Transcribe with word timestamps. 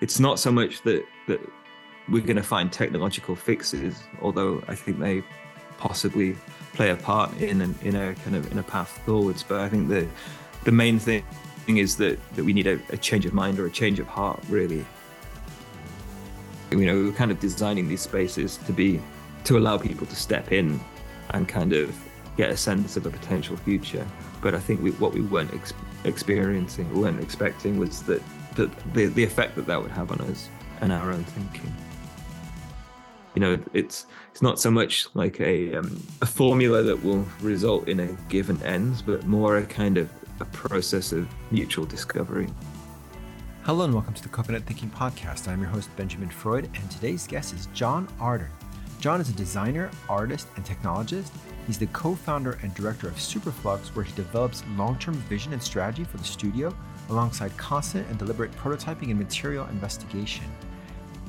it's 0.00 0.18
not 0.18 0.38
so 0.38 0.50
much 0.50 0.82
that 0.82 1.04
that 1.26 1.40
we're 2.08 2.22
going 2.22 2.36
to 2.36 2.42
find 2.42 2.72
technological 2.72 3.36
fixes, 3.36 4.02
although 4.20 4.62
I 4.66 4.74
think 4.74 4.98
they 4.98 5.22
possibly 5.78 6.36
play 6.72 6.90
a 6.90 6.96
part 6.96 7.34
in 7.38 7.60
an, 7.60 7.74
in 7.82 7.94
a 7.94 8.14
kind 8.16 8.36
of 8.36 8.50
in 8.50 8.58
a 8.58 8.62
path 8.62 9.00
forwards. 9.04 9.42
But 9.42 9.60
I 9.60 9.68
think 9.68 9.88
the 9.88 10.08
the 10.64 10.72
main 10.72 10.98
thing 10.98 11.24
is 11.66 11.96
that 11.96 12.18
that 12.34 12.44
we 12.44 12.52
need 12.52 12.66
a, 12.66 12.80
a 12.90 12.96
change 12.96 13.26
of 13.26 13.32
mind 13.32 13.58
or 13.58 13.66
a 13.66 13.70
change 13.70 13.98
of 13.98 14.06
heart, 14.06 14.42
really. 14.48 14.84
You 16.70 16.86
know, 16.86 16.94
we're 16.94 17.12
kind 17.12 17.30
of 17.30 17.40
designing 17.40 17.88
these 17.88 18.00
spaces 18.00 18.56
to 18.58 18.72
be 18.72 19.00
to 19.44 19.58
allow 19.58 19.78
people 19.78 20.06
to 20.06 20.16
step 20.16 20.52
in 20.52 20.80
and 21.30 21.48
kind 21.48 21.72
of 21.72 21.96
get 22.36 22.50
a 22.50 22.56
sense 22.56 22.96
of 22.96 23.06
a 23.06 23.10
potential 23.10 23.56
future. 23.56 24.06
But 24.40 24.54
I 24.54 24.60
think 24.60 24.82
we, 24.82 24.92
what 24.92 25.12
we 25.12 25.20
weren't 25.20 25.52
ex- 25.52 25.74
experiencing, 26.04 26.92
we 26.94 27.00
weren't 27.00 27.20
expecting, 27.20 27.78
was 27.78 28.02
that, 28.04 28.22
that 28.60 28.94
the, 28.94 29.06
the 29.06 29.24
effect 29.24 29.56
that 29.56 29.66
that 29.66 29.82
would 29.82 29.90
have 29.90 30.10
on 30.12 30.20
us 30.22 30.48
and 30.82 30.92
our 30.92 31.10
own 31.10 31.24
thinking. 31.24 31.74
You 33.34 33.40
know, 33.40 33.58
it's 33.72 34.06
it's 34.32 34.42
not 34.42 34.60
so 34.60 34.70
much 34.70 35.06
like 35.14 35.40
a 35.40 35.76
um, 35.76 36.02
a 36.20 36.26
formula 36.26 36.82
that 36.82 37.02
will 37.02 37.24
result 37.40 37.88
in 37.88 38.00
a 38.00 38.08
given 38.28 38.62
ends, 38.62 39.00
but 39.02 39.26
more 39.26 39.56
a 39.56 39.64
kind 39.64 39.96
of 39.96 40.10
a 40.40 40.44
process 40.46 41.12
of 41.12 41.26
mutual 41.50 41.86
discovery. 41.86 42.48
Hello 43.62 43.84
and 43.84 43.94
welcome 43.94 44.14
to 44.14 44.22
the 44.22 44.28
Coconut 44.28 44.64
Thinking 44.64 44.90
Podcast. 44.90 45.48
I'm 45.48 45.60
your 45.60 45.70
host 45.70 45.94
Benjamin 45.96 46.28
Freud, 46.28 46.68
and 46.74 46.90
today's 46.90 47.26
guest 47.26 47.54
is 47.54 47.66
John 47.72 48.08
Ardern. 48.18 48.50
John 49.00 49.20
is 49.20 49.30
a 49.30 49.34
designer, 49.34 49.90
artist, 50.08 50.48
and 50.56 50.64
technologist. 50.64 51.30
He's 51.66 51.78
the 51.78 51.86
co-founder 51.86 52.58
and 52.62 52.74
director 52.74 53.08
of 53.08 53.14
Superflux, 53.14 53.94
where 53.94 54.04
he 54.04 54.12
develops 54.14 54.64
long-term 54.76 55.14
vision 55.28 55.52
and 55.52 55.62
strategy 55.62 56.04
for 56.04 56.16
the 56.18 56.24
studio, 56.24 56.74
alongside 57.10 57.56
constant 57.56 58.08
and 58.08 58.18
deliberate 58.18 58.52
prototyping 58.52 59.10
and 59.10 59.18
material 59.18 59.66
investigation. 59.66 60.44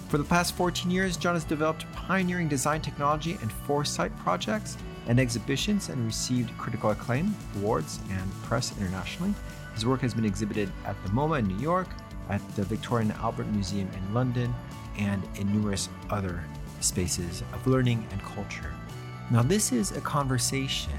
For 0.09 0.17
the 0.17 0.23
past 0.23 0.55
14 0.55 0.91
years, 0.91 1.17
John 1.17 1.35
has 1.35 1.43
developed 1.43 1.91
pioneering 1.93 2.47
design 2.47 2.81
technology 2.81 3.37
and 3.41 3.51
foresight 3.51 4.17
projects 4.19 4.77
and 5.07 5.19
exhibitions 5.19 5.89
and 5.89 6.05
received 6.05 6.57
critical 6.57 6.91
acclaim, 6.91 7.33
awards, 7.55 7.99
and 8.09 8.31
press 8.43 8.77
internationally. 8.77 9.33
His 9.73 9.85
work 9.85 10.01
has 10.01 10.13
been 10.13 10.25
exhibited 10.25 10.69
at 10.85 11.01
the 11.03 11.09
MoMA 11.11 11.39
in 11.39 11.47
New 11.47 11.59
York, 11.59 11.87
at 12.29 12.41
the 12.55 12.63
Victoria 12.63 13.07
and 13.07 13.17
Albert 13.19 13.47
Museum 13.47 13.89
in 13.95 14.13
London, 14.13 14.53
and 14.97 15.23
in 15.35 15.51
numerous 15.51 15.89
other 16.09 16.43
spaces 16.81 17.41
of 17.53 17.65
learning 17.65 18.05
and 18.11 18.21
culture. 18.21 18.73
Now, 19.31 19.43
this 19.43 19.71
is 19.71 19.93
a 19.93 20.01
conversation 20.01 20.91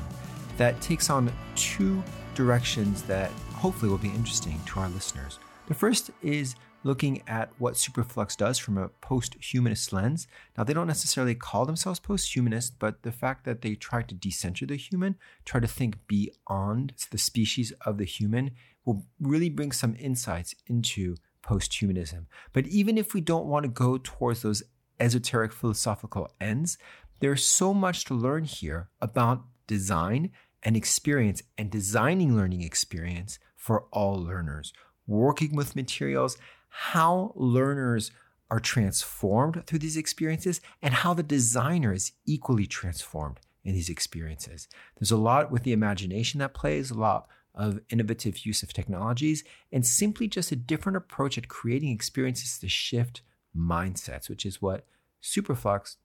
that 0.57 0.81
takes 0.81 1.11
on 1.11 1.31
two 1.55 2.03
directions 2.35 3.03
that 3.03 3.31
hopefully 3.63 3.89
will 3.89 3.97
be 3.97 4.09
interesting 4.09 4.61
to 4.67 4.81
our 4.81 4.89
listeners. 4.89 5.39
The 5.69 5.75
first 5.75 6.11
is 6.21 6.57
looking 6.83 7.23
at 7.29 7.49
what 7.59 7.75
Superflux 7.75 8.37
does 8.37 8.59
from 8.59 8.77
a 8.77 8.89
post 8.89 9.37
humanist 9.39 9.93
lens. 9.93 10.27
Now, 10.59 10.65
they 10.65 10.75
don't 10.75 10.89
necessarily 10.89 11.37
call 11.37 11.65
themselves 11.65 12.01
post 12.01 12.35
humanist, 12.35 12.81
but 12.81 13.05
the 13.05 13.13
fact 13.13 13.45
that 13.45 13.63
they 13.63 13.77
try 13.77 14.03
to 14.03 14.15
decenter 14.17 14.67
the 14.67 14.75
human, 14.75 15.15
try 15.45 15.61
to 15.61 15.69
think 15.69 16.09
beyond 16.09 16.95
the 17.13 17.19
species 17.19 17.73
of 17.87 17.99
the 17.99 18.05
human, 18.05 18.51
will 18.85 19.05
really 19.21 19.49
bring 19.49 19.71
some 19.71 19.95
insights 19.97 20.57
into 20.67 21.15
post 21.41 21.73
humanism. 21.73 22.27
But 22.53 22.67
even 22.67 22.99
if 22.99 23.15
we 23.15 23.21
don't 23.21 23.47
want 23.47 23.63
to 23.63 23.69
go 23.69 23.97
towards 23.97 24.43
those 24.43 24.65
esoteric 24.99 25.53
philosophical 25.53 26.33
ends, 26.41 26.79
there's 27.21 27.47
so 27.47 27.73
much 27.73 28.07
to 28.07 28.15
learn 28.15 28.43
here 28.43 28.89
about 29.01 29.45
design 29.69 30.33
and 30.65 30.77
experience 30.77 31.43
and 31.57 31.71
designing 31.71 32.37
learning 32.37 32.63
experience 32.63 33.39
for 33.63 33.85
all 33.93 34.21
learners, 34.21 34.73
working 35.07 35.55
with 35.55 35.77
materials, 35.77 36.37
how 36.69 37.33
learners 37.37 38.11
are 38.51 38.59
transformed 38.59 39.63
through 39.69 39.79
these 39.79 39.97
experiences 39.97 40.61
and 40.83 40.93
how 40.93 41.15
the 41.15 41.23
designer 41.23 41.93
is 41.93 42.11
equally 42.27 42.67
transformed 42.67 43.39
in 43.63 43.73
these 43.73 43.89
experiences. 43.89 44.67
There's 44.99 45.13
a 45.13 45.17
lot 45.17 45.53
with 45.53 45.63
the 45.63 45.73
imagination 45.73 46.41
that 46.41 46.55
plays, 46.55 46.91
a 46.91 46.99
lot 46.99 47.29
of 47.55 47.79
innovative 47.89 48.45
use 48.45 48.65
of 48.65 48.73
technologies, 48.73 49.45
and 49.71 49.87
simply 49.87 50.27
just 50.27 50.51
a 50.51 50.57
different 50.57 50.97
approach 50.97 51.39
at 51.39 51.47
creating 51.47 51.93
experiences 51.93 52.59
to 52.59 52.69
shift 52.69 53.23
mindsets, 53.57 54.29
which 54.29 54.45
is 54.45 54.61
what 54.61 54.87
Superflux 55.23 55.99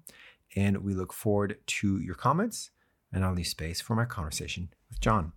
And 0.55 0.77
we 0.77 0.95
look 0.95 1.13
forward 1.13 1.57
to 1.65 1.99
your 1.99 2.15
comments. 2.15 2.71
And 3.13 3.23
I'll 3.23 3.35
leave 3.35 3.45
space 3.45 3.81
for 3.81 3.95
my 3.95 4.05
conversation 4.05 4.69
with 4.89 4.99
John. 4.99 5.33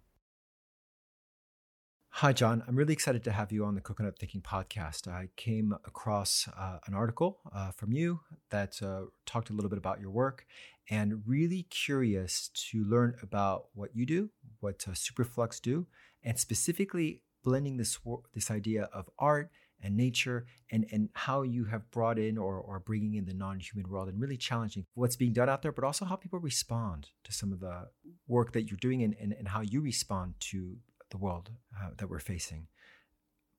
Hi, 2.12 2.32
John. 2.32 2.64
I'm 2.66 2.76
really 2.76 2.94
excited 2.94 3.22
to 3.24 3.32
have 3.32 3.52
you 3.52 3.66
on 3.66 3.74
the 3.74 3.82
Coconut 3.82 4.18
Thinking 4.18 4.40
podcast. 4.40 5.06
I 5.06 5.28
came 5.36 5.74
across 5.84 6.48
uh, 6.58 6.78
an 6.86 6.94
article 6.94 7.40
uh, 7.54 7.72
from 7.72 7.92
you 7.92 8.20
that 8.48 8.82
uh, 8.82 9.02
talked 9.26 9.50
a 9.50 9.52
little 9.52 9.68
bit 9.68 9.78
about 9.78 10.00
your 10.00 10.10
work 10.10 10.46
and 10.90 11.22
really 11.26 11.64
curious 11.64 12.50
to 12.54 12.84
learn 12.84 13.16
about 13.22 13.66
what 13.74 13.94
you 13.94 14.06
do, 14.06 14.30
what 14.60 14.84
uh, 14.88 14.92
Superflux 14.92 15.60
do, 15.60 15.86
and 16.22 16.38
specifically 16.38 17.22
blending 17.44 17.76
this, 17.76 17.98
this 18.34 18.50
idea 18.50 18.88
of 18.92 19.08
art 19.18 19.50
and 19.80 19.96
nature 19.96 20.46
and, 20.72 20.86
and 20.90 21.08
how 21.14 21.42
you 21.42 21.64
have 21.66 21.88
brought 21.90 22.18
in 22.18 22.36
or, 22.36 22.56
or 22.56 22.80
bringing 22.80 23.14
in 23.14 23.26
the 23.26 23.34
non-human 23.34 23.88
world 23.88 24.08
and 24.08 24.20
really 24.20 24.36
challenging 24.36 24.84
what's 24.94 25.16
being 25.16 25.32
done 25.32 25.48
out 25.48 25.62
there, 25.62 25.72
but 25.72 25.84
also 25.84 26.04
how 26.04 26.16
people 26.16 26.38
respond 26.38 27.10
to 27.22 27.32
some 27.32 27.52
of 27.52 27.60
the 27.60 27.88
work 28.26 28.52
that 28.52 28.70
you're 28.70 28.78
doing 28.78 29.02
and, 29.02 29.14
and, 29.20 29.32
and 29.32 29.48
how 29.48 29.60
you 29.60 29.80
respond 29.80 30.34
to 30.40 30.76
the 31.10 31.16
world 31.16 31.50
uh, 31.80 31.90
that 31.96 32.10
we're 32.10 32.18
facing. 32.18 32.66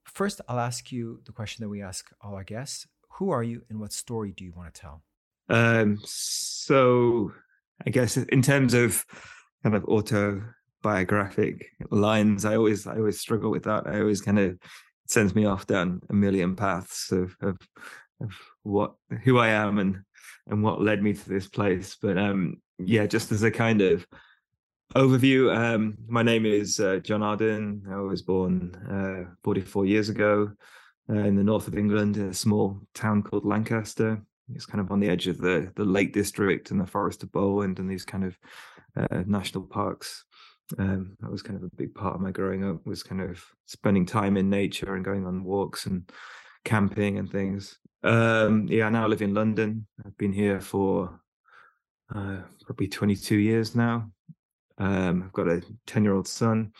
First, 0.03 0.41
I'll 0.47 0.59
ask 0.59 0.91
you 0.91 1.21
the 1.25 1.31
question 1.31 1.63
that 1.63 1.69
we 1.69 1.81
ask 1.81 2.09
all 2.21 2.35
our 2.35 2.43
guests. 2.43 2.87
Who 3.13 3.29
are 3.29 3.43
you 3.43 3.63
and 3.69 3.79
what 3.79 3.93
story 3.93 4.33
do 4.35 4.43
you 4.43 4.53
want 4.55 4.73
to 4.73 4.81
tell? 4.81 5.03
Um, 5.49 5.99
so 6.03 7.31
I 7.85 7.89
guess 7.89 8.17
in 8.17 8.41
terms 8.41 8.73
of 8.73 9.03
kind 9.63 9.75
of 9.75 9.85
autobiographic 9.85 11.65
lines, 11.91 12.45
I 12.45 12.55
always 12.55 12.87
I 12.87 12.97
always 12.97 13.19
struggle 13.19 13.51
with 13.51 13.63
that. 13.63 13.87
I 13.87 13.99
always 13.99 14.21
kind 14.21 14.39
of 14.39 14.57
sends 15.07 15.33
me 15.33 15.45
off 15.45 15.65
down 15.65 16.01
a 16.09 16.13
million 16.13 16.55
paths 16.55 17.11
of, 17.11 17.35
of, 17.41 17.57
of 18.21 18.31
what 18.63 18.93
who 19.23 19.39
I 19.39 19.49
am 19.49 19.79
and 19.79 20.01
and 20.47 20.63
what 20.63 20.81
led 20.81 21.01
me 21.01 21.13
to 21.13 21.29
this 21.29 21.47
place. 21.47 21.97
But 22.01 22.17
um, 22.17 22.61
yeah, 22.77 23.05
just 23.05 23.31
as 23.31 23.43
a 23.43 23.51
kind 23.51 23.81
of 23.81 24.05
overview, 24.95 25.55
um, 25.55 25.95
my 26.07 26.23
name 26.23 26.45
is 26.45 26.79
uh, 26.79 26.97
John 26.97 27.21
Ardern. 27.21 27.91
I 27.91 27.99
was 28.01 28.21
born 28.21 28.75
uh, 28.89 29.33
44 29.43 29.85
years 29.85 30.09
ago 30.09 30.51
uh, 31.09 31.13
in 31.13 31.35
the 31.35 31.43
north 31.43 31.67
of 31.67 31.77
England, 31.77 32.17
in 32.17 32.29
a 32.29 32.33
small 32.33 32.81
town 32.93 33.23
called 33.23 33.45
Lancaster. 33.45 34.21
It's 34.53 34.65
kind 34.65 34.81
of 34.81 34.91
on 34.91 34.99
the 34.99 35.09
edge 35.09 35.27
of 35.27 35.37
the 35.37 35.71
the 35.75 35.85
Lake 35.85 36.13
District 36.13 36.71
and 36.71 36.79
the 36.79 36.87
Forest 36.87 37.23
of 37.23 37.31
Bowland 37.31 37.79
and 37.79 37.89
these 37.89 38.05
kind 38.05 38.23
of 38.23 38.37
uh, 38.97 39.23
national 39.25 39.63
parks. 39.63 40.25
Um, 40.77 41.17
that 41.19 41.31
was 41.31 41.41
kind 41.41 41.57
of 41.57 41.63
a 41.63 41.75
big 41.75 41.95
part 41.95 42.15
of 42.15 42.21
my 42.21 42.31
growing 42.31 42.63
up 42.63 42.85
was 42.85 43.01
kind 43.01 43.21
of 43.21 43.43
spending 43.65 44.05
time 44.05 44.37
in 44.37 44.49
nature 44.49 44.95
and 44.95 45.03
going 45.03 45.25
on 45.25 45.43
walks 45.43 45.87
and 45.87 46.09
camping 46.63 47.17
and 47.17 47.31
things. 47.31 47.77
Um, 48.01 48.67
yeah 48.69 48.85
i 48.85 48.89
now 48.89 49.07
live 49.07 49.21
in 49.21 49.33
london. 49.33 49.85
I've 50.05 50.17
been 50.17 50.31
here 50.31 50.61
for 50.61 51.19
uh, 52.15 52.37
probably 52.65 52.87
22 52.87 53.35
years 53.35 53.75
now. 53.75 54.11
Um, 54.77 55.23
i've 55.23 55.33
got 55.33 55.47
a 55.47 55.61
10 55.87 56.03
year 56.03 56.13
old 56.13 56.27
son. 56.27 56.71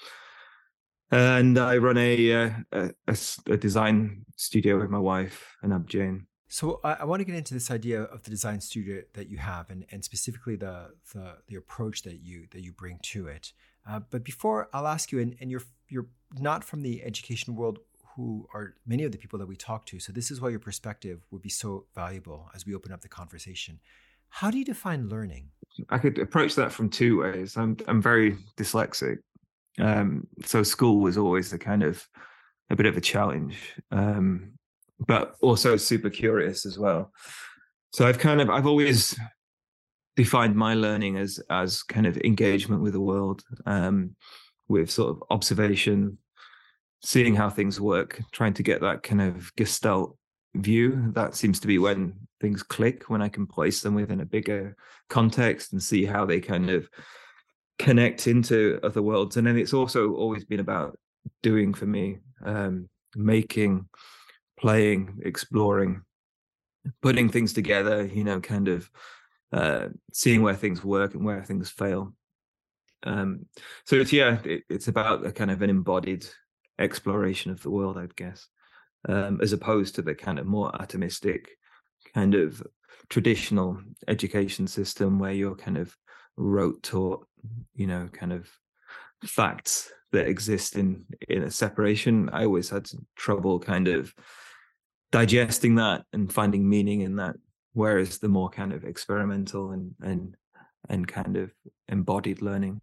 And 1.12 1.58
i 1.58 1.78
run 1.78 1.98
a, 1.98 2.34
uh, 2.34 2.50
a, 2.72 2.90
a, 3.08 3.18
a 3.48 3.58
design 3.58 4.24
studio 4.38 4.80
with 4.80 4.92
my 4.92 5.00
wife 5.00 5.56
and 5.64 5.74
anab 5.74 5.88
jain 5.88 6.28
so 6.50 6.82
I, 6.84 6.94
I, 6.94 7.04
want 7.06 7.20
to 7.20 7.26
get 7.26 7.36
into 7.36 7.54
this 7.54 7.70
idea 7.70 8.02
of 8.02 8.24
the 8.24 8.32
design 8.32 8.60
studio 8.60 9.04
that 9.14 9.30
you 9.30 9.38
have, 9.38 9.70
and, 9.70 9.86
and 9.92 10.04
specifically 10.04 10.56
the, 10.56 10.92
the, 11.14 11.38
the 11.48 11.56
approach 11.56 12.02
that 12.04 12.22
you 12.22 12.48
that 12.52 12.62
you 12.62 12.72
bring 12.72 13.00
to 13.04 13.28
it. 13.28 13.54
Uh, 13.88 14.02
but 14.10 14.24
before 14.24 14.68
I'll 14.74 14.88
ask 14.88 15.12
you, 15.12 15.20
and, 15.20 15.36
and 15.40 15.52
you're 15.52 15.64
you're 15.88 16.08
not 16.40 16.64
from 16.64 16.82
the 16.82 17.04
education 17.04 17.56
world, 17.56 17.80
who 18.16 18.48
are 18.54 18.74
many 18.86 19.04
of 19.04 19.12
the 19.12 19.18
people 19.18 19.40
that 19.40 19.48
we 19.48 19.56
talk 19.56 19.86
to. 19.86 20.00
So 20.00 20.12
this 20.12 20.32
is 20.32 20.42
why 20.42 20.50
your 20.50 20.60
perspective 20.60 21.26
would 21.32 21.42
be 21.42 21.50
so 21.50 21.86
valuable 21.96 22.50
as 22.54 22.66
we 22.66 22.76
open 22.76 22.92
up 22.92 23.02
the 23.02 23.08
conversation. 23.08 23.80
How 24.30 24.52
do 24.52 24.58
you 24.58 24.66
define 24.66 25.08
learning? 25.08 25.52
I 25.90 26.00
could 26.00 26.20
approach 26.20 26.56
that 26.56 26.72
from 26.72 26.90
two 26.90 27.22
ways. 27.22 27.58
I'm 27.58 27.78
I'm 27.88 28.02
very 28.02 28.38
dyslexic, 28.58 29.20
um, 29.80 30.28
so 30.44 30.64
school 30.64 31.00
was 31.00 31.18
always 31.18 31.54
a 31.54 31.58
kind 31.58 31.84
of 31.84 32.08
a 32.70 32.76
bit 32.76 32.86
of 32.86 32.98
a 32.98 33.02
challenge, 33.02 33.76
um, 33.92 34.52
but 35.08 35.36
also 35.42 35.78
super 35.78 36.10
curious 36.10 36.66
as 36.66 36.78
well. 36.78 37.12
So 37.94 38.08
I've 38.08 38.20
kind 38.20 38.42
of 38.42 38.50
I've 38.50 38.68
always 38.68 39.18
defined 40.16 40.56
my 40.56 40.74
learning 40.74 41.18
as 41.18 41.40
as 41.50 41.84
kind 41.84 42.06
of 42.06 42.18
engagement 42.18 42.82
with 42.82 42.94
the 42.94 43.02
world, 43.02 43.44
um, 43.66 44.16
with 44.68 44.92
sort 44.92 45.12
of 45.12 45.24
observation, 45.30 46.18
seeing 47.04 47.36
how 47.36 47.50
things 47.50 47.80
work, 47.80 48.22
trying 48.32 48.54
to 48.54 48.64
get 48.64 48.82
that 48.82 49.04
kind 49.04 49.22
of 49.22 49.54
gestalt 49.56 50.18
view. 50.56 51.12
That 51.14 51.36
seems 51.36 51.60
to 51.62 51.68
be 51.68 51.80
when 51.80 52.14
things 52.42 52.64
click, 52.64 53.10
when 53.10 53.22
I 53.22 53.30
can 53.30 53.46
place 53.46 53.82
them 53.82 53.96
within 53.96 54.22
a 54.22 54.26
bigger 54.26 54.76
context 55.10 55.74
and 55.74 55.82
see 55.82 56.06
how 56.06 56.26
they 56.26 56.40
kind 56.40 56.70
of 56.70 56.90
connect 57.80 58.28
into 58.28 58.80
other 58.84 59.02
worlds. 59.02 59.38
And 59.38 59.48
then 59.48 59.58
it's 59.58 59.74
also 59.74 60.14
always 60.14 60.46
been 60.46 60.60
about 60.60 60.98
doing 61.42 61.74
for 61.74 61.86
me, 61.86 62.20
um, 62.44 62.90
making, 63.16 63.88
playing, 64.60 65.20
exploring, 65.24 66.02
putting 67.02 67.30
things 67.30 67.54
together, 67.54 68.06
you 68.06 68.24
know, 68.24 68.40
kind 68.40 68.68
of 68.68 68.90
uh, 69.52 69.88
seeing 70.14 70.42
where 70.42 70.56
things 70.56 70.84
work 70.84 71.14
and 71.14 71.26
where 71.26 71.44
things 71.44 71.70
fail. 71.70 72.14
Um, 73.04 73.46
so 73.86 73.96
it's 73.96 74.14
yeah, 74.14 74.40
it, 74.44 74.64
it's 74.70 74.88
about 74.88 75.26
a 75.26 75.32
kind 75.32 75.52
of 75.52 75.62
an 75.62 75.70
embodied 75.70 76.26
exploration 76.78 77.52
of 77.52 77.62
the 77.62 77.70
world, 77.70 77.98
I'd 77.98 78.16
guess, 78.16 78.48
um, 79.08 79.40
as 79.42 79.54
opposed 79.54 79.96
to 79.96 80.02
the 80.02 80.16
kind 80.16 80.40
of 80.40 80.46
more 80.46 80.72
atomistic 80.74 81.48
kind 82.14 82.36
of 82.36 82.62
traditional 83.10 83.82
education 84.08 84.68
system 84.68 85.20
where 85.20 85.32
you're 85.32 85.56
kind 85.56 85.78
of 85.78 85.96
rote 86.38 86.84
taught, 86.84 87.26
you 87.76 87.88
know, 87.88 88.10
kind 88.12 88.34
of 88.34 88.50
facts 89.24 89.92
that 90.12 90.28
exist 90.28 90.76
in 90.76 91.06
in 91.28 91.44
a 91.44 91.52
separation. 91.52 92.30
I 92.32 92.46
always 92.46 92.70
had 92.70 92.90
trouble 93.16 93.60
kind 93.60 93.88
of 93.88 94.14
digesting 95.12 95.76
that 95.76 96.06
and 96.14 96.32
finding 96.32 96.68
meaning 96.68 97.02
in 97.02 97.16
that. 97.18 97.36
Whereas 97.74 98.18
the 98.18 98.30
more 98.30 98.50
kind 98.50 98.74
of 98.74 98.84
experimental 98.84 99.72
and 99.72 99.94
and 100.02 100.36
and 100.90 101.08
kind 101.08 101.38
of 101.38 101.52
embodied 101.88 102.42
learning 102.42 102.80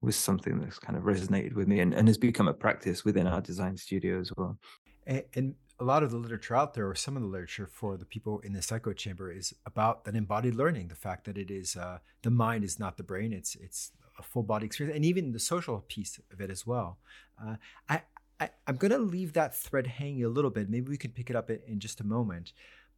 was 0.00 0.16
something 0.16 0.58
that's 0.60 0.78
kind 0.78 0.96
of 0.96 1.04
resonated 1.04 1.54
with 1.54 1.68
me 1.68 1.80
and, 1.80 1.92
and 1.92 2.08
has 2.08 2.16
become 2.16 2.48
a 2.48 2.54
practice 2.54 3.04
within 3.04 3.26
our 3.26 3.40
design 3.40 3.76
studio 3.76 4.18
as 4.18 4.32
well. 4.36 4.58
And, 5.06 5.24
and, 5.34 5.54
a 5.78 5.84
lot 5.84 6.02
of 6.02 6.10
the 6.10 6.18
literature 6.18 6.54
out 6.54 6.74
there, 6.74 6.86
or 6.86 6.94
some 6.94 7.16
of 7.16 7.22
the 7.22 7.28
literature 7.28 7.66
for 7.66 7.96
the 7.96 8.04
people 8.04 8.40
in 8.40 8.52
the 8.52 8.60
psycho 8.60 8.92
chamber, 8.92 9.32
is 9.32 9.54
about 9.64 10.04
that 10.04 10.14
embodied 10.14 10.54
learning. 10.54 10.88
The 10.88 10.94
fact 10.94 11.24
that 11.24 11.38
it 11.38 11.50
is 11.50 11.74
uh, 11.74 12.00
the 12.20 12.28
mind 12.28 12.64
is 12.64 12.78
not 12.78 12.98
the 12.98 13.02
brain; 13.02 13.32
it's 13.32 13.54
it's 13.54 13.90
a 14.18 14.22
full 14.22 14.42
body 14.42 14.66
experience, 14.66 14.94
and 14.94 15.06
even 15.06 15.32
the 15.32 15.38
social 15.38 15.82
piece 15.88 16.20
of 16.30 16.38
it 16.38 16.50
as 16.50 16.66
well. 16.66 16.98
Uh, 17.42 17.56
I, 17.88 18.02
I 18.40 18.50
am 18.66 18.76
going 18.76 18.90
to 18.90 18.98
leave 18.98 19.34
that 19.34 19.54
thread 19.54 19.86
hanging 19.86 20.24
a 20.24 20.28
little 20.28 20.50
bit. 20.50 20.70
Maybe 20.70 20.88
we 20.88 20.96
can 20.96 21.10
pick 21.12 21.30
it 21.30 21.36
up 21.36 21.50
in, 21.50 21.60
in 21.66 21.78
just 21.78 22.00
a 22.00 22.04
moment. 22.04 22.52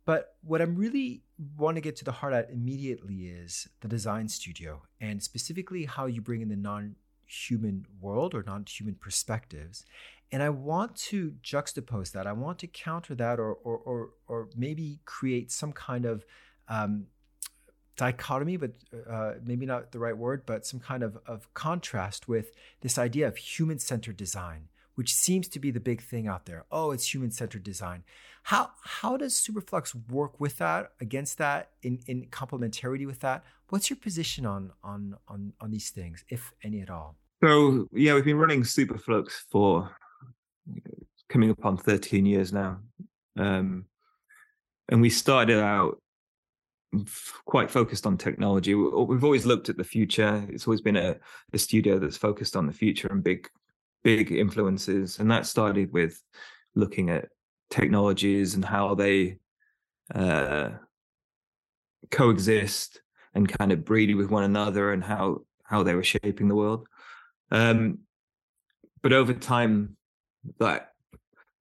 But 0.04 0.36
what 0.42 0.60
I'm 0.60 0.76
really 0.76 1.22
want 1.56 1.76
to 1.76 1.80
get 1.80 1.96
to 1.96 2.04
the 2.04 2.12
heart 2.12 2.32
at 2.32 2.50
immediately 2.50 3.26
is 3.26 3.68
the 3.80 3.88
design 3.88 4.28
studio 4.28 4.82
and 5.00 5.22
specifically 5.22 5.84
how 5.84 6.06
you 6.06 6.20
bring 6.20 6.40
in 6.42 6.48
the 6.48 6.56
non-human 6.56 7.86
world 8.00 8.34
or 8.34 8.42
non-human 8.42 8.96
perspectives. 8.96 9.84
And 10.32 10.42
I 10.42 10.48
want 10.48 10.96
to 10.96 11.34
juxtapose 11.42 12.12
that. 12.12 12.26
I 12.26 12.32
want 12.32 12.58
to 12.60 12.66
counter 12.66 13.14
that 13.16 13.38
or 13.38 13.52
or 13.52 13.78
or, 13.78 14.10
or 14.26 14.48
maybe 14.56 15.00
create 15.04 15.52
some 15.52 15.72
kind 15.72 16.04
of 16.04 16.24
um, 16.68 17.06
dichotomy, 17.96 18.56
but 18.56 18.72
uh, 19.08 19.34
maybe 19.44 19.66
not 19.66 19.92
the 19.92 19.98
right 19.98 20.16
word, 20.16 20.44
but 20.46 20.66
some 20.66 20.80
kind 20.80 21.02
of, 21.02 21.18
of 21.26 21.52
contrast 21.54 22.28
with 22.28 22.52
this 22.80 22.98
idea 22.98 23.28
of 23.28 23.36
human 23.36 23.78
centered 23.78 24.16
design, 24.16 24.68
which 24.94 25.14
seems 25.14 25.48
to 25.48 25.58
be 25.58 25.70
the 25.70 25.80
big 25.80 26.02
thing 26.02 26.28
out 26.28 26.46
there. 26.46 26.64
Oh, 26.70 26.90
it's 26.90 27.12
human 27.12 27.30
centered 27.30 27.62
design. 27.62 28.04
How 28.44 28.70
how 28.82 29.16
does 29.16 29.34
Superflux 29.34 29.94
work 30.10 30.40
with 30.40 30.58
that, 30.58 30.92
against 31.00 31.38
that, 31.38 31.70
in, 31.82 32.00
in 32.06 32.26
complementarity 32.26 33.06
with 33.06 33.20
that? 33.20 33.44
What's 33.68 33.88
your 33.88 33.98
position 33.98 34.46
on 34.46 34.72
on 34.82 35.16
on 35.28 35.52
on 35.60 35.70
these 35.70 35.90
things, 35.90 36.24
if 36.28 36.52
any 36.62 36.80
at 36.80 36.90
all? 36.90 37.16
So 37.42 37.88
yeah, 37.92 38.14
we've 38.14 38.24
been 38.24 38.38
running 38.38 38.62
Superflux 38.62 39.30
for 39.50 39.90
coming 41.28 41.50
up 41.50 41.64
on 41.64 41.76
13 41.76 42.26
years 42.26 42.52
now. 42.52 42.80
Um, 43.38 43.86
and 44.88 45.00
we 45.00 45.10
started 45.10 45.58
out 45.58 45.98
quite 47.46 47.70
focused 47.70 48.06
on 48.06 48.18
technology. 48.18 48.74
We've 48.74 49.24
always 49.24 49.46
looked 49.46 49.68
at 49.68 49.76
the 49.76 49.84
future. 49.84 50.44
It's 50.50 50.66
always 50.66 50.82
been 50.82 50.96
a, 50.96 51.16
a 51.52 51.58
studio 51.58 51.98
that's 51.98 52.18
focused 52.18 52.54
on 52.54 52.66
the 52.66 52.72
future 52.72 53.08
and 53.08 53.24
big, 53.24 53.48
big 54.02 54.32
influences. 54.32 55.18
And 55.18 55.30
that 55.30 55.46
started 55.46 55.92
with 55.92 56.20
looking 56.74 57.10
at 57.10 57.28
technologies 57.70 58.54
and 58.54 58.64
how 58.64 58.94
they 58.94 59.38
uh, 60.14 60.70
coexist 62.10 63.00
and 63.34 63.48
kind 63.48 63.72
of 63.72 63.84
breed 63.84 64.14
with 64.14 64.30
one 64.30 64.44
another 64.44 64.92
and 64.92 65.02
how 65.02 65.38
how 65.64 65.82
they 65.82 65.94
were 65.94 66.04
shaping 66.04 66.48
the 66.48 66.54
world. 66.54 66.86
Um, 67.50 68.00
but 69.02 69.12
over 69.12 69.32
time, 69.32 69.96
that 70.58 70.92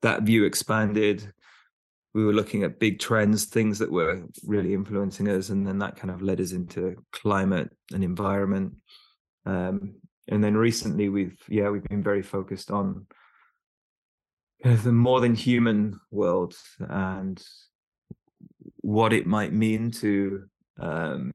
that 0.01 0.23
view 0.23 0.45
expanded. 0.45 1.33
We 2.13 2.25
were 2.25 2.33
looking 2.33 2.63
at 2.63 2.77
big 2.77 2.99
trends, 2.99 3.45
things 3.45 3.79
that 3.79 3.89
were 3.89 4.23
really 4.45 4.73
influencing 4.73 5.29
us, 5.29 5.47
and 5.47 5.65
then 5.65 5.79
that 5.79 5.95
kind 5.95 6.11
of 6.11 6.21
led 6.21 6.41
us 6.41 6.51
into 6.51 7.01
climate 7.13 7.71
and 7.93 8.03
environment. 8.03 8.73
Um, 9.45 9.95
and 10.27 10.43
then 10.43 10.55
recently, 10.55 11.09
we've 11.09 11.37
yeah, 11.47 11.69
we've 11.69 11.83
been 11.83 12.03
very 12.03 12.21
focused 12.21 12.71
on 12.71 13.07
the 14.63 14.91
more 14.91 15.21
than 15.21 15.35
human 15.35 15.99
world 16.11 16.55
and 16.79 17.43
what 18.77 19.13
it 19.13 19.25
might 19.25 19.53
mean 19.53 19.91
to 19.91 20.43
um, 20.79 21.31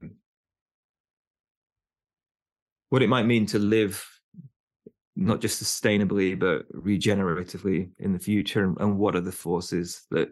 what 2.89 3.01
it 3.01 3.09
might 3.09 3.25
mean 3.25 3.45
to 3.45 3.59
live 3.59 4.05
not 5.15 5.41
just 5.41 5.61
sustainably 5.61 6.37
but 6.37 6.71
regeneratively 6.71 7.89
in 7.99 8.13
the 8.13 8.19
future 8.19 8.63
and, 8.63 8.77
and, 8.79 8.97
what 8.97 9.15
are 9.15 9.21
the 9.21 9.31
forces 9.31 10.05
that 10.11 10.29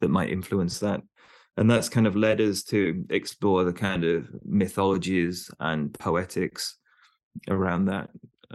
that 0.00 0.08
might 0.08 0.30
influence 0.30 0.78
that. 0.78 1.02
And 1.56 1.70
that's 1.70 1.88
kind 1.88 2.06
of 2.06 2.14
led 2.14 2.40
us 2.40 2.62
to 2.64 3.04
explore 3.10 3.64
the 3.64 3.72
kind 3.72 4.04
of 4.04 4.28
mythologies 4.44 5.50
and 5.58 5.92
poetics 5.92 6.77
around 7.48 7.86
that 7.86 8.10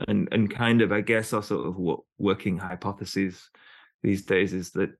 and 0.07 0.27
and 0.31 0.50
kind 0.50 0.81
of 0.81 0.91
i 0.91 1.01
guess 1.01 1.33
our 1.33 1.44
sort 1.44 1.65
of 1.68 2.00
working 2.18 2.57
hypotheses 2.57 3.50
these 4.03 4.24
days 4.24 4.53
is 4.53 4.71
that 4.71 4.91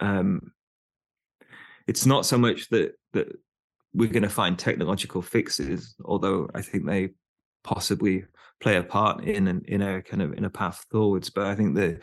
um, 0.00 0.52
it's 1.86 2.06
not 2.06 2.26
so 2.26 2.36
much 2.36 2.68
that 2.68 2.94
that 3.12 3.28
we're 3.94 4.08
going 4.08 4.22
to 4.22 4.28
find 4.28 4.58
technological 4.58 5.22
fixes, 5.22 5.94
although 6.04 6.48
I 6.54 6.62
think 6.62 6.86
they 6.86 7.10
possibly 7.64 8.24
play 8.60 8.76
a 8.76 8.82
part 8.82 9.24
in 9.24 9.48
an, 9.48 9.62
in 9.66 9.82
a 9.82 10.02
kind 10.02 10.22
of 10.22 10.32
in 10.34 10.44
a 10.44 10.50
path 10.50 10.84
forwards. 10.90 11.30
But 11.30 11.46
I 11.46 11.54
think 11.54 11.74
the 11.74 11.98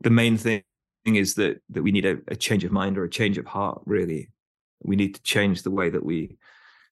the 0.00 0.10
main 0.10 0.36
thing 0.36 0.62
is 1.04 1.34
that 1.34 1.60
that 1.70 1.82
we 1.82 1.92
need 1.92 2.06
a, 2.06 2.18
a 2.28 2.36
change 2.36 2.64
of 2.64 2.72
mind 2.72 2.98
or 2.98 3.04
a 3.04 3.10
change 3.10 3.38
of 3.38 3.46
heart. 3.46 3.82
Really, 3.86 4.30
we 4.82 4.96
need 4.96 5.14
to 5.14 5.22
change 5.22 5.62
the 5.62 5.70
way 5.70 5.90
that 5.90 6.04
we 6.04 6.36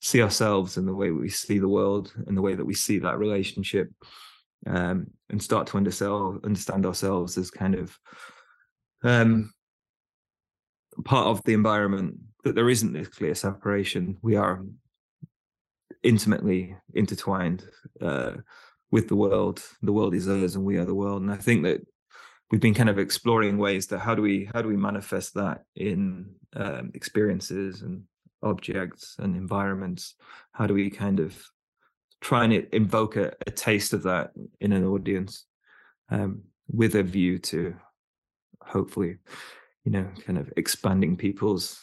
see 0.01 0.23
ourselves 0.23 0.77
and 0.77 0.89
the 0.89 0.95
way 0.95 1.11
we 1.11 1.29
see 1.29 1.59
the 1.59 1.69
world 1.69 2.13
and 2.27 2.37
the 2.37 2.43
way 2.43 2.55
that 2.55 2.65
we 2.65 2.75
see 2.75 2.99
that 2.99 3.19
relationship, 3.19 3.91
um, 4.67 5.07
and 5.29 5.43
start 5.43 5.67
to 5.69 5.77
understand 5.77 6.87
ourselves 6.87 7.39
as 7.39 7.51
kind 7.51 7.75
of 7.75 7.99
um, 9.03 9.53
part 11.05 11.27
of 11.27 11.43
the 11.45 11.55
environment 11.55 12.19
that 12.45 12.55
there 12.55 12.71
isn't 12.71 12.93
this 12.93 13.09
clear 13.09 13.35
separation. 13.35 14.17
We 14.23 14.37
are 14.37 14.65
intimately 16.03 16.77
intertwined 16.95 17.65
uh, 18.01 18.33
with 18.91 19.09
the 19.09 19.17
world. 19.17 19.63
The 19.83 19.93
world 19.93 20.15
is 20.15 20.29
us, 20.29 20.55
and 20.55 20.65
we 20.65 20.79
are 20.79 20.85
the 20.85 20.95
world. 20.95 21.23
And 21.23 21.31
I 21.31 21.37
think 21.37 21.65
that 21.65 21.81
we've 22.51 22.61
been 22.61 22.75
kind 22.75 22.89
of 22.89 22.99
exploring 22.99 23.59
ways 23.59 23.87
that 23.89 23.99
how 23.99 24.15
do 24.15 24.23
we 24.23 24.49
how 24.53 24.63
do 24.63 24.69
we 24.69 24.77
manifest 24.77 25.35
that 25.35 25.63
in 25.77 26.35
um, 26.55 26.91
experiences 26.95 27.83
and 27.83 28.03
objects 28.43 29.17
and 29.19 29.37
environments? 29.37 30.15
How 30.53 30.67
do 30.67 30.75
we 30.75 30.91
kind 30.91 31.21
of 31.21 31.43
try 32.21 32.45
and 32.45 32.53
invoke 32.73 33.17
a, 33.17 33.33
a 33.47 33.51
taste 33.51 33.93
of 33.93 34.03
that 34.05 34.33
in 34.61 34.73
an 34.73 34.85
audience 34.85 35.47
um, 36.11 36.43
with 36.71 36.95
a 36.95 37.03
view 37.03 37.39
to 37.39 37.75
hopefully, 38.63 39.17
you 39.85 39.93
know, 39.93 40.09
kind 40.27 40.39
of 40.39 40.53
expanding 40.57 41.17
people's 41.17 41.81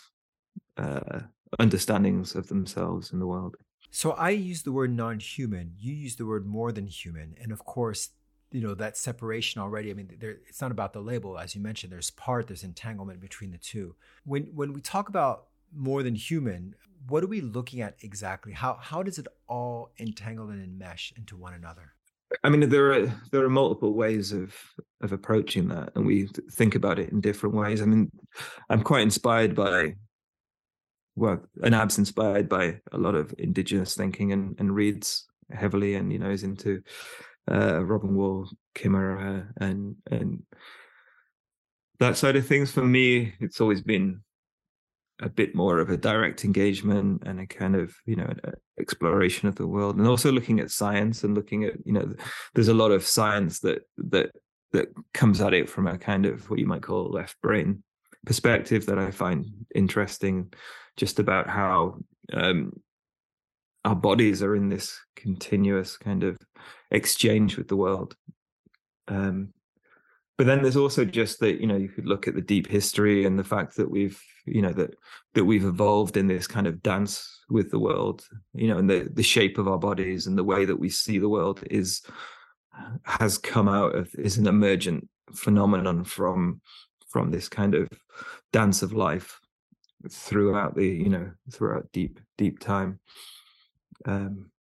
uh, 0.78 1.22
understandings 1.60 2.36
of 2.36 2.48
themselves 2.48 3.12
in 3.12 3.20
the 3.20 3.28
world. 3.28 3.56
So 3.90 4.12
I 4.12 4.32
use 4.32 4.64
the 4.64 4.72
word 4.72 4.96
non-human. 4.96 5.74
You 5.78 5.94
use 5.94 6.18
the 6.18 6.26
word 6.26 6.46
more 6.46 6.72
than 6.72 6.88
human, 6.88 7.36
and 7.42 7.52
of 7.52 7.66
course, 7.66 8.10
you 8.52 8.62
know 8.62 8.76
that 8.76 8.98
separation 8.98 9.62
already. 9.62 9.92
I 9.92 9.94
mean, 9.94 10.10
there, 10.20 10.38
it's 10.48 10.62
not 10.62 10.72
about 10.72 10.94
the 10.94 11.02
label, 11.02 11.38
as 11.38 11.56
you 11.56 11.62
mentioned. 11.62 11.92
There's 11.92 12.12
part, 12.12 12.48
there's 12.48 12.64
entanglement 12.64 13.20
between 13.20 13.52
the 13.52 13.58
two. 13.58 13.96
When 14.26 14.44
when 14.54 14.74
we 14.74 14.82
talk 14.82 15.10
about 15.10 15.46
more 15.74 16.04
than 16.04 16.16
human, 16.16 16.76
what 17.08 17.24
are 17.24 17.28
we 17.28 17.42
looking 17.42 17.82
at 17.82 17.96
exactly? 18.02 18.54
How 18.54 18.78
how 18.82 19.04
does 19.04 19.18
it 19.18 19.28
all 19.48 19.92
entangle 20.00 20.50
and 20.50 20.62
enmesh 20.62 21.18
into 21.18 21.38
one 21.38 21.54
another? 21.54 21.94
I 22.44 22.50
mean, 22.50 22.68
there 22.70 22.92
are 22.92 23.22
there 23.32 23.44
are 23.44 23.50
multiple 23.50 23.94
ways 23.94 24.32
of 24.32 24.54
of 25.02 25.14
approaching 25.14 25.70
that, 25.70 25.92
and 25.96 26.06
we 26.06 26.28
think 26.52 26.76
about 26.76 27.00
it 27.00 27.10
in 27.10 27.22
different 27.22 27.56
ways. 27.56 27.82
I 27.82 27.86
mean, 27.86 28.12
I'm 28.70 28.82
quite 28.82 29.04
inspired 29.04 29.56
by, 29.56 29.96
well, 31.16 31.42
Anab's 31.64 31.98
inspired 31.98 32.50
by 32.50 32.80
a 32.92 32.98
lot 32.98 33.16
of 33.16 33.34
indigenous 33.38 33.96
thinking, 33.96 34.34
and 34.34 34.56
and 34.60 34.76
reads 34.76 35.28
heavily, 35.52 35.96
and 35.96 36.12
you 36.12 36.20
know 36.20 36.30
is 36.30 36.44
into 36.44 36.82
uh, 37.50 37.84
Robin 37.86 38.16
Wall 38.16 38.50
Kimmerer 38.76 39.48
and 39.58 39.96
and 40.12 40.44
that 42.00 42.18
side 42.18 42.36
of 42.36 42.46
things. 42.46 42.72
For 42.72 42.84
me, 42.84 43.34
it's 43.40 43.62
always 43.62 43.82
been 43.82 44.22
a 45.22 45.30
bit 45.30 45.56
more 45.56 45.80
of 45.80 45.90
a 45.90 45.98
direct 45.98 46.46
engagement 46.46 47.24
and 47.26 47.40
a 47.40 47.48
kind 47.48 47.76
of 47.76 47.96
you 48.06 48.16
know 48.16 48.32
exploration 48.80 49.48
of 49.48 49.56
the 49.56 49.68
world 49.68 49.98
and 49.98 50.08
also 50.08 50.32
looking 50.32 50.60
at 50.60 50.70
science 50.70 51.24
and 51.24 51.34
looking 51.34 51.64
at 51.64 51.74
you 51.86 51.94
know 51.94 52.14
there's 52.54 52.68
a 52.68 52.74
lot 52.74 52.92
of 52.92 53.04
science 53.04 53.60
that 53.60 53.80
that 53.98 54.30
that 54.74 54.90
comes 55.14 55.42
at 55.42 55.54
it 55.54 55.70
from 55.70 55.88
a 55.88 55.98
kind 55.98 56.26
of 56.26 56.48
what 56.50 56.60
you 56.60 56.68
might 56.68 56.84
call 56.84 57.10
left 57.10 57.36
brain 57.42 57.84
perspective 58.26 58.86
that 58.86 59.00
i 59.00 59.10
find 59.10 59.48
interesting 59.74 60.52
just 60.98 61.20
about 61.20 61.48
how 61.48 61.98
um, 62.34 62.74
our 63.86 63.96
bodies 63.96 64.44
are 64.44 64.56
in 64.56 64.68
this 64.68 65.00
continuous 65.16 65.96
kind 65.96 66.24
of 66.24 66.38
exchange 66.92 67.58
with 67.58 67.70
the 67.70 67.76
world. 67.78 68.16
Um, 69.08 69.54
but 70.38 70.46
then 70.46 70.62
there's 70.62 70.76
also 70.76 71.06
just 71.06 71.40
that 71.40 71.62
you 71.62 71.68
know 71.68 71.78
you 71.78 71.88
could 71.88 72.06
look 72.06 72.28
at 72.28 72.36
the 72.36 72.42
deep 72.42 72.68
history 72.68 73.26
and 73.26 73.40
the 73.40 73.44
fact 73.44 73.78
that 73.78 73.90
we've 73.90 74.22
you 74.48 74.62
know 74.62 74.74
that 74.74 74.96
that 75.34 75.46
we've 75.46 75.66
evolved 75.66 76.18
in 76.18 76.28
this 76.28 76.48
kind 76.48 76.68
of 76.68 76.82
dance 76.82 77.44
with 77.50 77.72
the 77.72 77.80
world 77.80 78.24
you 78.54 78.68
know 78.68 78.78
and 78.78 78.90
the 78.90 79.10
the 79.14 79.24
shape 79.24 79.58
of 79.58 79.68
our 79.68 79.80
bodies 79.80 80.28
and 80.28 80.38
the 80.38 80.44
way 80.44 80.66
that 80.66 80.80
we 80.80 80.90
see 80.90 81.18
the 81.18 81.30
world 81.30 81.64
is 81.70 82.02
has 83.04 83.38
come 83.38 83.68
out 83.68 83.96
of 83.96 84.10
is 84.18 84.38
an 84.38 84.48
emergent 84.48 85.08
phenomenon 85.34 86.04
from 86.04 86.62
from 87.10 87.32
this 87.32 87.50
kind 87.50 87.76
of 87.76 87.88
dance 88.52 88.82
of 88.82 88.94
life 88.94 89.40
throughout 90.10 90.76
the 90.76 90.88
you 90.88 91.10
know 91.10 91.32
throughout 91.52 91.92
deep 91.92 92.20
deep 92.38 92.60
time. 92.60 93.00
Um 94.06 94.52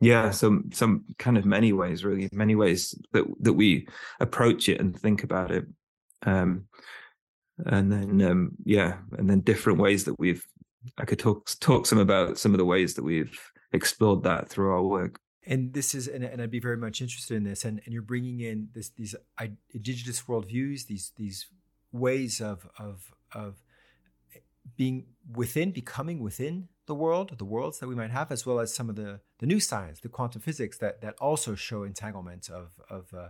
yeah 0.00 0.30
some 0.30 0.70
some 0.72 1.04
kind 1.18 1.38
of 1.38 1.44
many 1.44 1.72
ways 1.72 2.04
really 2.04 2.28
many 2.32 2.56
ways 2.56 2.94
that 3.12 3.24
that 3.40 3.52
we 3.52 3.86
approach 4.20 4.68
it 4.68 4.80
and 4.80 4.98
think 4.98 5.22
about 5.22 5.50
it. 5.50 5.66
Um 6.24 6.64
and 7.66 7.92
then 7.92 8.22
um 8.22 8.52
yeah 8.64 8.96
and 9.18 9.28
then 9.28 9.40
different 9.40 9.78
ways 9.78 10.04
that 10.04 10.18
we've 10.18 10.46
i 10.98 11.04
could 11.04 11.18
talk 11.18 11.50
talk 11.60 11.86
some 11.86 11.98
about 11.98 12.38
some 12.38 12.52
of 12.52 12.58
the 12.58 12.64
ways 12.64 12.94
that 12.94 13.02
we've 13.02 13.38
explored 13.72 14.22
that 14.22 14.48
through 14.48 14.70
our 14.70 14.82
work 14.82 15.18
and 15.46 15.72
this 15.72 15.94
is 15.94 16.08
and, 16.08 16.24
and 16.24 16.40
i'd 16.42 16.50
be 16.50 16.60
very 16.60 16.76
much 16.76 17.00
interested 17.00 17.36
in 17.36 17.44
this 17.44 17.64
and, 17.64 17.80
and 17.84 17.92
you're 17.92 18.02
bringing 18.02 18.40
in 18.40 18.68
this 18.74 18.90
these 18.90 19.14
indigenous 19.72 20.22
worldviews 20.22 20.86
these 20.86 21.12
these 21.16 21.46
ways 21.92 22.40
of 22.40 22.66
of 22.78 23.12
of 23.34 23.62
being 24.76 25.06
within 25.34 25.70
becoming 25.70 26.20
within 26.20 26.68
the 26.86 26.94
world, 26.94 27.36
the 27.38 27.44
worlds 27.44 27.78
that 27.78 27.88
we 27.88 27.94
might 27.94 28.10
have, 28.10 28.32
as 28.32 28.44
well 28.44 28.60
as 28.60 28.74
some 28.74 28.88
of 28.88 28.96
the, 28.96 29.20
the 29.38 29.46
new 29.46 29.60
science, 29.60 30.00
the 30.00 30.08
quantum 30.08 30.40
physics 30.40 30.78
that, 30.78 31.00
that 31.00 31.14
also 31.20 31.54
show 31.54 31.84
entanglement 31.84 32.50
of, 32.50 32.72
of, 32.90 33.12
uh, 33.14 33.28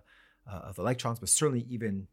uh, 0.51 0.61
of 0.69 0.79
electrons, 0.79 1.19
but 1.19 1.29
certainly 1.29 1.67
even 1.69 2.07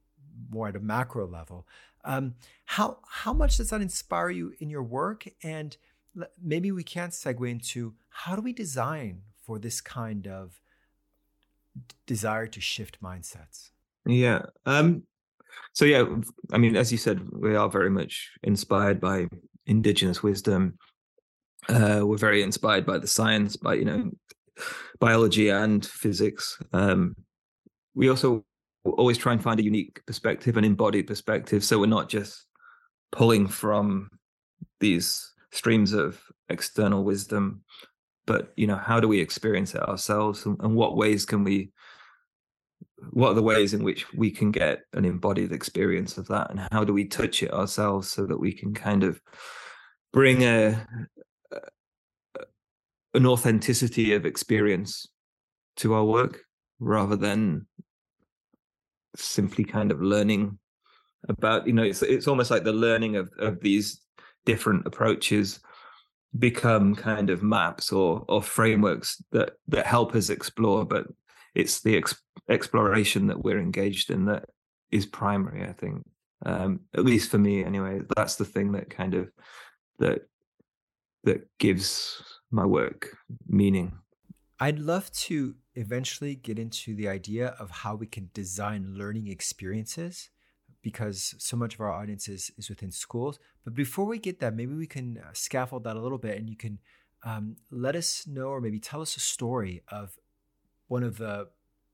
more 0.50 0.68
at 0.68 0.76
a 0.76 0.80
macro 0.80 1.28
level. 1.28 1.66
Um, 2.04 2.36
how, 2.66 2.98
how 3.08 3.34
much 3.34 3.58
does 3.58 3.70
that 3.70 3.82
inspire 3.82 4.30
you 4.30 4.54
in 4.60 4.70
your 4.70 4.84
work? 4.84 5.28
And 5.44 5.76
maybe 6.42 6.72
we 6.72 6.84
can 6.84 7.10
segue 7.10 7.50
into 7.50 7.94
how 8.10 8.36
do 8.36 8.42
we 8.42 8.54
design 8.54 9.22
for 9.42 9.60
this 9.60 9.82
kind 9.82 10.28
of 10.28 10.62
desire 12.06 12.48
to 12.48 12.62
shift 12.62 13.02
mindsets? 13.02 13.70
Yeah. 14.06 14.44
Um, 14.66 15.04
so 15.74 15.86
yeah, 15.86 16.06
I 16.52 16.58
mean, 16.58 16.76
as 16.76 16.92
you 16.92 16.98
said, 16.98 17.28
we 17.32 17.56
are 17.56 17.70
very 17.70 17.90
much 17.90 18.32
inspired 18.44 19.00
by 19.00 19.28
indigenous 19.66 20.24
wisdom 20.24 20.78
uh, 21.68 22.02
we're 22.04 22.18
very 22.18 22.42
inspired 22.42 22.86
by 22.86 22.98
the 22.98 23.08
science, 23.08 23.56
by 23.56 23.74
you 23.76 23.86
know 23.86 24.12
biology 25.00 25.50
and 25.50 25.86
physics. 25.86 26.58
Um, 26.74 27.16
we 27.94 28.10
also 28.10 28.46
always 28.92 29.18
try 29.18 29.34
and 29.34 29.42
find 29.42 29.60
a 29.60 29.64
unique 29.64 30.06
perspective, 30.06 30.58
an 30.58 30.64
embodied 30.64 31.08
perspective, 31.08 31.64
so 31.64 31.80
we're 31.80 31.86
not 31.88 32.10
just 32.10 32.46
pulling 33.12 33.48
from 33.48 34.10
these 34.80 35.34
streams 35.52 35.94
of 35.94 36.22
external 36.50 37.04
wisdom, 37.04 37.64
but 38.26 38.54
you 38.56 38.68
know 38.68 38.78
how 38.78 39.00
do 39.00 39.08
we 39.08 39.20
experience 39.20 39.74
it 39.76 39.88
ourselves, 39.88 40.46
and, 40.46 40.58
and 40.62 40.76
what 40.76 40.98
ways 40.98 41.26
can 41.26 41.44
we 41.44 41.72
what 43.12 43.30
are 43.30 43.36
the 43.36 43.42
ways 43.42 43.74
in 43.74 43.84
which 43.84 44.12
we 44.14 44.30
can 44.30 44.52
get 44.52 44.82
an 44.94 45.06
embodied 45.06 45.52
experience 45.52 46.18
of 46.18 46.28
that 46.28 46.50
and 46.50 46.60
how 46.72 46.84
do 46.84 46.94
we 46.94 47.06
touch 47.06 47.42
it 47.42 47.54
ourselves 47.54 48.12
so 48.12 48.26
that 48.26 48.40
we 48.40 48.52
can 48.52 48.74
kind 48.74 49.04
of 49.04 49.22
bring 50.12 50.44
a 50.44 50.86
an 53.14 53.26
authenticity 53.26 54.14
of 54.14 54.26
experience 54.26 55.08
to 55.78 55.94
our 55.94 56.06
work 56.06 56.42
rather 56.80 57.16
than 57.16 57.66
simply 59.20 59.64
kind 59.64 59.92
of 59.92 60.02
learning 60.02 60.58
about 61.28 61.68
you 61.68 61.74
know 61.74 61.84
it's 61.84 62.02
it's 62.02 62.28
almost 62.28 62.52
like 62.52 62.64
the 62.64 62.74
learning 62.74 63.16
of 63.16 63.32
of 63.40 63.60
these 63.62 64.02
different 64.46 64.86
approaches 64.86 65.60
become 66.38 66.96
kind 66.96 67.30
of 67.30 67.44
maps 67.44 67.92
or 67.92 68.24
or 68.28 68.42
frameworks 68.42 69.22
that 69.32 69.54
that 69.68 69.86
help 69.86 70.16
us 70.16 70.30
explore 70.30 70.86
but 70.86 71.08
it's 71.56 71.82
the 71.82 71.98
ex- 71.98 72.22
exploration 72.50 73.28
that 73.28 73.44
we're 73.44 73.60
engaged 73.60 74.12
in 74.12 74.26
that 74.26 74.46
is 74.92 75.06
primary 75.06 75.68
i 75.68 75.74
think 75.74 76.06
um 76.46 76.80
at 76.96 77.04
least 77.04 77.30
for 77.30 77.38
me 77.38 77.64
anyway 77.64 78.00
that's 78.16 78.36
the 78.36 78.46
thing 78.46 78.72
that 78.72 78.90
kind 78.90 79.14
of 79.14 79.30
that 79.98 80.22
that 81.24 81.48
gives 81.60 82.24
my 82.52 82.66
work 82.66 83.18
meaning. 83.48 83.94
I'd 84.60 84.80
love 84.80 85.12
to 85.12 85.56
eventually 85.80 86.36
get 86.36 86.60
into 86.60 86.94
the 86.94 87.08
idea 87.08 87.56
of 87.58 87.72
how 87.72 87.96
we 87.96 88.06
can 88.06 88.30
design 88.34 88.96
learning 88.98 89.28
experiences 89.28 90.30
because 90.82 91.36
so 91.38 91.56
much 91.56 91.76
of 91.76 91.82
our 91.82 91.92
audience 91.92 92.28
is, 92.28 92.52
is 92.58 92.70
within 92.70 92.92
schools. 92.92 93.40
But 93.64 93.76
before 93.76 94.06
we 94.06 94.20
get 94.20 94.40
that, 94.40 94.56
maybe 94.56 94.74
we 94.74 94.88
can 94.88 95.18
uh, 95.18 95.30
scaffold 95.34 95.86
that 95.86 95.96
a 95.96 96.02
little 96.02 96.18
bit 96.18 96.38
and 96.38 96.50
you 96.50 96.58
can 96.58 96.80
um, 97.24 97.56
let 97.72 97.96
us 97.96 98.28
know 98.28 98.48
or 98.48 98.62
maybe 98.62 98.80
tell 98.80 99.02
us 99.02 99.16
a 99.16 99.22
story 99.22 99.82
of 99.90 100.18
one 100.88 101.04
of 101.04 101.18
the 101.18 101.48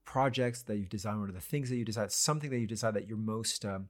projects 0.03 0.63
that 0.63 0.77
you've 0.77 0.89
designed, 0.89 1.19
one 1.19 1.29
of 1.29 1.35
the 1.35 1.41
things 1.41 1.69
that 1.69 1.77
you 1.77 1.85
designed, 1.85 2.11
something 2.11 2.49
that 2.49 2.59
you 2.59 2.67
designed 2.67 2.95
that 2.95 3.07
you're 3.07 3.17
most, 3.17 3.65
um, 3.65 3.89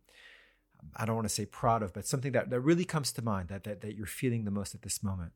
I 0.96 1.06
don't 1.06 1.16
want 1.16 1.28
to 1.28 1.34
say 1.34 1.46
proud 1.46 1.84
of, 1.84 1.94
but 1.94 2.06
something 2.06 2.34
that, 2.34 2.50
that 2.50 2.60
really 2.60 2.86
comes 2.86 3.14
to 3.14 3.22
mind 3.22 3.48
that, 3.48 3.64
that, 3.64 3.82
that 3.82 3.96
you're 3.96 4.06
feeling 4.08 4.44
the 4.44 4.52
most 4.52 4.76
at 4.76 4.82
this 4.82 5.02
moment. 5.02 5.32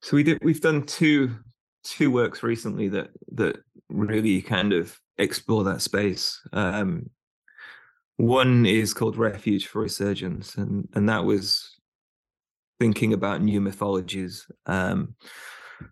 So 0.00 0.16
we 0.16 0.22
did. 0.22 0.38
We've 0.42 0.60
done 0.60 0.84
two 0.84 1.36
two 1.84 2.10
works 2.10 2.42
recently 2.42 2.88
that 2.88 3.10
that 3.32 3.58
really 3.88 4.42
kind 4.42 4.72
of 4.72 4.98
explore 5.18 5.64
that 5.64 5.82
space. 5.82 6.40
Um, 6.52 7.10
one 8.16 8.64
is 8.66 8.94
called 8.94 9.16
Refuge 9.16 9.66
for 9.66 9.82
Resurgence, 9.82 10.56
and 10.56 10.88
and 10.94 11.08
that 11.08 11.24
was 11.24 11.76
thinking 12.80 13.12
about 13.12 13.42
new 13.42 13.60
mythologies. 13.60 14.46
Um, 14.66 15.14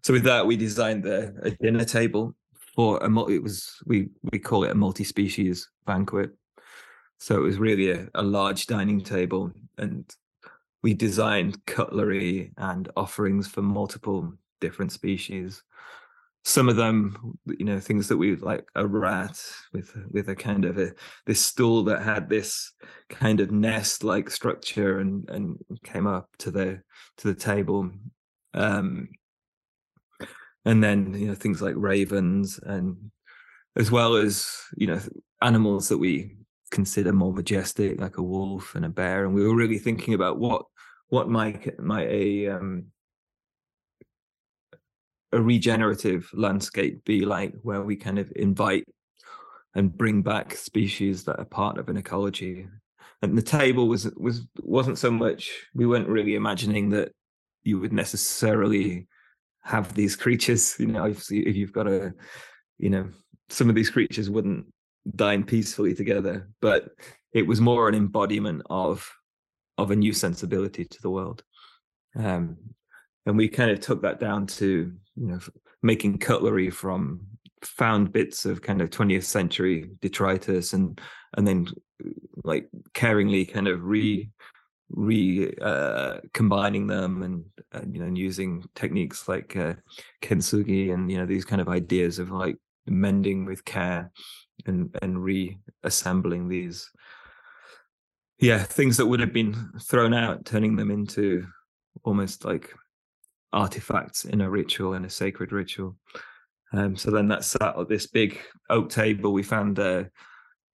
so 0.02 0.12
with 0.12 0.24
that, 0.24 0.46
we 0.46 0.56
designed 0.56 1.06
a, 1.06 1.32
a 1.42 1.50
dinner 1.50 1.84
table 1.84 2.34
for 2.74 2.98
a. 2.98 3.30
It 3.30 3.42
was 3.42 3.76
we 3.86 4.08
we 4.32 4.38
call 4.38 4.64
it 4.64 4.70
a 4.70 4.74
multi-species 4.74 5.68
banquet. 5.86 6.30
So 7.18 7.36
it 7.36 7.42
was 7.42 7.58
really 7.58 7.90
a, 7.90 8.08
a 8.14 8.22
large 8.22 8.66
dining 8.66 9.00
table, 9.00 9.52
and 9.78 10.04
we 10.82 10.94
designed 10.94 11.64
cutlery 11.66 12.52
and 12.56 12.88
offerings 12.96 13.46
for 13.46 13.62
multiple 13.62 14.32
different 14.62 14.92
species. 14.92 15.62
Some 16.44 16.70
of 16.70 16.76
them 16.76 17.38
you 17.46 17.66
know 17.66 17.78
things 17.78 18.08
that 18.08 18.16
we 18.16 18.36
like 18.36 18.64
a 18.74 18.86
rat 18.86 19.38
with 19.74 19.94
with 20.10 20.28
a 20.28 20.34
kind 20.34 20.64
of 20.64 20.78
a 20.78 20.92
this 21.26 21.44
stool 21.44 21.84
that 21.84 22.02
had 22.02 22.28
this 22.28 22.72
kind 23.10 23.40
of 23.40 23.50
nest 23.50 24.02
like 24.02 24.30
structure 24.30 24.98
and 24.98 25.28
and 25.28 25.58
came 25.84 26.06
up 26.06 26.28
to 26.38 26.50
the 26.50 26.80
to 27.18 27.28
the 27.28 27.34
table. 27.34 27.90
Um 28.54 29.10
and 30.64 30.82
then 30.82 31.14
you 31.14 31.26
know 31.26 31.34
things 31.34 31.60
like 31.60 31.74
ravens 31.76 32.58
and 32.62 33.10
as 33.76 33.90
well 33.90 34.16
as 34.16 34.48
you 34.76 34.86
know 34.86 35.00
animals 35.40 35.88
that 35.88 35.98
we 35.98 36.36
consider 36.72 37.12
more 37.12 37.32
majestic 37.32 38.00
like 38.00 38.16
a 38.16 38.22
wolf 38.22 38.74
and 38.74 38.84
a 38.84 38.88
bear. 38.88 39.24
And 39.24 39.34
we 39.34 39.46
were 39.46 39.54
really 39.54 39.78
thinking 39.78 40.14
about 40.14 40.38
what 40.38 40.64
what 41.08 41.28
might 41.28 41.78
might 41.78 42.08
a 42.08 42.48
um, 42.48 42.86
a 45.32 45.40
regenerative 45.40 46.28
landscape 46.34 47.04
be 47.04 47.24
like 47.24 47.54
where 47.62 47.82
we 47.82 47.96
kind 47.96 48.18
of 48.18 48.32
invite 48.36 48.84
and 49.74 49.96
bring 49.96 50.22
back 50.22 50.54
species 50.54 51.24
that 51.24 51.38
are 51.38 51.46
part 51.46 51.78
of 51.78 51.88
an 51.88 51.96
ecology 51.96 52.66
and 53.22 53.36
the 53.36 53.42
table 53.42 53.88
was 53.88 54.10
was 54.16 54.42
wasn't 54.60 54.98
so 54.98 55.10
much 55.10 55.50
we 55.74 55.86
weren't 55.86 56.08
really 56.08 56.34
imagining 56.34 56.90
that 56.90 57.12
you 57.62 57.78
would 57.78 57.92
necessarily 57.92 59.06
have 59.62 59.94
these 59.94 60.16
creatures 60.16 60.76
you 60.78 60.86
know 60.86 61.06
if, 61.06 61.30
if 61.30 61.56
you've 61.56 61.72
got 61.72 61.86
a 61.86 62.12
you 62.78 62.90
know 62.90 63.08
some 63.48 63.68
of 63.68 63.74
these 63.74 63.90
creatures 63.90 64.28
wouldn't 64.28 64.66
dine 65.16 65.42
peacefully 65.42 65.94
together 65.94 66.48
but 66.60 66.90
it 67.32 67.46
was 67.46 67.60
more 67.60 67.88
an 67.88 67.94
embodiment 67.94 68.62
of 68.68 69.10
of 69.78 69.90
a 69.90 69.96
new 69.96 70.12
sensibility 70.12 70.84
to 70.84 71.02
the 71.02 71.10
world. 71.10 71.42
Um, 72.16 72.56
and 73.26 73.36
we 73.36 73.48
kind 73.48 73.70
of 73.70 73.80
took 73.80 74.02
that 74.02 74.20
down 74.20 74.46
to 74.46 74.92
you 75.16 75.26
know 75.26 75.38
making 75.82 76.18
cutlery 76.18 76.70
from 76.70 77.26
found 77.62 78.12
bits 78.12 78.44
of 78.44 78.62
kind 78.62 78.80
of 78.80 78.90
20th 78.90 79.24
century 79.24 79.90
detritus 80.00 80.72
and 80.72 81.00
and 81.36 81.46
then 81.46 81.66
like 82.44 82.68
caringly 82.94 83.50
kind 83.50 83.68
of 83.68 83.84
re 83.84 84.28
re 84.90 85.52
uh, 85.60 86.18
combining 86.34 86.86
them 86.86 87.22
and, 87.22 87.44
and, 87.72 87.94
you 87.94 88.00
know 88.00 88.06
and 88.06 88.18
using 88.18 88.62
techniques 88.74 89.28
like 89.28 89.56
uh, 89.56 89.74
and 90.22 91.10
you 91.10 91.18
know 91.18 91.26
these 91.26 91.44
kind 91.44 91.60
of 91.60 91.68
ideas 91.68 92.18
of 92.18 92.30
like 92.30 92.56
mending 92.86 93.44
with 93.44 93.64
care 93.64 94.10
and 94.66 94.96
and 95.02 95.22
reassembling 95.22 96.48
these. 96.48 96.90
Yeah 98.38 98.62
things 98.62 98.96
that 98.96 99.06
would 99.06 99.20
have 99.20 99.32
been 99.32 99.70
thrown 99.80 100.12
out 100.12 100.44
turning 100.44 100.76
them 100.76 100.90
into 100.90 101.46
almost 102.04 102.44
like 102.44 102.74
artifacts 103.52 104.24
in 104.24 104.40
a 104.40 104.50
ritual 104.50 104.94
in 104.94 105.04
a 105.04 105.10
sacred 105.10 105.52
ritual. 105.52 105.96
Um, 106.72 106.96
so 106.96 107.10
then 107.10 107.28
that 107.28 107.44
sat 107.44 107.78
at 107.78 107.88
this 107.88 108.06
big 108.06 108.40
oak 108.70 108.88
table. 108.88 109.32
We 109.32 109.42
found 109.42 109.78
uh, 109.78 110.04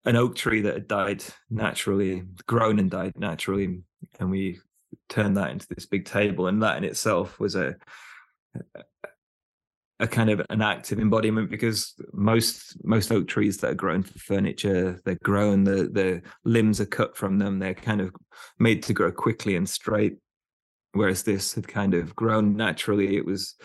an 0.08 0.16
oak 0.16 0.36
tree 0.36 0.62
that 0.62 0.74
had 0.74 0.88
died 0.88 1.24
naturally 1.50 2.24
grown 2.46 2.80
and 2.80 2.90
died 2.90 3.14
naturally 3.18 3.82
and 4.20 4.32
we 4.32 4.60
turned 5.10 5.36
that 5.38 5.52
into 5.52 5.68
this 5.70 5.86
big 5.86 6.06
table 6.06 6.48
and 6.48 6.64
that 6.64 6.78
in 6.78 6.84
itself 6.86 7.40
was 7.40 7.56
a 7.56 7.76
a 10.00 10.08
kind 10.08 10.30
of 10.30 10.42
an 10.50 10.62
active 10.62 11.00
embodiment 11.00 11.50
because 11.50 11.94
most 12.14 12.78
most 12.86 13.12
oak 13.12 13.28
trees 13.28 13.58
that 13.58 13.72
are 13.72 13.76
grown 13.76 14.02
for 14.02 14.18
furniture 14.20 15.00
they're 15.04 15.18
grown 15.24 15.64
the 15.64 15.90
the 15.92 16.22
limbs 16.46 16.80
are 16.80 16.86
cut 16.86 17.18
from 17.18 17.38
them 17.38 17.60
they're 17.60 17.74
kind 17.74 18.00
of 18.00 18.16
made 18.60 18.82
to 18.84 18.94
grow 18.94 19.12
quickly 19.12 19.56
and 19.56 19.68
straight 19.68 20.18
whereas 20.98 21.24
this 21.24 21.54
had 21.54 21.68
kind 21.68 21.94
of 21.94 22.16
grown 22.16 22.56
naturally 22.56 23.18
it 23.18 23.26
was 23.26 23.56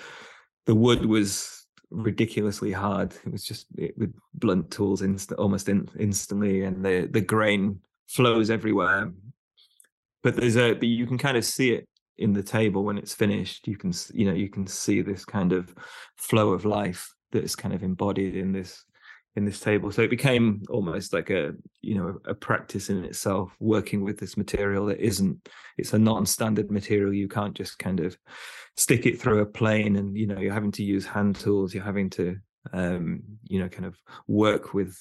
the 0.67 0.75
wood 0.75 1.05
was 1.07 1.63
ridiculously 1.93 2.73
hard. 2.73 3.15
It 3.25 3.33
was 3.33 3.45
just 3.45 3.67
it, 3.77 3.97
with 3.97 4.15
blunt 4.35 4.71
tools 4.71 5.03
inst- 5.03 5.33
almost 5.33 5.69
in, 5.69 5.89
instantly 5.99 6.63
and 6.63 6.85
the 6.85 7.09
the 7.11 7.21
grain 7.21 7.81
flows 8.09 8.51
everywhere. 8.51 9.13
But 10.23 10.37
there's 10.37 10.57
a 10.57 10.75
but 10.75 10.89
you 10.89 11.07
can 11.07 11.19
kind 11.19 11.37
of 11.37 11.45
see 11.45 11.73
it 11.73 11.89
in 12.19 12.33
the 12.33 12.43
table 12.43 12.85
when 12.85 12.99
it's 12.99 13.15
finished. 13.15 13.69
You 13.69 13.77
can 13.77 13.93
you 14.13 14.27
know 14.27 14.35
you 14.35 14.49
can 14.49 14.67
see 14.67 15.03
this 15.03 15.25
kind 15.25 15.53
of 15.53 15.75
flow 16.17 16.53
of 16.53 16.65
life 16.65 17.13
that's 17.31 17.57
kind 17.57 17.75
of 17.75 17.83
embodied 17.83 18.37
in 18.37 18.53
this 18.53 18.85
in 19.35 19.45
this 19.45 19.61
table. 19.61 19.91
So 19.91 20.03
it 20.03 20.11
became 20.11 20.63
almost 20.69 21.13
like 21.13 21.31
a 21.31 21.55
you 21.81 21.95
know 21.95 22.19
a 22.27 22.35
practice 22.35 22.91
in 22.91 23.05
itself 23.05 23.55
working 23.61 24.05
with 24.05 24.19
this 24.19 24.37
material 24.37 24.87
that 24.87 25.01
isn't 25.01 25.49
it's 25.79 25.93
a 25.95 25.99
non-standard 25.99 26.71
material. 26.71 27.13
You 27.13 27.29
can't 27.29 27.55
just 27.55 27.79
kind 27.79 28.01
of 28.01 28.17
stick 28.77 29.07
it 29.07 29.21
through 29.21 29.41
a 29.41 29.47
plane 29.47 29.97
and 29.97 30.17
you 30.17 30.27
know 30.27 30.39
you're 30.39 30.53
having 30.53 30.73
to 30.73 30.83
use 30.83 31.05
hand 31.05 31.37
tools 31.37 31.75
you're 31.75 31.85
having 31.85 32.09
to 32.09 32.37
um 32.73 33.23
you 33.45 33.59
know 33.59 33.69
kind 33.69 33.85
of 33.85 33.97
work 34.27 34.73
with 34.73 34.99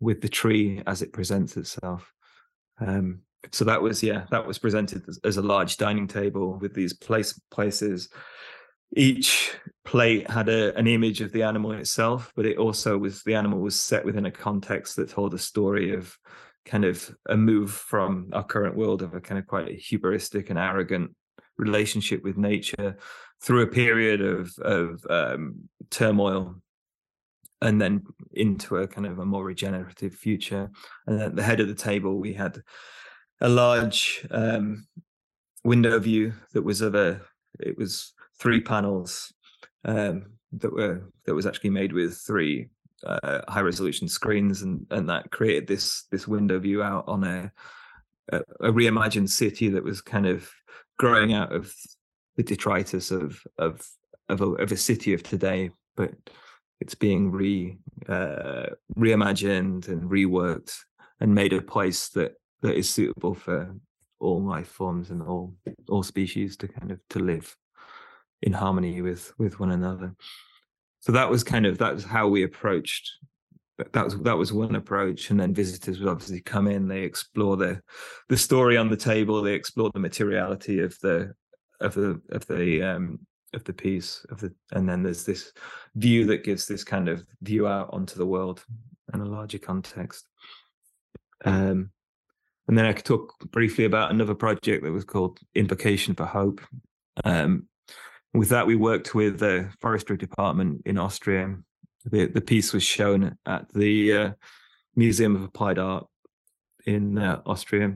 with 0.00 0.20
the 0.20 0.28
tree 0.28 0.82
as 0.86 1.02
it 1.02 1.12
presents 1.12 1.56
itself. 1.56 2.12
Um 2.80 3.20
so 3.52 3.64
that 3.66 3.82
was 3.82 4.02
yeah 4.02 4.24
that 4.30 4.46
was 4.46 4.58
presented 4.58 5.02
as, 5.22 5.36
a 5.36 5.42
large 5.42 5.76
dining 5.76 6.08
table 6.08 6.58
with 6.60 6.72
these 6.72 6.94
place 6.94 7.38
places 7.50 8.08
each 8.96 9.52
plate 9.84 10.30
had 10.30 10.48
a, 10.48 10.76
an 10.76 10.86
image 10.86 11.20
of 11.20 11.32
the 11.32 11.42
animal 11.42 11.72
itself 11.72 12.32
but 12.36 12.46
it 12.46 12.58
also 12.58 12.96
was 12.96 13.22
the 13.22 13.34
animal 13.34 13.58
was 13.58 13.78
set 13.78 14.04
within 14.04 14.26
a 14.26 14.30
context 14.30 14.96
that 14.96 15.10
told 15.10 15.34
a 15.34 15.38
story 15.38 15.94
of 15.94 16.16
kind 16.64 16.84
of 16.84 17.14
a 17.28 17.36
move 17.36 17.70
from 17.70 18.30
our 18.32 18.44
current 18.44 18.76
world 18.76 19.02
of 19.02 19.14
a 19.14 19.20
kind 19.20 19.38
of 19.38 19.46
quite 19.46 19.68
hubristic 19.78 20.50
and 20.50 20.58
arrogant 20.58 21.10
relationship 21.58 22.22
with 22.24 22.36
nature 22.36 22.96
through 23.42 23.62
a 23.62 23.66
period 23.66 24.20
of 24.20 24.56
of 24.58 25.04
um, 25.10 25.68
turmoil 25.90 26.56
and 27.60 27.80
then 27.80 28.02
into 28.32 28.76
a 28.76 28.88
kind 28.88 29.06
of 29.06 29.18
a 29.18 29.24
more 29.24 29.44
regenerative 29.44 30.14
future. 30.14 30.70
And 31.06 31.20
at 31.20 31.36
the 31.36 31.42
head 31.42 31.60
of 31.60 31.68
the 31.68 31.74
table 31.74 32.18
we 32.18 32.34
had 32.34 32.60
a 33.40 33.48
large 33.48 34.26
um, 34.30 34.86
window 35.64 35.98
view 35.98 36.34
that 36.52 36.62
was 36.62 36.80
of 36.80 36.94
a 36.94 37.20
it 37.60 37.76
was 37.78 38.12
three 38.38 38.60
panels 38.60 39.32
um, 39.84 40.26
that 40.52 40.72
were 40.72 41.10
that 41.26 41.34
was 41.34 41.46
actually 41.46 41.70
made 41.70 41.92
with 41.92 42.16
three 42.26 42.68
uh, 43.04 43.40
high 43.48 43.60
resolution 43.60 44.08
screens 44.08 44.62
and 44.62 44.86
and 44.90 45.08
that 45.08 45.30
created 45.30 45.66
this 45.66 46.04
this 46.10 46.26
window 46.26 46.58
view 46.58 46.82
out 46.82 47.04
on 47.06 47.24
a, 47.24 47.52
a, 48.32 48.38
a 48.60 48.72
reimagined 48.72 49.28
city 49.28 49.68
that 49.68 49.84
was 49.84 50.00
kind 50.00 50.26
of 50.26 50.50
growing 50.98 51.32
out 51.34 51.52
of 51.52 51.72
the 52.36 52.42
detritus 52.42 53.10
of 53.10 53.40
of 53.58 53.86
of 54.28 54.40
a, 54.40 54.46
of 54.46 54.72
a 54.72 54.76
city 54.76 55.12
of 55.12 55.22
today 55.22 55.70
but 55.96 56.12
it's 56.80 56.94
being 56.94 57.30
re 57.30 57.76
uh, 58.08 58.66
reimagined 58.96 59.88
and 59.88 60.10
reworked 60.10 60.74
and 61.20 61.34
made 61.34 61.52
a 61.52 61.62
place 61.62 62.08
that 62.10 62.34
that 62.62 62.76
is 62.76 62.88
suitable 62.88 63.34
for 63.34 63.74
all 64.20 64.42
life 64.42 64.68
forms 64.68 65.10
and 65.10 65.22
all 65.22 65.54
all 65.88 66.02
species 66.02 66.56
to 66.56 66.68
kind 66.68 66.90
of 66.90 66.98
to 67.10 67.18
live 67.18 67.54
in 68.44 68.52
harmony 68.52 69.00
with 69.00 69.32
with 69.38 69.58
one 69.58 69.70
another 69.70 70.14
so 71.00 71.12
that 71.12 71.28
was 71.28 71.42
kind 71.42 71.66
of 71.66 71.78
that 71.78 71.94
was 71.94 72.04
how 72.04 72.28
we 72.28 72.42
approached 72.44 73.10
that 73.92 74.04
was 74.04 74.18
that 74.20 74.36
was 74.36 74.52
one 74.52 74.76
approach 74.76 75.30
and 75.30 75.40
then 75.40 75.52
visitors 75.52 75.98
would 75.98 76.08
obviously 76.08 76.40
come 76.40 76.68
in 76.68 76.86
they 76.86 77.02
explore 77.02 77.56
the 77.56 77.80
the 78.28 78.36
story 78.36 78.76
on 78.76 78.88
the 78.88 78.96
table 78.96 79.42
they 79.42 79.54
explore 79.54 79.90
the 79.94 79.98
materiality 79.98 80.78
of 80.80 80.96
the 81.00 81.32
of 81.80 81.94
the 81.94 82.20
of 82.30 82.46
the 82.46 82.82
um 82.82 83.18
of 83.54 83.64
the 83.64 83.72
piece 83.72 84.24
of 84.30 84.40
the 84.40 84.52
and 84.72 84.88
then 84.88 85.02
there's 85.02 85.24
this 85.24 85.52
view 85.96 86.26
that 86.26 86.44
gives 86.44 86.66
this 86.66 86.84
kind 86.84 87.08
of 87.08 87.24
view 87.42 87.66
out 87.66 87.88
onto 87.92 88.16
the 88.16 88.26
world 88.26 88.64
and 89.12 89.22
a 89.22 89.24
larger 89.24 89.58
context 89.58 90.26
um 91.44 91.90
and 92.66 92.78
then 92.78 92.86
I 92.86 92.92
could 92.92 93.04
talk 93.04 93.34
briefly 93.50 93.84
about 93.84 94.10
another 94.10 94.34
project 94.34 94.84
that 94.84 94.92
was 94.92 95.04
called 95.04 95.38
Invocation 95.54 96.14
for 96.14 96.24
Hope. 96.24 96.62
Um, 97.22 97.68
with 98.34 98.48
that, 98.50 98.66
we 98.66 98.76
worked 98.76 99.14
with 99.14 99.38
the 99.38 99.70
forestry 99.80 100.16
department 100.16 100.82
in 100.84 100.98
Austria. 100.98 101.56
The, 102.04 102.26
the 102.26 102.40
piece 102.40 102.72
was 102.72 102.82
shown 102.82 103.36
at 103.46 103.72
the 103.72 104.12
uh, 104.12 104.30
Museum 104.96 105.36
of 105.36 105.42
Applied 105.42 105.78
Art 105.78 106.06
in 106.86 107.18
uh, 107.18 107.40
Austria, 107.46 107.94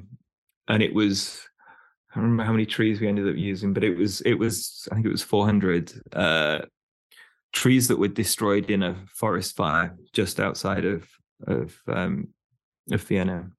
and 0.69 0.83
it 0.83 0.95
was 0.95 1.43
I 2.11 2.15
don't 2.15 2.25
remember 2.25 2.45
how 2.45 2.53
many 2.53 2.65
trees 2.65 3.01
we 3.01 3.09
ended 3.09 3.29
up 3.29 3.37
using, 3.37 3.75
but 3.75 3.85
it 3.85 3.95
was 3.97 4.23
it 4.23 4.35
was 4.35 4.89
I 4.91 4.95
think 4.95 5.07
it 5.07 5.11
was 5.13 5.23
400 5.23 5.93
uh, 6.15 6.61
trees 7.53 7.89
that 7.89 7.99
were 7.99 8.09
destroyed 8.09 8.71
in 8.71 8.83
a 8.83 8.97
forest 9.09 9.57
fire 9.57 9.97
just 10.15 10.41
outside 10.41 10.87
of 10.87 11.07
of 11.47 11.79
um, 11.87 12.29
of 12.91 13.03
Vienna 13.03 13.51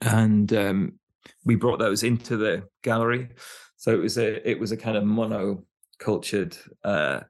and 0.00 0.52
um, 0.52 0.98
we 1.44 1.54
brought 1.54 1.78
those 1.78 2.02
into 2.02 2.36
the 2.36 2.68
gallery. 2.82 3.30
So 3.76 3.92
it 3.92 4.00
was 4.00 4.18
a 4.18 4.48
it 4.48 4.58
was 4.58 4.72
a 4.72 4.76
kind 4.76 4.96
of 4.96 5.04
monocultured 5.04 6.58
uh, 6.84 7.20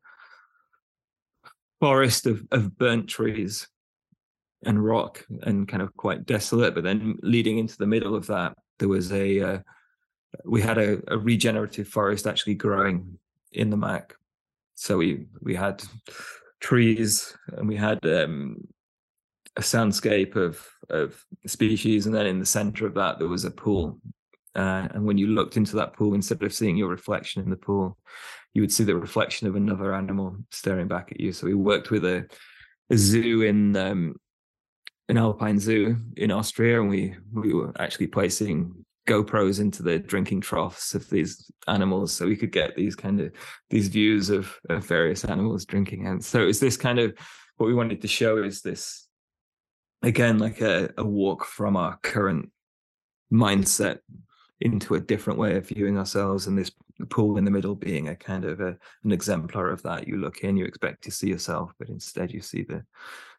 forest 1.80 2.26
of, 2.26 2.46
of 2.52 2.76
burnt 2.78 3.08
trees 3.08 3.68
and 4.64 4.84
rock 4.84 5.24
and 5.42 5.68
kind 5.68 5.82
of 5.82 5.96
quite 5.96 6.26
desolate. 6.26 6.74
But 6.74 6.84
then 6.84 7.18
leading 7.22 7.58
into 7.58 7.76
the 7.76 7.86
middle 7.86 8.14
of 8.14 8.26
that, 8.28 8.56
there 8.78 8.88
was 8.88 9.12
a 9.12 9.40
uh, 9.40 9.58
we 10.44 10.60
had 10.60 10.78
a, 10.78 11.00
a, 11.08 11.18
regenerative 11.18 11.88
forest 11.88 12.26
actually 12.26 12.54
growing 12.54 13.18
in 13.52 13.70
the 13.70 13.76
MAK. 13.76 14.14
So 14.74 14.98
we 14.98 15.26
we 15.40 15.54
had 15.54 15.82
trees 16.60 17.36
and 17.56 17.68
we 17.68 17.76
had 17.76 18.04
um, 18.04 18.66
a 19.56 19.60
soundscape 19.60 20.36
of 20.36 20.64
of 20.90 21.24
species, 21.46 22.06
and 22.06 22.14
then 22.14 22.26
in 22.26 22.38
the 22.38 22.46
center 22.46 22.86
of 22.86 22.94
that 22.94 23.18
there 23.18 23.28
was 23.28 23.44
a 23.44 23.50
pool. 23.50 23.98
Uh, 24.56 24.88
and 24.92 25.04
when 25.04 25.18
you 25.18 25.26
looked 25.26 25.56
into 25.56 25.76
that 25.76 25.92
pool, 25.92 26.14
instead 26.14 26.42
of 26.42 26.52
seeing 26.52 26.76
your 26.76 26.88
reflection 26.88 27.42
in 27.42 27.50
the 27.50 27.56
pool, 27.56 27.98
you 28.54 28.62
would 28.62 28.72
see 28.72 28.84
the 28.84 28.96
reflection 28.96 29.46
of 29.46 29.54
another 29.54 29.94
animal 29.94 30.34
staring 30.50 30.88
back 30.88 31.12
at 31.12 31.20
you. 31.20 31.30
So 31.32 31.46
we 31.46 31.54
worked 31.54 31.90
with 31.90 32.04
a, 32.06 32.26
a 32.90 32.96
zoo 32.96 33.42
in 33.42 33.76
um, 33.76 34.16
an 35.08 35.18
alpine 35.18 35.58
zoo 35.58 35.96
in 36.16 36.30
Austria, 36.30 36.80
and 36.80 36.88
we 36.88 37.14
we 37.32 37.52
were 37.52 37.72
actually 37.78 38.06
placing 38.06 38.74
GoPros 39.06 39.60
into 39.60 39.82
the 39.82 39.98
drinking 39.98 40.40
troughs 40.40 40.94
of 40.94 41.08
these 41.10 41.50
animals, 41.68 42.12
so 42.12 42.26
we 42.26 42.36
could 42.36 42.50
get 42.50 42.76
these 42.76 42.96
kind 42.96 43.20
of 43.20 43.32
these 43.68 43.88
views 43.88 44.30
of, 44.30 44.58
of 44.70 44.86
various 44.86 45.24
animals 45.24 45.66
drinking. 45.66 46.06
And 46.06 46.24
so 46.24 46.46
it's 46.46 46.60
this 46.60 46.76
kind 46.76 46.98
of 46.98 47.14
what 47.58 47.66
we 47.66 47.74
wanted 47.74 48.00
to 48.02 48.08
show 48.08 48.42
is 48.42 48.62
this 48.62 49.06
again 50.02 50.38
like 50.38 50.60
a, 50.60 50.90
a 50.96 51.04
walk 51.04 51.44
from 51.44 51.76
our 51.76 51.98
current 52.02 52.50
mindset 53.32 53.98
into 54.60 54.94
a 54.94 55.00
different 55.00 55.38
way 55.38 55.56
of 55.56 55.68
viewing 55.68 55.98
ourselves 55.98 56.46
and 56.46 56.56
this 56.56 56.70
pool 57.10 57.36
in 57.36 57.44
the 57.44 57.50
middle 57.50 57.74
being 57.74 58.08
a 58.08 58.16
kind 58.16 58.44
of 58.44 58.60
a, 58.60 58.76
an 59.04 59.12
exemplar 59.12 59.68
of 59.68 59.82
that. 59.82 60.08
You 60.08 60.16
look 60.16 60.38
in 60.38 60.56
you 60.56 60.64
expect 60.64 61.04
to 61.04 61.10
see 61.10 61.28
yourself 61.28 61.72
but 61.78 61.88
instead 61.88 62.32
you 62.32 62.40
see 62.40 62.62
the 62.62 62.84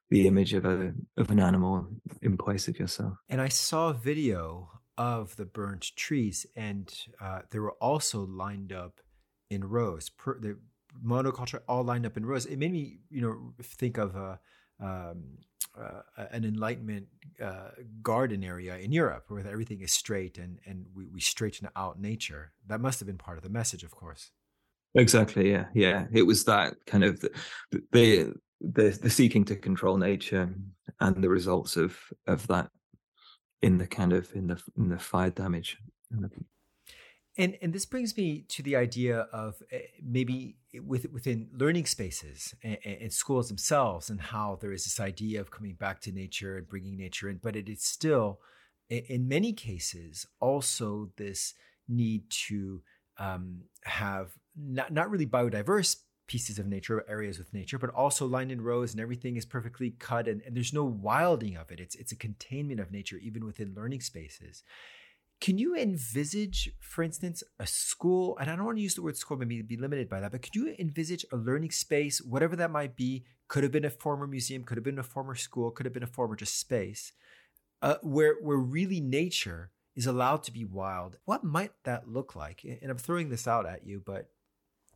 the 0.10 0.28
image 0.28 0.54
of 0.54 0.66
a 0.66 0.94
of 1.18 1.32
an 1.32 1.40
animal 1.40 1.88
in 2.22 2.38
place 2.38 2.68
of 2.68 2.80
yourself. 2.80 3.14
And 3.30 3.42
i 3.42 3.48
saw 3.48 3.90
a 3.90 3.94
video 3.94 4.70
of 4.98 5.36
the 5.36 5.46
burnt 5.46 5.92
trees 5.96 6.46
and 6.56 6.94
uh, 7.22 7.42
they 7.52 7.60
were 7.60 7.74
also 7.74 8.26
lined 8.26 8.72
up 8.72 9.00
in 9.50 9.64
rows 9.64 10.10
per, 10.10 10.40
the 10.40 10.58
monoculture 11.06 11.62
all 11.68 11.84
lined 11.84 12.06
up 12.06 12.18
in 12.18 12.26
rows. 12.26 12.46
It 12.46 12.58
made 12.58 12.72
me 12.72 13.00
you 13.10 13.22
know 13.22 13.54
think 13.62 13.98
of 13.98 14.16
uh, 14.16 14.38
um, 14.80 15.40
uh, 15.80 16.26
an 16.32 16.44
enlightenment 16.44 17.08
uh, 17.42 17.70
garden 18.02 18.44
area 18.44 18.78
in 18.78 18.92
Europe 18.92 19.26
where 19.28 19.46
everything 19.48 19.82
is 19.82 19.92
straight 19.92 20.38
and 20.38 20.60
and 20.66 20.86
we, 20.96 21.06
we 21.08 21.20
straighten 21.20 21.68
out 21.76 22.00
nature. 22.00 22.52
That 22.68 22.82
must 22.82 23.00
have 23.00 23.08
been 23.08 23.18
part 23.18 23.38
of 23.38 23.44
the 23.44 23.50
message, 23.50 23.84
of 23.84 23.92
course. 23.92 24.32
Exactly. 24.96 25.52
Yeah. 25.52 25.66
Yeah. 25.74 26.06
It 26.12 26.24
was 26.24 26.44
that 26.46 26.76
kind 26.86 27.04
of 27.04 27.20
the 27.20 27.32
the 27.92 28.34
the, 28.62 29.00
the 29.02 29.10
seeking 29.10 29.46
to 29.46 29.56
control 29.56 29.98
nature 29.98 30.50
and 31.00 31.24
the 31.24 31.30
results 31.30 31.78
of 31.78 31.98
of 32.26 32.48
that 32.48 32.70
in 33.62 33.78
the 33.78 33.88
kind 33.88 34.14
of 34.14 34.34
in 34.34 34.48
the 34.48 34.62
in 34.78 34.90
the 34.90 35.00
fire 35.00 35.30
damage. 35.30 35.78
And 37.38 37.58
and 37.62 37.72
this 37.72 37.86
brings 37.86 38.18
me 38.18 38.46
to 38.50 38.64
the 38.64 38.76
idea 38.76 39.28
of 39.32 39.62
eh, 39.72 39.82
maybe 40.02 40.58
with, 40.82 41.12
within 41.12 41.50
learning 41.54 41.86
spaces 41.86 42.56
and, 42.64 42.78
and, 42.84 43.14
schools 43.14 43.48
themselves, 43.48 44.10
and 44.10 44.20
how 44.20 44.58
there 44.60 44.72
is 44.72 44.84
this 44.84 45.00
idea 45.00 45.40
of 45.40 45.52
coming 45.52 45.76
back 45.76 46.00
to 46.02 46.12
nature 46.12 46.58
and 46.58 46.68
bringing 46.68 46.98
nature 46.98 47.30
in, 47.30 47.38
but 47.38 47.56
it 47.56 47.70
is 47.70 47.84
still, 47.84 48.40
in 48.90 49.28
many 49.28 49.54
cases, 49.54 50.26
also 50.40 51.10
this 51.18 51.54
need 51.88 52.30
to 52.30 52.82
um, 53.18 53.62
have 53.84 54.32
not 54.56 54.92
not 54.92 55.10
really 55.10 55.28
biodiverse 55.28 55.98
pieces 56.28 56.60
of 56.60 56.68
nature, 56.68 57.06
areas 57.08 57.38
with 57.38 57.54
nature, 57.54 57.78
but 57.78 57.90
also 57.92 58.26
lined 58.26 58.52
in 58.52 58.62
rows 58.62 58.92
and 58.92 59.00
everything 59.00 59.38
is 59.38 59.46
perfectly 59.46 59.92
cut 59.92 60.28
and, 60.28 60.42
and 60.42 60.56
there's 60.56 60.74
no 60.74 60.84
wilding 60.84 61.56
of 61.56 61.72
it. 61.72 61.80
It's 61.80 61.96
it's 61.96 62.12
a 62.12 62.18
containment 62.18 62.80
of 62.80 62.92
nature 62.92 63.18
even 63.18 63.46
within 63.46 63.74
learning 63.76 64.02
spaces. 64.02 64.64
Can 65.40 65.58
you 65.60 65.76
envisage, 65.76 66.72
for 66.80 67.04
instance, 67.04 67.44
a 67.60 67.68
school, 67.68 68.38
and 68.40 68.50
I 68.50 68.56
don't 68.56 68.66
want 68.66 68.78
to 68.78 68.82
use 68.82 68.96
the 68.96 69.04
word 69.04 69.18
school, 69.18 69.38
maybe 69.38 69.62
be 69.62 69.78
limited 69.78 70.10
by 70.10 70.20
that, 70.20 70.32
but 70.32 70.42
could 70.42 70.56
you 70.56 70.76
envisage 70.80 71.26
a 71.32 71.38
learning 71.38 71.72
space, 71.72 72.22
whatever 72.22 72.56
that 72.56 72.72
might 72.72 72.96
be, 72.96 73.24
could 73.48 73.64
have 73.64 73.72
been 73.72 73.86
a 73.86 73.90
former 73.90 74.26
museum, 74.26 74.64
could 74.64 74.78
have 74.78 74.84
been 74.84 74.98
a 74.98 75.04
former 75.04 75.36
school, 75.36 75.70
could 75.70 75.86
have 75.86 75.94
been 75.94 76.04
a 76.04 76.08
former 76.08 76.36
just 76.36 76.60
space, 76.60 77.14
uh, 77.82 77.96
where 78.02 78.36
where 78.42 78.58
really 78.58 79.00
nature 79.00 79.72
is 79.96 80.08
allowed 80.08 80.44
to 80.44 80.52
be 80.52 80.66
wild. 80.66 81.18
What 81.26 81.44
might 81.44 81.72
that 81.84 82.08
look 82.08 82.36
like? 82.36 82.64
And 82.64 82.90
I'm 82.90 82.98
throwing 82.98 83.30
this 83.30 83.48
out 83.48 83.68
at 83.68 83.86
you, 83.86 84.02
but 84.04 84.30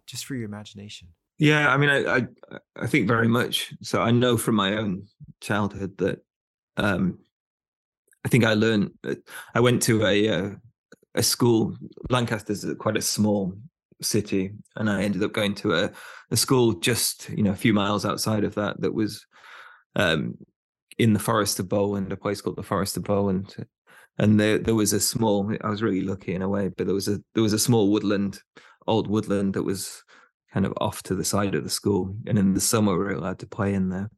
just 0.07 0.25
for 0.25 0.35
your 0.35 0.45
imagination. 0.45 1.09
Yeah, 1.37 1.71
I 1.73 1.77
mean, 1.77 1.89
I 1.89 2.15
I, 2.15 2.27
I 2.75 2.87
think 2.87 3.07
very 3.07 3.27
much. 3.27 3.73
So 3.81 4.01
I 4.01 4.11
know 4.11 4.37
from 4.37 4.55
my 4.55 4.75
own 4.75 5.07
childhood 5.39 5.97
that 5.99 6.23
um, 6.77 7.19
I 8.25 8.29
think 8.29 8.45
I 8.45 8.53
learned. 8.53 8.91
Uh, 9.03 9.15
I 9.53 9.59
went 9.59 9.81
to 9.83 10.05
a 10.05 10.29
uh, 10.29 10.49
a 11.15 11.23
school. 11.23 11.75
Lancaster's 12.09 12.65
quite 12.79 12.97
a 12.97 13.01
small 13.01 13.53
city, 14.01 14.51
and 14.75 14.89
I 14.89 15.03
ended 15.03 15.23
up 15.23 15.33
going 15.33 15.55
to 15.55 15.73
a 15.73 15.91
a 16.29 16.37
school 16.37 16.73
just 16.73 17.29
you 17.29 17.43
know 17.43 17.51
a 17.51 17.55
few 17.55 17.73
miles 17.73 18.05
outside 18.05 18.43
of 18.43 18.55
that 18.55 18.79
that 18.81 18.93
was 18.93 19.25
um, 19.95 20.37
in 20.97 21.13
the 21.13 21.19
Forest 21.19 21.59
of 21.59 21.69
Bowland, 21.69 22.11
a 22.11 22.17
place 22.17 22.41
called 22.41 22.57
the 22.57 22.63
Forest 22.63 22.97
of 22.97 23.03
Bowland, 23.03 23.55
and 24.17 24.39
there 24.39 24.57
there 24.57 24.75
was 24.75 24.93
a 24.93 24.99
small. 24.99 25.51
I 25.61 25.69
was 25.69 25.81
really 25.81 26.01
lucky 26.01 26.35
in 26.35 26.41
a 26.41 26.49
way, 26.49 26.69
but 26.69 26.85
there 26.85 26.95
was 26.95 27.07
a 27.07 27.19
there 27.33 27.43
was 27.43 27.53
a 27.53 27.59
small 27.59 27.91
woodland, 27.91 28.39
old 28.87 29.07
woodland 29.07 29.55
that 29.55 29.63
was 29.63 30.03
kind 30.53 30.65
of 30.65 30.73
off 30.81 31.01
to 31.03 31.15
the 31.15 31.23
side 31.23 31.55
of 31.55 31.63
the 31.63 31.69
school, 31.69 32.15
and 32.27 32.37
in 32.37 32.53
the 32.53 32.61
summer 32.61 32.93
we 32.93 32.99
were 32.99 33.13
allowed 33.13 33.39
to 33.39 33.47
play 33.47 33.73
in 33.73 33.89
there 33.89 34.09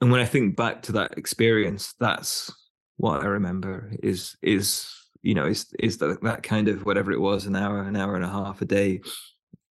and 0.00 0.10
when 0.10 0.20
I 0.20 0.24
think 0.24 0.56
back 0.56 0.82
to 0.82 0.92
that 0.92 1.18
experience, 1.18 1.94
that's 1.98 2.52
what 2.96 3.22
I 3.22 3.26
remember 3.26 3.92
is 4.02 4.36
is 4.42 4.92
you 5.22 5.34
know 5.34 5.46
is 5.46 5.66
is 5.78 5.98
that 5.98 6.22
that 6.22 6.42
kind 6.42 6.68
of 6.68 6.84
whatever 6.84 7.12
it 7.12 7.20
was 7.20 7.46
an 7.46 7.56
hour 7.56 7.82
an 7.82 7.96
hour 7.96 8.14
and 8.16 8.24
a 8.24 8.28
half 8.28 8.60
a 8.60 8.64
day 8.64 9.00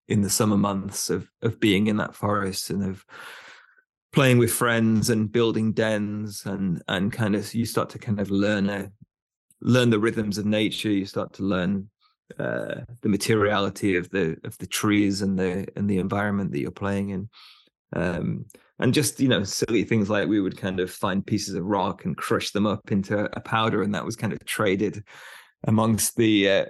in 0.08 0.22
the 0.22 0.30
summer 0.30 0.56
months 0.56 1.10
of 1.10 1.28
of 1.42 1.60
being 1.60 1.86
in 1.88 1.96
that 1.96 2.14
forest 2.14 2.70
and 2.70 2.84
of 2.84 3.04
playing 4.12 4.38
with 4.38 4.52
friends 4.52 5.10
and 5.10 5.30
building 5.30 5.72
dens 5.72 6.46
and 6.46 6.82
and 6.88 7.12
kind 7.12 7.36
of 7.36 7.52
you 7.54 7.66
start 7.66 7.90
to 7.90 7.98
kind 7.98 8.20
of 8.20 8.30
learn 8.30 8.68
a, 8.70 8.90
learn 9.60 9.90
the 9.90 9.98
rhythms 9.98 10.38
of 10.38 10.46
nature. 10.46 10.90
You 10.90 11.06
start 11.06 11.34
to 11.34 11.42
learn 11.42 11.90
uh, 12.38 12.80
the 13.02 13.08
materiality 13.08 13.96
of 13.96 14.10
the 14.10 14.36
of 14.44 14.56
the 14.58 14.66
trees 14.66 15.22
and 15.22 15.38
the 15.38 15.66
and 15.76 15.88
the 15.88 15.98
environment 15.98 16.52
that 16.52 16.60
you're 16.60 16.70
playing 16.70 17.10
in. 17.10 17.28
Um, 17.94 18.46
and 18.78 18.92
just 18.92 19.20
you 19.20 19.28
know 19.28 19.42
silly 19.42 19.84
things 19.84 20.10
like 20.10 20.28
we 20.28 20.40
would 20.40 20.56
kind 20.56 20.80
of 20.80 20.90
find 20.90 21.26
pieces 21.26 21.54
of 21.54 21.64
rock 21.64 22.04
and 22.04 22.16
crush 22.16 22.50
them 22.50 22.66
up 22.66 22.92
into 22.92 23.28
a 23.36 23.40
powder 23.40 23.82
and 23.82 23.94
that 23.94 24.04
was 24.04 24.16
kind 24.16 24.32
of 24.32 24.44
traded 24.44 25.02
amongst 25.64 26.16
the 26.16 26.50
uh, 26.50 26.64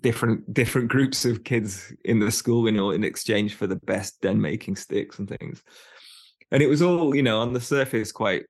different 0.00 0.52
different 0.52 0.88
groups 0.88 1.24
of 1.24 1.44
kids 1.44 1.92
in 2.04 2.18
the 2.18 2.30
school 2.30 2.66
you 2.66 2.72
know 2.72 2.90
in 2.90 3.04
exchange 3.04 3.54
for 3.54 3.66
the 3.66 3.76
best 3.76 4.20
den 4.20 4.40
making 4.40 4.76
sticks 4.76 5.18
and 5.18 5.28
things. 5.28 5.62
And 6.50 6.62
it 6.62 6.68
was 6.68 6.82
all 6.82 7.14
you 7.14 7.22
know 7.22 7.40
on 7.40 7.52
the 7.52 7.60
surface 7.60 8.12
quite 8.12 8.44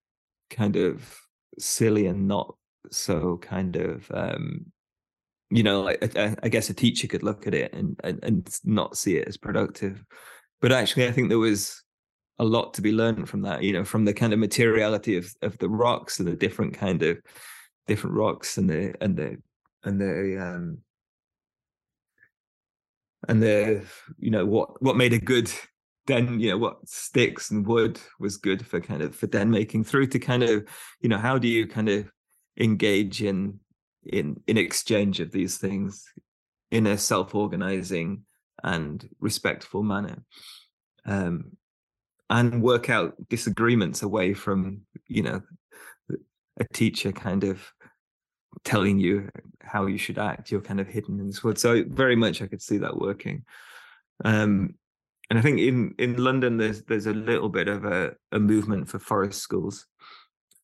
kind 0.50 0.76
of 0.76 1.18
silly 1.58 2.06
and 2.06 2.28
not 2.28 2.54
so 2.90 3.38
kind 3.38 3.76
of 3.76 4.10
um 4.12 4.66
you 5.50 5.62
know 5.62 5.82
like 5.82 6.16
I, 6.16 6.36
I 6.42 6.48
guess 6.48 6.70
a 6.70 6.74
teacher 6.74 7.06
could 7.06 7.22
look 7.22 7.46
at 7.46 7.54
it 7.54 7.72
and, 7.72 7.98
and 8.04 8.22
and 8.22 8.58
not 8.64 8.96
see 8.96 9.16
it 9.16 9.28
as 9.28 9.36
productive. 9.36 10.04
But 10.60 10.72
actually 10.72 11.06
i 11.06 11.12
think 11.12 11.28
there 11.28 11.38
was 11.38 11.83
a 12.38 12.44
lot 12.44 12.74
to 12.74 12.82
be 12.82 12.92
learned 12.92 13.28
from 13.28 13.42
that 13.42 13.62
you 13.62 13.72
know 13.72 13.84
from 13.84 14.04
the 14.04 14.12
kind 14.12 14.32
of 14.32 14.38
materiality 14.38 15.16
of 15.16 15.32
of 15.42 15.56
the 15.58 15.68
rocks 15.68 16.18
and 16.18 16.28
the 16.28 16.36
different 16.36 16.74
kind 16.74 17.02
of 17.02 17.18
different 17.86 18.16
rocks 18.16 18.58
and 18.58 18.68
the 18.68 18.94
and 19.00 19.16
the 19.16 19.36
and 19.84 20.00
the 20.00 20.38
um 20.40 20.78
and 23.28 23.42
the 23.42 23.84
you 24.18 24.30
know 24.30 24.44
what 24.44 24.82
what 24.82 24.96
made 24.96 25.12
a 25.12 25.18
good 25.18 25.50
den 26.06 26.38
you 26.40 26.50
know 26.50 26.58
what 26.58 26.86
sticks 26.88 27.50
and 27.50 27.66
wood 27.66 27.98
was 28.18 28.36
good 28.36 28.66
for 28.66 28.80
kind 28.80 29.02
of 29.02 29.14
for 29.14 29.26
den 29.26 29.50
making 29.50 29.84
through 29.84 30.06
to 30.06 30.18
kind 30.18 30.42
of 30.42 30.64
you 31.00 31.08
know 31.08 31.18
how 31.18 31.38
do 31.38 31.48
you 31.48 31.66
kind 31.66 31.88
of 31.88 32.10
engage 32.58 33.22
in 33.22 33.58
in 34.04 34.40
in 34.46 34.58
exchange 34.58 35.20
of 35.20 35.30
these 35.30 35.56
things 35.56 36.04
in 36.70 36.86
a 36.86 36.98
self-organizing 36.98 38.22
and 38.62 39.08
respectful 39.20 39.82
manner? 39.82 40.22
Um 41.06 41.56
and 42.30 42.62
work 42.62 42.88
out 42.90 43.14
disagreements 43.28 44.02
away 44.02 44.34
from 44.34 44.82
you 45.08 45.22
know 45.22 45.42
a 46.58 46.64
teacher 46.72 47.12
kind 47.12 47.44
of 47.44 47.72
telling 48.64 48.98
you 48.98 49.28
how 49.60 49.86
you 49.86 49.98
should 49.98 50.18
act 50.18 50.50
you're 50.50 50.60
kind 50.60 50.80
of 50.80 50.86
hidden 50.86 51.18
in 51.20 51.26
this 51.26 51.42
world. 51.42 51.58
So 51.58 51.84
very 51.86 52.16
much 52.16 52.40
i 52.40 52.46
could 52.46 52.62
see 52.62 52.78
that 52.78 52.96
working. 52.96 53.44
Um 54.24 54.74
and 55.30 55.38
i 55.38 55.42
think 55.42 55.58
in 55.58 55.94
in 55.98 56.22
london 56.22 56.58
there's 56.58 56.82
there's 56.82 57.06
a 57.06 57.14
little 57.14 57.48
bit 57.48 57.66
of 57.66 57.84
a, 57.86 58.14
a 58.30 58.38
movement 58.38 58.88
for 58.88 58.98
forest 58.98 59.40
schools 59.40 59.86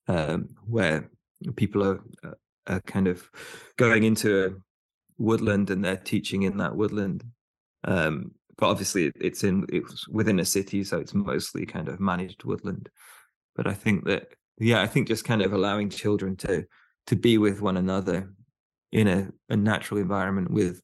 um 0.06 0.50
where 0.66 1.08
people 1.56 1.82
are, 1.82 2.00
are 2.66 2.80
kind 2.82 3.08
of 3.08 3.28
going 3.78 4.04
into 4.04 4.44
a 4.44 4.50
woodland 5.16 5.70
and 5.70 5.84
they're 5.84 5.96
teaching 5.96 6.42
in 6.42 6.58
that 6.58 6.76
woodland. 6.76 7.24
Um 7.84 8.32
but 8.60 8.68
obviously 8.68 9.10
it's 9.20 9.42
in 9.42 9.66
it's 9.70 10.06
within 10.08 10.38
a 10.38 10.44
city, 10.44 10.84
so 10.84 10.98
it's 10.98 11.14
mostly 11.14 11.66
kind 11.66 11.88
of 11.88 11.98
managed 11.98 12.44
woodland. 12.44 12.88
But 13.56 13.66
I 13.66 13.72
think 13.72 14.04
that 14.04 14.28
yeah, 14.58 14.82
I 14.82 14.86
think 14.86 15.08
just 15.08 15.24
kind 15.24 15.42
of 15.42 15.52
allowing 15.52 15.88
children 15.88 16.36
to 16.36 16.66
to 17.06 17.16
be 17.16 17.38
with 17.38 17.62
one 17.62 17.78
another 17.78 18.30
in 18.92 19.08
a, 19.08 19.28
a 19.48 19.56
natural 19.56 20.00
environment 20.00 20.50
with 20.50 20.82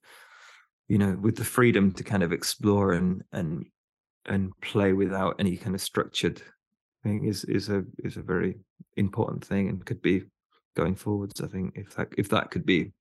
you 0.89 0.99
know 0.99 1.17
with 1.21 1.37
the 1.37 1.45
freedom 1.45 1.93
to 1.93 2.03
kind 2.03 2.23
of 2.23 2.33
explore 2.33 2.93
and 2.93 3.23
and 3.33 3.67
and 4.25 4.53
play 4.61 4.93
without 4.93 5.37
any 5.39 5.57
kind 5.57 5.75
of 5.75 5.81
structured 5.81 6.41
thing 7.03 7.27
is 7.27 7.45
is 7.45 7.69
a 7.69 7.85
is 7.99 8.17
a 8.17 8.23
very 8.23 8.57
important 8.97 9.45
thing 9.45 9.69
and 9.69 9.85
could 9.85 10.01
be 10.01 10.23
going 10.77 10.95
forwards 10.95 11.41
i 11.41 11.47
think 11.47 11.73
if 11.77 11.95
that 11.95 12.09
if 12.17 12.29
that 12.29 12.51
could 12.51 12.65
be 12.65 12.93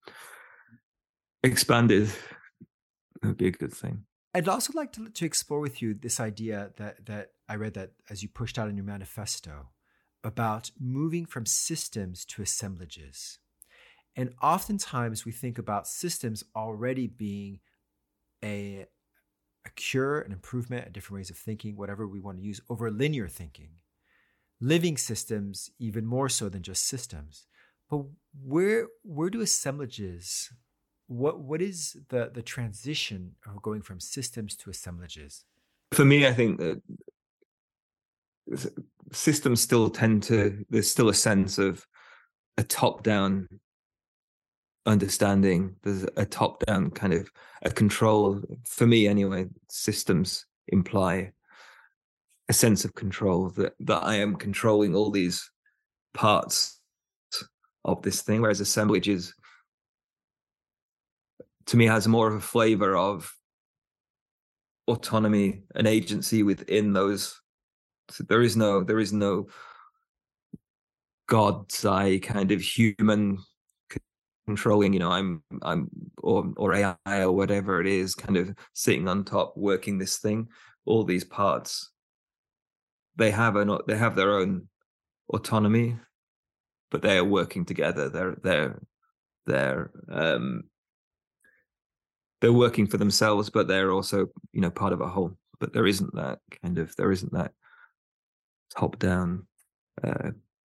expanded 1.43 2.09
it 3.21 3.27
would 3.27 3.37
be 3.37 3.47
a 3.47 3.51
good 3.51 3.73
thing 3.73 4.03
I'd 4.35 4.49
also 4.49 4.73
like 4.75 4.91
to, 4.93 5.07
to 5.07 5.25
explore 5.25 5.61
with 5.61 5.81
you 5.81 5.93
this 5.93 6.19
idea 6.19 6.71
that, 6.75 7.05
that 7.05 7.31
I 7.47 7.55
read 7.55 7.73
that 7.75 7.91
as 8.09 8.21
you 8.21 8.27
pushed 8.27 8.59
out 8.59 8.67
in 8.67 8.75
your 8.75 8.85
manifesto 8.85 9.69
about 10.25 10.71
moving 10.77 11.25
from 11.25 11.45
systems 11.45 12.25
to 12.25 12.41
assemblages. 12.41 13.39
And 14.13 14.33
oftentimes 14.43 15.23
we 15.23 15.31
think 15.31 15.57
about 15.57 15.87
systems 15.87 16.43
already 16.53 17.07
being 17.07 17.61
a, 18.43 18.87
a 19.65 19.69
cure, 19.77 20.19
an 20.19 20.33
improvement, 20.33 20.85
a 20.85 20.89
different 20.89 21.19
ways 21.19 21.29
of 21.29 21.37
thinking, 21.37 21.77
whatever 21.77 22.05
we 22.05 22.19
want 22.19 22.37
to 22.39 22.43
use, 22.43 22.59
over 22.69 22.91
linear 22.91 23.29
thinking. 23.29 23.69
Living 24.59 24.97
systems, 24.97 25.69
even 25.79 26.05
more 26.05 26.27
so 26.27 26.49
than 26.49 26.61
just 26.61 26.85
systems. 26.85 27.45
But 27.89 28.01
where, 28.43 28.87
where 29.01 29.29
do 29.29 29.39
assemblages 29.39 30.51
what 31.07 31.39
what 31.39 31.61
is 31.61 31.97
the 32.09 32.31
the 32.33 32.41
transition 32.41 33.35
of 33.45 33.61
going 33.61 33.81
from 33.81 33.99
systems 33.99 34.55
to 34.57 34.69
assemblages? 34.69 35.43
For 35.93 36.05
me, 36.05 36.25
I 36.25 36.33
think 36.33 36.59
that 36.59 36.81
systems 39.11 39.61
still 39.61 39.89
tend 39.89 40.23
to 40.23 40.65
there's 40.69 40.89
still 40.89 41.09
a 41.09 41.13
sense 41.13 41.57
of 41.57 41.85
a 42.57 42.63
top 42.63 43.03
down 43.03 43.47
understanding 44.85 45.75
there's 45.81 46.05
a 46.15 46.25
top 46.25 46.63
down 46.65 46.91
kind 46.91 47.11
of 47.11 47.27
a 47.63 47.71
control 47.71 48.39
for 48.67 48.85
me 48.85 49.07
anyway 49.07 49.47
systems 49.67 50.45
imply 50.67 51.31
a 52.49 52.53
sense 52.53 52.85
of 52.85 52.93
control 52.93 53.49
that 53.49 53.73
that 53.79 54.03
I 54.03 54.15
am 54.15 54.35
controlling 54.35 54.95
all 54.95 55.09
these 55.09 55.49
parts 56.13 56.79
of 57.83 58.01
this 58.01 58.21
thing, 58.21 58.41
whereas 58.41 58.59
assemblage 58.59 59.07
is 59.07 59.33
to 61.67 61.77
me 61.77 61.85
has 61.85 62.07
more 62.07 62.27
of 62.27 62.35
a 62.35 62.41
flavor 62.41 62.95
of 62.95 63.33
autonomy 64.87 65.63
and 65.75 65.87
agency 65.87 66.43
within 66.43 66.93
those 66.93 67.41
so 68.09 68.23
there 68.29 68.41
is 68.41 68.55
no 68.55 68.83
there 68.83 68.99
is 68.99 69.11
no 69.11 69.47
god's 71.27 71.83
eye 71.85 72.19
kind 72.21 72.51
of 72.51 72.61
human 72.61 73.39
controlling 74.45 74.93
you 74.93 74.99
know 74.99 75.11
i'm 75.11 75.41
i'm 75.63 75.89
or 76.21 76.53
or 76.57 76.75
ai 76.75 76.95
or 77.07 77.31
whatever 77.31 77.81
it 77.81 77.87
is 77.87 78.13
kind 78.13 78.37
of 78.37 78.55
sitting 78.73 79.07
on 79.07 79.23
top 79.23 79.53
working 79.57 79.97
this 79.97 80.17
thing. 80.17 80.47
All 80.85 81.03
these 81.03 81.23
parts 81.23 81.91
they 83.15 83.31
have 83.31 83.55
an 83.55 83.75
they 83.87 83.97
have 83.97 84.15
their 84.15 84.37
own 84.37 84.67
autonomy 85.33 85.97
but 86.91 87.01
they 87.01 87.17
are 87.17 87.23
working 87.23 87.65
together. 87.65 88.09
They're 88.09 88.37
they're 88.41 88.81
they're 89.45 89.91
um 90.09 90.63
they're 92.45 92.53
working 92.53 92.85
for 92.85 92.97
themselves 92.97 93.49
but 93.49 93.67
they're 93.67 93.91
also 93.91 94.27
you 94.53 94.61
know 94.61 94.69
part 94.69 94.93
of 94.93 95.01
a 95.01 95.07
whole 95.07 95.35
but 95.59 95.73
there 95.73 95.87
isn't 95.87 96.13
that 96.13 96.37
kind 96.61 96.77
of 96.77 96.95
there 96.95 97.11
isn't 97.11 97.33
that 97.33 97.51
top 98.69 98.99
down 98.99 99.47
uh, 100.03 100.29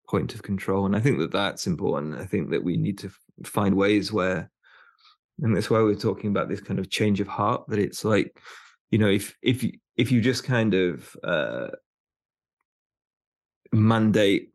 point 0.07 0.35
of 0.35 0.43
control. 0.43 0.85
And 0.85 0.95
i 0.95 0.99
think 0.99 1.17
that 1.17 1.31
that's 1.31 1.65
important. 1.65 2.15
I 2.15 2.25
think 2.25 2.51
that 2.51 2.63
we 2.63 2.77
need 2.77 2.97
to 2.99 3.09
find 3.43 3.75
ways 3.75 4.13
where 4.13 4.51
and 5.41 5.55
that's 5.55 5.71
why 5.71 5.79
we're 5.79 5.95
talking 5.95 6.29
about 6.29 6.47
this 6.47 6.61
kind 6.61 6.79
of 6.79 6.91
change 6.91 7.19
of 7.19 7.27
heart 7.27 7.63
that 7.69 7.79
it's 7.79 8.05
like 8.05 8.39
you 8.91 8.99
know 8.99 9.09
if 9.09 9.35
if 9.41 9.65
if 9.97 10.11
you 10.11 10.21
just 10.21 10.43
kind 10.43 10.75
of 10.75 11.15
uh 11.23 11.69
mandate 13.71 14.51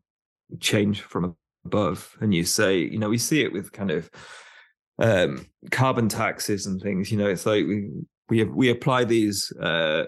change 0.61 1.01
from 1.01 1.35
above 1.65 2.15
and 2.21 2.33
you 2.33 2.45
say 2.45 2.77
you 2.77 2.97
know 2.97 3.09
we 3.09 3.17
see 3.17 3.41
it 3.41 3.51
with 3.51 3.73
kind 3.73 3.91
of 3.91 4.09
um 4.99 5.45
carbon 5.71 6.09
taxes 6.09 6.65
and 6.65 6.81
things 6.81 7.11
you 7.11 7.17
know 7.17 7.27
it's 7.27 7.45
like 7.45 7.65
we 7.65 7.89
we 8.29 8.43
we 8.43 8.69
apply 8.69 9.03
these 9.03 9.51
uh 9.61 10.05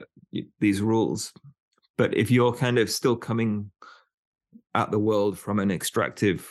these 0.59 0.81
rules. 0.81 1.33
But 1.97 2.15
if 2.15 2.31
you're 2.31 2.53
kind 2.53 2.77
of 2.79 2.89
still 2.89 3.15
coming 3.15 3.71
at 4.73 4.91
the 4.91 4.99
world 4.99 5.37
from 5.37 5.59
an 5.59 5.71
extractive 5.71 6.49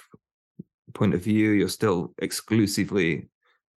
point 0.92 1.14
of 1.14 1.22
view 1.22 1.50
you're 1.50 1.68
still 1.68 2.12
exclusively 2.18 3.28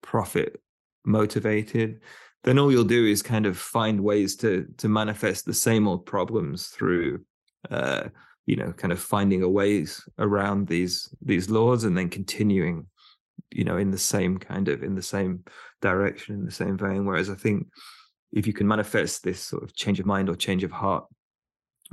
profit 0.03 0.61
motivated 1.05 2.01
then 2.44 2.59
all 2.59 2.72
you'll 2.72 2.85
do 2.85 3.07
is 3.07 3.22
kind 3.22 3.46
of 3.46 3.57
find 3.57 4.01
ways 4.01 4.35
to 4.37 4.66
to 4.79 4.88
manifest 4.88 5.44
the 5.44 5.55
same 5.55 5.87
old 5.87 6.07
problems 6.07 6.68
through 6.68 7.22
uh 7.70 8.05
you 8.46 8.57
know 8.57 8.72
kind 8.72 8.92
of 8.92 8.98
finding 8.98 9.42
a 9.42 9.48
ways 9.48 10.03
around 10.18 10.66
these 10.66 11.14
these 11.22 11.51
laws 11.51 11.85
and 11.85 11.96
then 11.96 12.09
continuing 12.09 12.87
you 13.53 13.65
know 13.65 13.77
in 13.77 13.91
the 13.91 13.99
same 13.99 14.38
kind 14.38 14.69
of 14.69 14.83
in 14.83 14.95
the 14.95 15.03
same 15.03 15.45
direction 15.81 16.35
in 16.35 16.45
the 16.45 16.51
same 16.51 16.77
vein. 16.77 17.05
Whereas 17.05 17.31
i 17.31 17.35
think 17.35 17.67
if 18.33 18.47
you 18.47 18.53
can 18.53 18.67
manifest 18.67 19.23
this 19.23 19.41
sort 19.41 19.62
of 19.62 19.75
change 19.75 20.01
of 20.01 20.07
mind 20.07 20.29
or 20.29 20.37
change 20.37 20.65
of 20.65 20.71
heart 20.71 21.05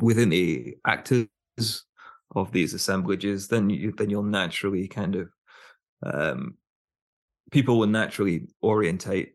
within 0.02 0.30
the 0.30 0.76
actors 0.88 1.28
of 2.36 2.52
these 2.52 2.74
assemblages 2.74 3.48
then 3.48 3.70
you 3.70 3.92
then 3.98 4.10
you'll 4.10 4.24
naturally 4.24 4.88
kind 4.88 5.16
of 5.16 5.30
um 6.04 6.56
people 7.52 7.80
will 7.80 7.88
naturally 7.88 8.48
orientate 8.64 9.34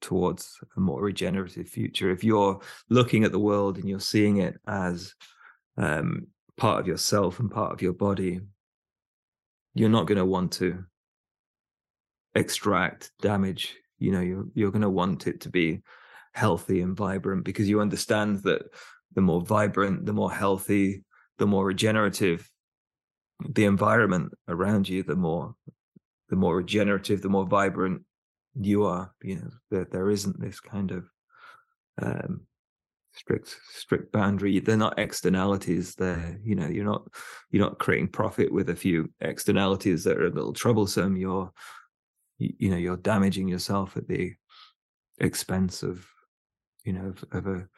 towards 0.00 0.58
a 0.76 0.80
more 0.80 1.02
regenerative 1.02 1.68
future. 1.68 2.10
If 2.10 2.24
you're 2.24 2.60
looking 2.88 3.24
at 3.24 3.32
the 3.32 3.38
world 3.38 3.78
and 3.78 3.88
you're 3.88 4.00
seeing 4.00 4.38
it 4.38 4.56
as 4.66 5.14
um, 5.76 6.26
part 6.56 6.80
of 6.80 6.86
yourself 6.86 7.40
and 7.40 7.50
part 7.50 7.72
of 7.72 7.82
your 7.82 7.92
body, 7.92 8.40
you're 9.74 9.88
not 9.88 10.06
going 10.06 10.18
to 10.18 10.24
want 10.24 10.52
to 10.52 10.84
extract 12.36 13.10
damage. 13.20 13.74
You 13.98 14.12
know, 14.12 14.20
you're 14.20 14.46
you're 14.54 14.70
going 14.70 14.82
to 14.82 14.90
want 14.90 15.26
it 15.26 15.40
to 15.40 15.48
be 15.48 15.82
healthy 16.32 16.82
and 16.82 16.96
vibrant 16.96 17.44
because 17.44 17.68
you 17.68 17.80
understand 17.80 18.42
that 18.42 18.62
the 19.14 19.22
more 19.22 19.40
vibrant, 19.40 20.04
the 20.04 20.12
more 20.12 20.30
healthy, 20.30 21.02
the 21.38 21.46
more 21.46 21.64
regenerative 21.64 22.48
the 23.50 23.64
environment 23.64 24.32
around 24.48 24.88
you, 24.88 25.02
the 25.02 25.16
more 25.16 25.54
the 26.28 26.36
more 26.36 26.56
regenerative, 26.56 27.22
the 27.22 27.28
more 27.28 27.46
vibrant 27.46 28.02
you 28.54 28.84
are. 28.84 29.12
You 29.22 29.36
know, 29.36 29.50
there 29.70 29.86
there 29.90 30.10
isn't 30.10 30.40
this 30.40 30.60
kind 30.60 30.90
of 30.90 31.10
um, 32.00 32.42
strict 33.16 33.58
strict 33.70 34.12
boundary 34.12 34.60
they're 34.60 34.76
not 34.76 34.98
externalities 34.98 35.94
they're 35.94 36.38
you 36.44 36.54
know 36.54 36.66
you're 36.66 36.84
not 36.84 37.08
you're 37.50 37.64
not 37.64 37.78
creating 37.78 38.06
profit 38.06 38.52
with 38.52 38.68
a 38.68 38.76
few 38.76 39.10
externalities 39.22 40.04
that 40.04 40.18
are 40.18 40.26
a 40.26 40.30
little 40.30 40.52
troublesome 40.52 41.16
you're 41.16 41.50
you, 42.38 42.54
you 42.58 42.70
know 42.70 42.76
you're 42.76 42.96
damaging 42.96 43.48
yourself 43.48 43.96
at 43.96 44.08
the 44.08 44.34
expense 45.18 45.82
of 45.82 46.06
you 46.84 46.92
know 46.92 47.06
of, 47.06 47.24
of 47.32 47.46
a 47.46 47.68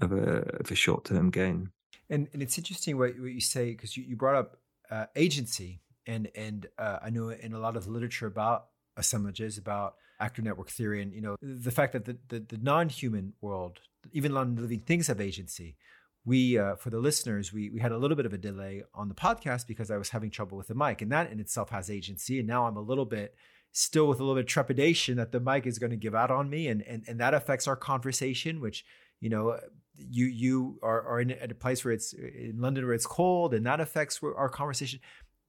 of 0.00 0.12
a 0.12 0.38
of 0.60 0.70
a 0.70 0.74
short-term 0.74 1.30
gain. 1.30 1.70
And 2.10 2.28
and 2.32 2.42
it's 2.42 2.58
interesting 2.58 2.96
what, 2.96 3.18
what 3.18 3.32
you 3.32 3.40
say 3.40 3.70
because 3.70 3.96
you, 3.96 4.04
you 4.04 4.16
brought 4.16 4.36
up 4.36 4.56
uh, 4.90 5.06
agency 5.16 5.80
and 6.06 6.30
and 6.34 6.66
uh, 6.78 6.98
i 7.02 7.10
know 7.10 7.28
in 7.28 7.52
a 7.52 7.58
lot 7.58 7.76
of 7.76 7.86
literature 7.86 8.26
about 8.26 8.66
assemblages 8.96 9.58
about 9.58 9.94
actor 10.18 10.42
network 10.42 10.70
theory 10.70 11.02
and 11.02 11.12
you 11.12 11.20
know 11.20 11.36
the 11.40 11.70
fact 11.70 11.92
that 11.92 12.04
the, 12.04 12.16
the, 12.28 12.40
the 12.40 12.56
non-human 12.56 13.34
world 13.40 13.80
even 14.12 14.32
non-living 14.32 14.80
things 14.80 15.08
have 15.08 15.20
agency. 15.20 15.76
We 16.24 16.58
uh, 16.58 16.76
for 16.76 16.90
the 16.90 16.98
listeners 16.98 17.52
we, 17.52 17.70
we 17.70 17.80
had 17.80 17.92
a 17.92 17.98
little 17.98 18.16
bit 18.16 18.26
of 18.26 18.32
a 18.32 18.38
delay 18.38 18.82
on 18.94 19.08
the 19.08 19.14
podcast 19.14 19.66
because 19.66 19.90
i 19.90 19.96
was 19.96 20.10
having 20.10 20.30
trouble 20.30 20.58
with 20.58 20.68
the 20.68 20.74
mic 20.74 21.00
and 21.00 21.12
that 21.12 21.30
in 21.30 21.40
itself 21.40 21.70
has 21.70 21.88
agency 21.88 22.38
and 22.38 22.48
now 22.48 22.66
i'm 22.66 22.76
a 22.76 22.82
little 22.82 23.06
bit 23.06 23.34
still 23.72 24.06
with 24.06 24.18
a 24.18 24.22
little 24.22 24.34
bit 24.34 24.44
of 24.44 24.46
trepidation 24.46 25.16
that 25.16 25.32
the 25.32 25.40
mic 25.40 25.66
is 25.66 25.78
going 25.78 25.90
to 25.90 25.96
give 25.96 26.14
out 26.14 26.30
on 26.30 26.48
me 26.50 26.68
and 26.68 26.82
and, 26.82 27.04
and 27.06 27.20
that 27.20 27.34
affects 27.34 27.66
our 27.66 27.76
conversation 27.76 28.60
which 28.60 28.84
you 29.20 29.28
know 29.28 29.58
you 29.94 30.26
you 30.26 30.78
are, 30.82 31.02
are 31.02 31.20
in 31.20 31.30
at 31.30 31.50
a 31.50 31.54
place 31.54 31.84
where 31.84 31.92
it's 31.92 32.12
in 32.12 32.56
london 32.58 32.84
where 32.84 32.94
it's 32.94 33.06
cold 33.06 33.54
and 33.54 33.66
that 33.66 33.80
affects 33.80 34.20
our 34.22 34.48
conversation 34.48 35.00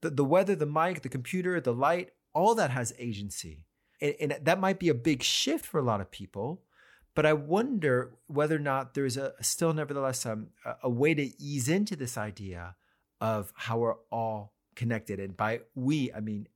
the, 0.02 0.10
the 0.10 0.24
weather 0.24 0.54
the 0.54 0.66
mic 0.66 1.02
the 1.02 1.08
computer 1.08 1.60
the 1.60 1.72
light 1.72 2.10
all 2.34 2.54
that 2.54 2.70
has 2.70 2.92
agency 2.98 3.64
and, 4.00 4.14
and 4.20 4.36
that 4.42 4.60
might 4.60 4.78
be 4.78 4.88
a 4.88 4.94
big 4.94 5.22
shift 5.22 5.64
for 5.64 5.78
a 5.78 5.84
lot 5.84 6.00
of 6.00 6.10
people 6.10 6.62
but 7.14 7.26
I 7.26 7.32
wonder 7.32 8.12
whether 8.28 8.56
or 8.56 8.60
not 8.60 8.94
there's 8.94 9.16
a 9.16 9.34
still, 9.40 9.72
nevertheless, 9.72 10.24
um, 10.24 10.48
a 10.82 10.88
way 10.88 11.12
to 11.14 11.42
ease 11.42 11.68
into 11.68 11.96
this 11.96 12.16
idea 12.16 12.76
of 13.20 13.52
how 13.56 13.78
we're 13.78 13.96
all 14.10 14.54
connected. 14.76 15.18
And 15.18 15.36
by 15.36 15.60
we, 15.74 16.12
I 16.12 16.20
mean 16.20 16.48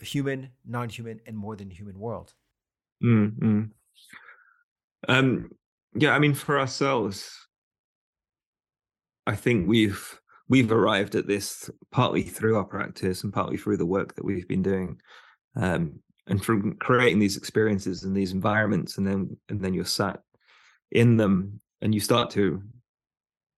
human, 0.00 0.50
non-human, 0.66 1.20
and 1.26 1.36
more 1.36 1.56
than 1.56 1.70
human 1.70 1.98
world. 1.98 2.34
Mm-hmm. 3.02 3.64
Um, 5.08 5.50
yeah, 5.94 6.14
I 6.14 6.18
mean, 6.18 6.34
for 6.34 6.58
ourselves, 6.58 7.30
I 9.26 9.34
think 9.34 9.68
we've 9.68 10.20
we've 10.48 10.70
arrived 10.70 11.14
at 11.14 11.26
this 11.26 11.70
partly 11.90 12.22
through 12.22 12.56
our 12.56 12.64
practice 12.64 13.24
and 13.24 13.32
partly 13.32 13.56
through 13.56 13.78
the 13.78 13.86
work 13.86 14.14
that 14.14 14.24
we've 14.24 14.46
been 14.46 14.62
doing. 14.62 15.00
Um, 15.56 16.00
and 16.28 16.44
from 16.44 16.74
creating 16.76 17.18
these 17.18 17.36
experiences 17.36 18.02
and 18.02 18.16
these 18.16 18.32
environments 18.32 18.98
and 18.98 19.06
then 19.06 19.36
and 19.48 19.60
then 19.60 19.74
you're 19.74 19.84
sat 19.84 20.20
in 20.90 21.16
them 21.16 21.60
and 21.80 21.94
you 21.94 22.00
start 22.00 22.30
to 22.30 22.62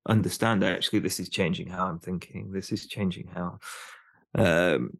understand 0.08 0.64
actually 0.64 0.98
this 0.98 1.20
is 1.20 1.28
changing 1.28 1.68
how 1.68 1.86
i'm 1.86 1.98
thinking 1.98 2.50
this 2.50 2.72
is 2.72 2.86
changing 2.86 3.28
how 3.28 3.58
um 4.34 4.90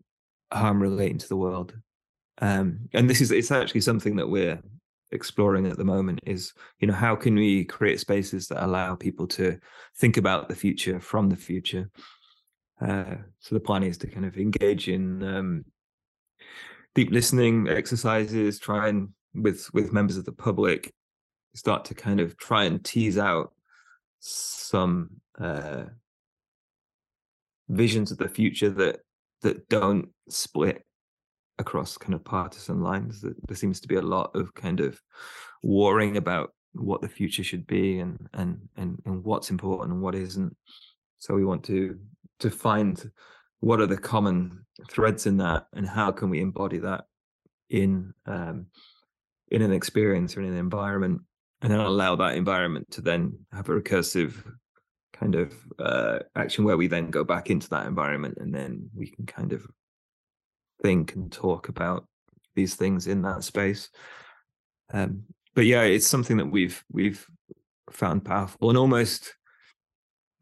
i'm 0.51 0.83
relating 0.83 1.19
to 1.19 1.29
the 1.29 1.37
world. 1.37 1.75
Um 2.41 2.89
and 2.93 3.09
this 3.09 3.21
is 3.21 3.31
it's 3.31 3.51
actually 3.51 3.81
something 3.83 4.17
that 4.17 4.29
we're 4.29 4.61
exploring 5.11 5.67
at 5.67 5.79
the 5.79 5.85
moment 5.85 6.21
is 6.27 6.53
you 6.81 6.87
know 6.87 6.95
how 6.95 7.17
can 7.17 7.35
we 7.35 7.65
create 7.65 7.99
spaces 7.99 8.47
that 8.49 8.65
allow 8.65 8.95
people 8.95 9.27
to 9.27 9.59
think 9.97 10.17
about 10.19 10.49
the 10.49 10.55
future 10.55 11.01
from 11.01 11.29
the 11.29 11.37
future? 11.37 11.91
Uh 12.81 13.17
so 13.41 13.55
the 13.55 13.61
plan 13.61 13.83
is 13.83 13.99
to 13.99 14.07
kind 14.07 14.27
of 14.27 14.37
engage 14.37 14.89
in 14.89 15.23
um 15.23 15.65
deep 16.95 17.11
listening 17.11 17.69
exercises, 17.69 18.59
try 18.59 18.89
and 18.89 19.09
with 19.35 19.69
with 19.73 19.93
members 19.93 20.17
of 20.17 20.25
the 20.25 20.33
public, 20.33 20.93
start 21.55 21.85
to 21.87 21.95
kind 21.95 22.21
of 22.21 22.37
try 22.37 22.65
and 22.65 22.85
tease 22.85 23.19
out 23.19 23.53
some 24.21 25.11
uh, 25.41 25.85
visions 27.69 28.11
of 28.11 28.19
the 28.19 28.29
future 28.29 28.71
that 28.71 29.01
that 29.43 29.69
don't 29.69 30.09
split 30.29 30.85
across 31.59 31.97
kind 31.97 32.15
of 32.15 32.25
partisan 32.25 32.83
lines. 32.83 33.21
That 33.21 33.35
there 33.47 33.57
seems 33.57 33.81
to 33.81 33.89
be 33.89 33.97
a 33.97 34.03
lot 34.03 34.31
of 34.35 34.55
kind 34.55 34.81
of 34.81 35.01
warring 35.63 36.17
about 36.17 36.51
what 36.73 37.01
the 37.01 37.09
future 37.09 37.43
should 37.43 37.67
be 37.67 37.99
and 37.99 38.29
and 38.35 38.59
and, 38.77 39.01
and 39.05 39.25
what's 39.25 39.51
important 39.51 39.93
and 39.93 40.03
what 40.03 40.15
isn't. 40.15 40.57
So 41.19 41.35
we 41.35 41.45
want 41.45 41.65
to 41.65 41.99
to 42.41 42.51
find 42.51 43.11
what 43.61 43.81
are 43.81 43.87
the 43.87 43.99
common 43.99 44.65
threads 44.89 45.27
in 45.27 45.39
that 45.39 45.67
and 45.75 45.89
how 45.89 46.13
can 46.13 46.31
we 46.31 46.41
embody 46.41 46.79
that 46.79 47.05
in 47.71 48.15
um, 48.27 48.67
in 49.51 49.63
an 49.63 49.73
experience 49.73 50.37
or 50.37 50.43
in 50.43 50.53
an 50.53 50.59
environment 50.59 51.21
and 51.63 51.73
then 51.73 51.81
allow 51.81 52.15
that 52.17 52.37
environment 52.37 52.91
to 52.93 53.01
then 53.01 53.37
have 53.53 53.69
a 53.69 53.73
recursive 53.73 54.35
kind 55.19 55.35
of 55.35 55.55
uh, 55.79 56.21
action 56.37 56.65
where 56.65 56.77
we 56.77 56.87
then 56.87 57.11
go 57.11 57.25
back 57.25 57.51
into 57.51 57.69
that 57.71 57.87
environment 57.87 58.39
and 58.41 58.55
then 58.55 58.89
we 58.95 59.07
can 59.07 59.27
kind 59.27 59.53
of 59.53 59.67
think 60.83 61.15
and 61.15 61.33
talk 61.33 61.69
about 61.69 62.07
these 62.55 62.75
things 62.75 63.07
in 63.07 63.23
that 63.23 63.45
space. 63.45 63.89
Um, 64.93 65.25
but 65.55 65.67
yeah, 65.67 65.83
it's 65.83 66.07
something 66.07 66.37
that 66.37 66.51
we've 66.51 66.83
we've 66.91 67.27
found 67.91 68.25
powerful 68.25 68.69
and 68.69 68.79
almost 68.79 69.35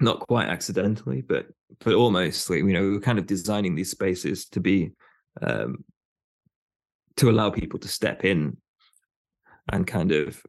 not 0.01 0.21
quite 0.21 0.49
accidentally, 0.49 1.23
but 1.23 1.47
but 1.81 1.95
almost 1.95 2.51
like 2.51 2.59
you 2.59 2.73
know 2.73 2.83
we 2.83 2.91
were 2.91 3.01
kind 3.01 3.19
of 3.19 3.27
designing 3.27 3.75
these 3.75 3.91
spaces 3.91 4.47
to 4.51 4.61
be 4.61 4.93
um, 5.43 5.85
to 7.17 7.31
allow 7.31 7.51
people 7.51 7.79
to 7.81 7.89
step 7.89 8.25
in 8.25 8.57
and 9.73 9.87
kind 9.87 10.13
of 10.13 10.43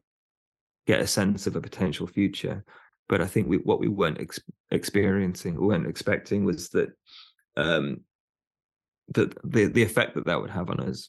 get 0.86 1.00
a 1.00 1.06
sense 1.06 1.46
of 1.46 1.56
a 1.56 1.60
potential 1.60 2.06
future. 2.06 2.64
But 3.08 3.20
I 3.22 3.26
think 3.26 3.48
we, 3.48 3.56
what 3.58 3.80
we 3.80 3.88
weren't 3.88 4.20
ex- 4.20 4.40
experiencing, 4.70 5.54
we 5.54 5.66
weren't 5.66 5.86
expecting, 5.86 6.44
was 6.44 6.68
that 6.70 6.90
um, 7.56 8.02
that 9.14 9.34
the 9.44 9.66
the 9.66 9.82
effect 9.82 10.14
that 10.14 10.26
that 10.26 10.40
would 10.40 10.50
have 10.50 10.70
on 10.70 10.80
us 10.80 11.08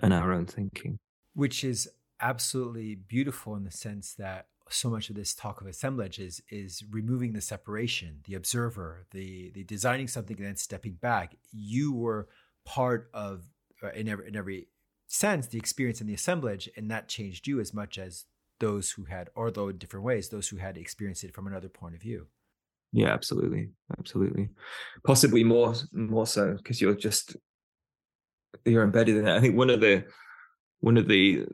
and 0.00 0.12
our 0.12 0.32
own 0.32 0.46
thinking, 0.46 0.98
which 1.34 1.64
is 1.64 1.88
absolutely 2.20 2.94
beautiful 2.94 3.56
in 3.56 3.64
the 3.64 3.70
sense 3.70 4.14
that 4.14 4.46
so 4.68 4.88
much 4.88 5.10
of 5.10 5.16
this 5.16 5.34
talk 5.34 5.60
of 5.60 5.66
assemblage 5.66 6.18
is 6.18 6.42
is 6.48 6.82
removing 6.90 7.32
the 7.32 7.40
separation, 7.40 8.20
the 8.24 8.34
observer, 8.34 9.06
the 9.10 9.50
the 9.50 9.64
designing 9.64 10.08
something 10.08 10.36
and 10.36 10.46
then 10.46 10.56
stepping 10.56 10.94
back. 10.94 11.36
You 11.52 11.92
were 11.92 12.28
part 12.64 13.10
of 13.12 13.44
uh, 13.82 13.90
in 13.90 14.08
every 14.08 14.28
in 14.28 14.36
every 14.36 14.68
sense 15.06 15.46
the 15.46 15.58
experience 15.58 16.00
in 16.00 16.06
the 16.06 16.14
assemblage, 16.14 16.68
and 16.76 16.90
that 16.90 17.08
changed 17.08 17.46
you 17.46 17.60
as 17.60 17.74
much 17.74 17.98
as 17.98 18.24
those 18.62 18.92
who 18.92 19.04
had, 19.04 19.28
or 19.34 19.50
though 19.50 19.68
in 19.68 19.76
different 19.76 20.06
ways, 20.06 20.28
those 20.28 20.48
who 20.48 20.56
had 20.56 20.78
experienced 20.78 21.24
it 21.24 21.34
from 21.34 21.48
another 21.48 21.68
point 21.68 21.96
of 21.96 22.00
view. 22.00 22.28
Yeah, 22.92 23.08
absolutely, 23.08 23.70
absolutely. 23.98 24.50
Possibly 25.04 25.42
more 25.42 25.74
more 25.92 26.26
so 26.26 26.54
because 26.56 26.80
you're 26.80 26.94
just 26.94 27.36
you're 28.64 28.84
embedded 28.84 29.16
in 29.16 29.26
it. 29.26 29.36
I 29.36 29.40
think 29.40 29.56
one 29.56 29.70
of 29.70 29.80
the 29.80 30.04
one 30.80 30.96
of 30.96 31.08
the 31.08 31.44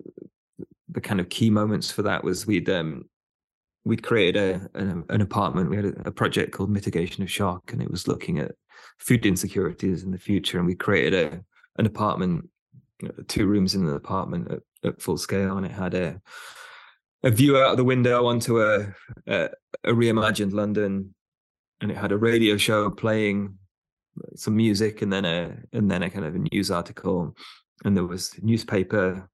the 0.90 1.00
kind 1.00 1.20
of 1.20 1.30
key 1.30 1.48
moments 1.48 1.90
for 1.90 2.02
that 2.02 2.22
was 2.24 2.46
we'd 2.46 2.68
um 2.68 3.04
we'd 3.84 4.02
created 4.02 4.36
a 4.36 4.78
an, 4.78 5.04
an 5.08 5.20
apartment. 5.22 5.70
We 5.70 5.76
had 5.76 5.86
a, 5.86 6.08
a, 6.08 6.12
project 6.12 6.52
called 6.52 6.70
Mitigation 6.70 7.22
of 7.22 7.30
Shock, 7.30 7.72
and 7.72 7.80
it 7.80 7.90
was 7.90 8.06
looking 8.06 8.38
at 8.38 8.52
food 8.98 9.24
insecurities 9.24 10.02
in 10.02 10.10
the 10.10 10.18
future. 10.18 10.58
And 10.58 10.66
we 10.66 10.74
created 10.74 11.14
a 11.14 11.44
an 11.78 11.86
apartment, 11.86 12.50
you 13.00 13.08
know, 13.08 13.14
two 13.28 13.46
rooms 13.46 13.74
in 13.74 13.86
an 13.86 13.94
apartment 13.94 14.50
at, 14.50 14.60
at, 14.84 15.00
full 15.00 15.16
scale, 15.16 15.56
and 15.56 15.64
it 15.64 15.72
had 15.72 15.94
a 15.94 16.20
a 17.22 17.30
view 17.30 17.56
out 17.58 17.72
of 17.72 17.76
the 17.76 17.84
window 17.84 18.26
onto 18.26 18.62
a, 18.62 18.94
a 19.26 19.50
a 19.84 19.90
reimagined 19.90 20.52
London, 20.52 21.14
and 21.80 21.90
it 21.90 21.96
had 21.96 22.12
a 22.12 22.16
radio 22.16 22.56
show 22.56 22.90
playing 22.90 23.58
some 24.34 24.56
music, 24.56 25.02
and 25.02 25.12
then 25.12 25.24
a 25.24 25.56
and 25.72 25.90
then 25.90 26.02
a 26.02 26.10
kind 26.10 26.24
of 26.24 26.34
a 26.34 26.44
news 26.52 26.70
article, 26.70 27.34
and 27.84 27.96
there 27.96 28.06
was 28.06 28.32
newspaper 28.42 29.28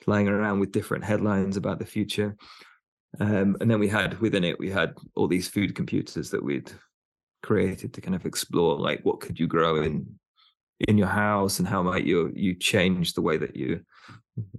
flying 0.00 0.28
around 0.28 0.60
with 0.60 0.72
different 0.72 1.04
headlines 1.04 1.56
about 1.56 1.78
the 1.78 1.86
future. 1.86 2.36
Um, 3.20 3.56
and 3.60 3.70
then 3.70 3.78
we 3.78 3.88
had 3.88 4.18
within 4.20 4.44
it, 4.44 4.58
we 4.58 4.70
had 4.70 4.94
all 5.14 5.26
these 5.26 5.48
food 5.48 5.74
computers 5.74 6.30
that 6.30 6.42
we'd 6.42 6.70
created 7.42 7.94
to 7.94 8.00
kind 8.00 8.14
of 8.14 8.26
explore 8.26 8.78
like 8.78 9.00
what 9.04 9.20
could 9.20 9.38
you 9.38 9.46
grow 9.46 9.82
in 9.82 10.06
in 10.88 10.98
your 10.98 11.08
house 11.08 11.58
and 11.58 11.68
how 11.68 11.82
might 11.82 12.04
you 12.04 12.32
you 12.34 12.54
change 12.54 13.14
the 13.14 13.22
way 13.22 13.36
that 13.36 13.56
you 13.56 13.80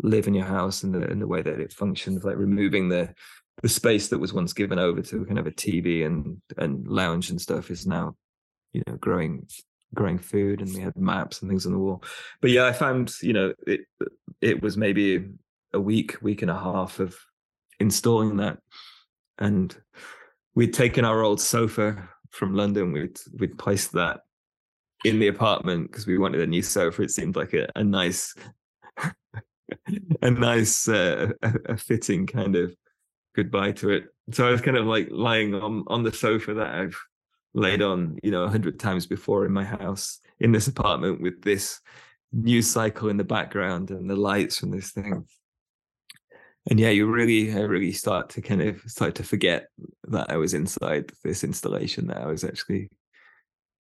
live 0.02 0.28
in 0.28 0.34
your 0.34 0.46
house 0.46 0.84
and 0.84 0.94
the 0.94 1.16
the 1.16 1.28
way 1.28 1.42
that 1.42 1.60
it 1.60 1.74
functions, 1.74 2.24
like 2.24 2.38
removing 2.38 2.90
the 2.90 3.14
the 3.62 3.70
space 3.70 4.08
that 4.10 4.20
was 4.20 4.34
once 4.34 4.54
given 4.54 4.80
over 4.80 5.02
to 5.02 5.26
kind 5.26 5.40
of 5.40 5.48
a 5.48 5.52
TV 5.52 6.06
and 6.06 6.42
and 6.58 6.88
lounge 6.88 7.30
and 7.30 7.42
stuff 7.42 7.70
is 7.72 7.86
now, 7.86 8.16
you 8.74 8.82
know, 8.88 8.96
growing 8.96 9.48
growing 9.94 10.20
food 10.20 10.62
and 10.62 10.74
we 10.74 10.82
had 10.82 10.96
maps 10.96 11.42
and 11.42 11.50
things 11.50 11.66
on 11.66 11.74
the 11.74 11.80
wall. 11.80 12.04
But 12.42 12.52
yeah, 12.52 12.66
I 12.66 12.74
found, 12.74 13.14
you 13.22 13.34
know, 13.34 13.54
it 13.66 13.82
it 14.42 14.62
was 14.62 14.78
maybe 14.78 15.30
a 15.74 15.80
week, 15.80 16.18
week 16.22 16.42
and 16.42 16.52
a 16.52 16.60
half 16.60 17.00
of 17.00 17.16
installing 17.80 18.38
that. 18.38 18.60
And 19.38 19.76
we'd 20.56 20.74
taken 20.74 21.06
our 21.06 21.22
old 21.24 21.42
sofa 21.42 22.10
from 22.30 22.54
London, 22.54 22.92
we'd 22.92 23.20
we'd 23.38 23.58
placed 23.58 23.94
that 23.94 24.22
in 25.06 25.20
the 25.20 25.28
apartment 25.28 25.90
because 25.90 26.06
we 26.06 26.18
wanted 26.18 26.42
a 26.42 26.48
new 26.48 26.62
sofa. 26.62 27.04
It 27.04 27.12
seemed 27.12 27.36
like 27.36 27.54
a, 27.54 27.68
a 27.76 27.84
nice 27.84 28.34
a 30.22 30.32
nice 30.32 30.88
uh, 30.88 31.32
a, 31.42 31.78
fitting 31.78 32.28
kind 32.28 32.56
of 32.56 32.76
goodbye 33.36 33.72
to 33.74 33.90
it. 33.90 34.06
So 34.32 34.48
I 34.48 34.52
was 34.52 34.62
kind 34.62 34.78
of 34.78 34.86
like 34.86 35.10
lying 35.12 35.54
on 35.56 35.84
on 35.88 36.04
the 36.04 36.14
sofa 36.14 36.54
that 36.56 36.74
I've 36.74 36.98
laid 37.54 37.82
on, 37.82 38.18
you 38.24 38.32
know, 38.32 38.44
a 38.44 38.50
hundred 38.50 38.80
times 38.80 39.06
before 39.06 39.46
in 39.46 39.52
my 39.52 39.64
house 39.64 40.20
in 40.40 40.52
this 40.52 40.68
apartment 40.68 41.22
with 41.22 41.42
this 41.42 41.80
news 42.32 42.70
cycle 42.70 43.10
in 43.10 43.18
the 43.18 43.24
background 43.24 43.92
and 43.92 44.10
the 44.10 44.16
lights 44.16 44.60
from 44.60 44.72
this 44.72 44.92
thing. 44.92 45.26
And 46.70 46.80
yeah, 46.80 46.90
you 46.90 47.08
really, 47.08 47.52
I 47.52 47.62
really 47.62 47.92
start 47.92 48.30
to 48.32 48.42
kind 48.42 48.62
of 48.62 48.82
start 48.86 49.16
to 49.16 49.24
forget 49.24 49.70
that 50.10 50.30
I 50.30 50.38
was 50.38 50.54
inside 50.54 51.12
this 51.24 51.44
installation 51.44 52.08
that 52.08 52.18
I 52.18 52.28
was 52.28 52.44
actually 52.44 52.92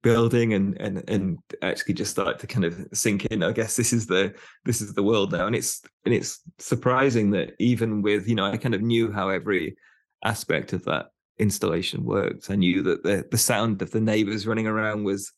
building 0.01 0.53
and 0.53 0.79
and 0.79 1.03
and 1.09 1.37
actually 1.61 1.93
just 1.93 2.11
start 2.11 2.39
to 2.39 2.47
kind 2.47 2.63
of 2.63 2.87
sink 2.93 3.25
in 3.25 3.43
i 3.43 3.51
guess 3.51 3.75
this 3.75 3.91
is 3.91 4.05
the 4.07 4.33
this 4.63 4.79
is 4.79 4.93
the 4.93 5.03
world 5.03 5.33
now 5.33 5.45
and 5.45 5.57
it's 5.57 5.81
and 6.05 6.13
it's 6.13 6.39
surprising 6.57 7.31
that 7.31 7.51
even 7.59 8.01
with 8.01 8.25
you 8.25 8.33
know 8.33 8.45
i 8.45 8.55
kind 8.55 8.73
of 8.73 8.81
knew 8.81 9.11
how 9.11 9.27
every 9.27 9.75
aspect 10.23 10.71
of 10.73 10.85
that 10.85 11.07
installation 11.39 12.03
worked. 12.03 12.51
I 12.51 12.55
knew 12.55 12.83
that 12.83 13.03
the 13.03 13.25
the 13.31 13.37
sound 13.37 13.81
of 13.81 13.91
the 13.91 14.01
neighbors 14.01 14.45
running 14.45 14.67
around 14.67 15.03
was 15.03 15.31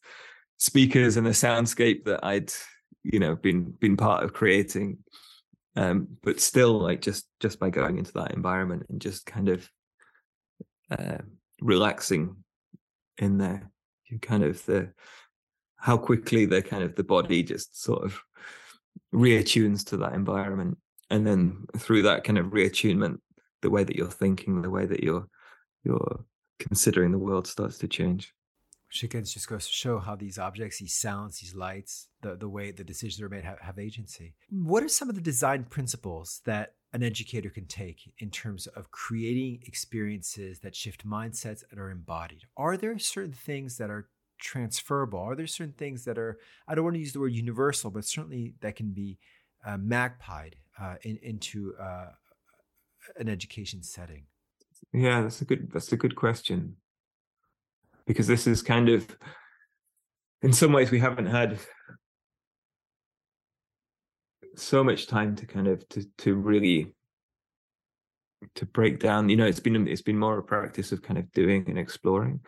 speakers 0.58 1.18
and 1.18 1.28
a 1.28 1.32
soundscape 1.32 2.06
that 2.06 2.26
I'd 2.26 2.52
you 3.04 3.20
know 3.20 3.36
been 3.36 3.72
been 3.80 3.96
part 3.96 4.24
of 4.24 4.34
creating. 4.34 4.98
Um, 5.78 6.18
but 6.22 6.42
still, 6.42 6.82
like 6.82 7.02
just 7.02 7.26
just 7.40 7.60
by 7.60 7.70
going 7.70 7.98
into 7.98 8.12
that 8.14 8.34
environment 8.34 8.88
and 8.90 9.00
just 9.00 9.26
kind 9.26 9.48
of 9.48 9.70
uh, 10.90 11.20
relaxing 11.62 12.36
in 13.18 13.38
there, 13.38 13.72
kind 14.20 14.44
of 14.44 14.66
the 14.66 14.92
how 15.78 15.98
quickly 15.98 16.46
the 16.46 16.62
kind 16.62 16.84
of 16.84 16.96
the 16.96 17.04
body 17.04 17.42
just 17.44 17.82
sort 17.82 18.04
of 18.04 18.22
reattunes 19.14 19.86
to 19.86 19.98
that 19.98 20.14
environment 20.14 20.78
and 21.10 21.26
then 21.26 21.66
through 21.78 22.04
that 22.04 22.24
kind 22.24 22.38
of 22.38 22.48
reattunement 22.48 23.18
the 23.62 23.70
way 23.70 23.84
that 23.84 23.96
you're 23.96 24.08
thinking 24.08 24.62
the 24.62 24.70
way 24.70 24.86
that 24.86 25.04
you're 25.04 25.28
you're 25.84 26.24
considering 26.60 27.12
the 27.12 27.18
world 27.18 27.48
starts 27.48 27.78
to 27.80 27.88
change. 27.88 28.34
Which 28.88 29.04
again 29.04 29.24
just 29.24 29.48
goes 29.48 29.68
to 29.68 29.74
show 29.74 30.00
how 30.00 30.16
these 30.16 30.38
objects, 30.38 30.80
these 30.80 30.94
sounds, 30.94 31.40
these 31.40 31.56
lights, 31.56 32.10
the, 32.22 32.36
the 32.36 32.50
way 32.50 32.72
the 32.72 32.84
decisions 32.84 33.22
are 33.22 33.30
made 33.30 33.46
have, 33.46 33.60
have 33.60 33.80
agency. 33.80 34.34
What 34.50 34.84
are 34.84 34.90
some 34.90 35.10
of 35.10 35.16
the 35.16 35.22
design 35.22 35.64
principles 35.64 36.42
that 36.46 36.74
an 36.94 37.04
educator 37.04 37.50
can 37.50 37.66
take 37.66 38.14
in 38.20 38.30
terms 38.30 38.68
of 38.68 38.92
creating 38.92 39.60
experiences 39.66 40.60
that 40.60 40.76
shift 40.76 41.08
mindsets 41.08 41.64
and 41.72 41.80
are 41.80 41.90
embodied? 41.90 42.44
Are 42.58 42.76
there 42.78 42.98
certain 43.00 43.34
things 43.34 43.78
that 43.78 43.90
are 43.90 44.10
transferable? 44.40 45.20
Are 45.20 45.36
there 45.36 45.48
certain 45.48 45.74
things 45.74 46.04
that 46.06 46.18
are, 46.18 46.38
I 46.68 46.76
don't 46.76 46.84
want 46.84 46.96
to 46.96 47.00
use 47.00 47.14
the 47.14 47.20
word 47.20 47.34
universal, 47.34 47.92
but 47.92 48.06
certainly 48.06 48.56
that 48.62 48.76
can 48.76 48.92
be 48.92 49.20
uh, 49.66 49.78
magpied 49.78 50.54
uh, 50.82 50.96
in, 51.04 51.18
into 51.22 51.74
uh, 51.80 52.08
an 53.18 53.30
education 53.30 53.84
setting? 53.84 54.24
Yeah, 54.94 55.22
that's 55.22 55.42
a 55.42 55.46
good 55.46 55.72
that's 55.72 55.92
a 55.92 55.98
good 55.98 56.16
question. 56.16 56.76
Because 58.06 58.28
this 58.28 58.48
is 58.48 58.62
kind 58.62 58.90
of 58.90 59.16
in 60.42 60.52
some 60.52 60.74
ways 60.74 60.92
we 60.92 61.00
haven't 61.00 61.28
had 61.28 61.60
so 64.56 64.84
much 64.84 65.08
time 65.08 65.36
to 65.38 65.46
kind 65.46 65.68
of 65.68 65.88
to 65.90 66.06
to 66.20 66.36
really 66.36 66.94
to 68.56 68.66
break 68.66 69.00
down 69.00 69.30
you 69.30 69.38
know 69.38 69.46
it's 69.46 69.60
been 69.60 69.88
it's 69.88 70.02
been 70.02 70.18
more 70.18 70.38
a 70.38 70.44
practice 70.44 70.92
of 70.92 71.02
kind 71.02 71.18
of 71.20 71.32
doing 71.32 71.64
and 71.68 71.78
exploring. 71.78 72.40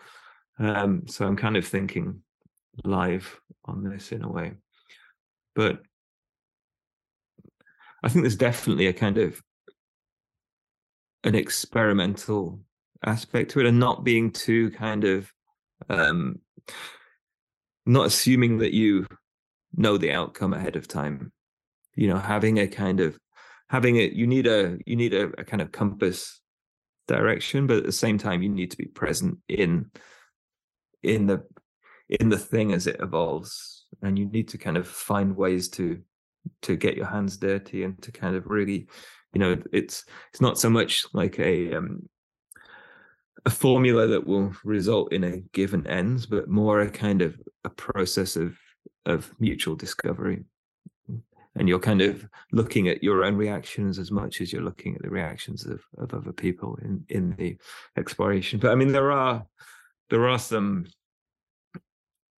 Um 0.59 1.03
so 1.07 1.25
i'm 1.25 1.35
kind 1.37 1.57
of 1.57 1.65
thinking 1.65 2.21
live 2.83 3.39
on 3.65 3.83
this 3.83 4.11
in 4.11 4.23
a 4.23 4.29
way. 4.29 4.53
But 5.55 5.81
i 8.03 8.09
think 8.09 8.23
there's 8.23 8.35
definitely 8.35 8.87
a 8.87 8.93
kind 8.93 9.17
of 9.17 9.41
an 11.23 11.35
experimental 11.35 12.59
aspect 13.05 13.51
to 13.51 13.59
it 13.59 13.65
and 13.65 13.79
not 13.79 14.03
being 14.03 14.31
too 14.31 14.71
kind 14.71 15.03
of 15.03 15.31
um 15.89 16.39
not 17.85 18.05
assuming 18.05 18.59
that 18.59 18.73
you 18.73 19.05
know 19.75 19.97
the 19.97 20.11
outcome 20.11 20.53
ahead 20.53 20.75
of 20.75 20.87
time 20.87 21.31
you 21.95 22.07
know 22.07 22.17
having 22.17 22.59
a 22.59 22.67
kind 22.67 22.99
of 22.99 23.17
having 23.69 23.95
it 23.95 24.13
you 24.13 24.27
need 24.27 24.47
a 24.47 24.77
you 24.85 24.95
need 24.95 25.13
a, 25.13 25.25
a 25.37 25.43
kind 25.43 25.61
of 25.61 25.71
compass 25.71 26.39
direction 27.07 27.67
but 27.67 27.77
at 27.77 27.85
the 27.85 27.91
same 27.91 28.17
time 28.17 28.41
you 28.41 28.49
need 28.49 28.71
to 28.71 28.77
be 28.77 28.85
present 28.85 29.37
in 29.49 29.89
in 31.01 31.27
the 31.27 31.43
in 32.09 32.29
the 32.29 32.37
thing 32.37 32.73
as 32.73 32.87
it 32.87 32.97
evolves 32.99 33.85
and 34.01 34.17
you 34.17 34.25
need 34.25 34.47
to 34.47 34.57
kind 34.57 34.77
of 34.77 34.87
find 34.87 35.35
ways 35.35 35.69
to 35.69 36.01
to 36.61 36.75
get 36.75 36.95
your 36.95 37.05
hands 37.05 37.37
dirty 37.37 37.83
and 37.83 38.01
to 38.01 38.11
kind 38.11 38.35
of 38.35 38.45
really 38.47 38.87
you 39.33 39.39
know 39.39 39.57
it's 39.71 40.05
it's 40.31 40.41
not 40.41 40.57
so 40.57 40.69
much 40.69 41.05
like 41.13 41.39
a 41.39 41.73
um, 41.73 42.07
a 43.45 43.49
formula 43.49 44.07
that 44.07 44.25
will 44.25 44.53
result 44.63 45.11
in 45.11 45.23
a 45.23 45.37
given 45.51 45.85
ends 45.87 46.25
but 46.25 46.47
more 46.47 46.81
a 46.81 46.89
kind 46.89 47.21
of 47.21 47.35
a 47.65 47.69
process 47.69 48.35
of 48.35 48.57
of 49.05 49.33
mutual 49.39 49.75
discovery 49.75 50.43
and 51.55 51.69
you're 51.69 51.79
kind 51.79 52.01
of 52.01 52.27
looking 52.51 52.87
at 52.87 53.03
your 53.03 53.23
own 53.23 53.35
reactions 53.35 53.99
as 53.99 54.11
much 54.11 54.41
as 54.41 54.51
you're 54.51 54.63
looking 54.63 54.95
at 54.95 55.01
the 55.01 55.09
reactions 55.09 55.65
of, 55.65 55.81
of 55.97 56.13
other 56.13 56.33
people 56.33 56.77
in 56.81 57.05
in 57.09 57.35
the 57.37 57.57
exploration. 57.97 58.59
But 58.59 58.71
i 58.71 58.75
mean 58.75 58.91
there 58.91 59.11
are 59.11 59.45
there 60.09 60.27
are 60.27 60.39
some 60.39 60.85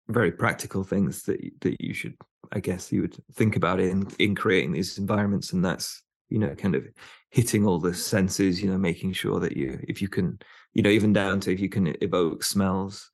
very 0.08 0.32
practical 0.32 0.84
things 0.84 1.24
that 1.24 1.40
that 1.62 1.82
you 1.82 1.94
should 1.94 2.16
i 2.52 2.60
guess 2.60 2.92
you 2.92 3.02
would 3.02 3.18
think 3.34 3.56
about 3.56 3.80
in 3.80 4.08
in 4.20 4.36
creating 4.36 4.72
these 4.72 4.98
environments 4.98 5.52
and 5.52 5.66
that's 5.66 6.04
you 6.30 6.38
know 6.38 6.54
kind 6.56 6.76
of 6.76 6.88
hitting 7.32 7.66
all 7.66 7.80
the 7.80 7.94
senses 7.94 8.62
you 8.62 8.70
know 8.70 8.78
making 8.78 9.14
sure 9.14 9.40
that 9.40 9.58
you 9.58 9.80
if 9.88 10.02
you 10.02 10.08
can 10.08 10.38
you 10.74 10.84
know 10.84 10.90
even 10.90 11.12
down 11.12 11.40
to 11.40 11.52
if 11.52 11.60
you 11.60 11.70
can 11.70 11.96
evoke 12.02 12.44
smells 12.44 13.10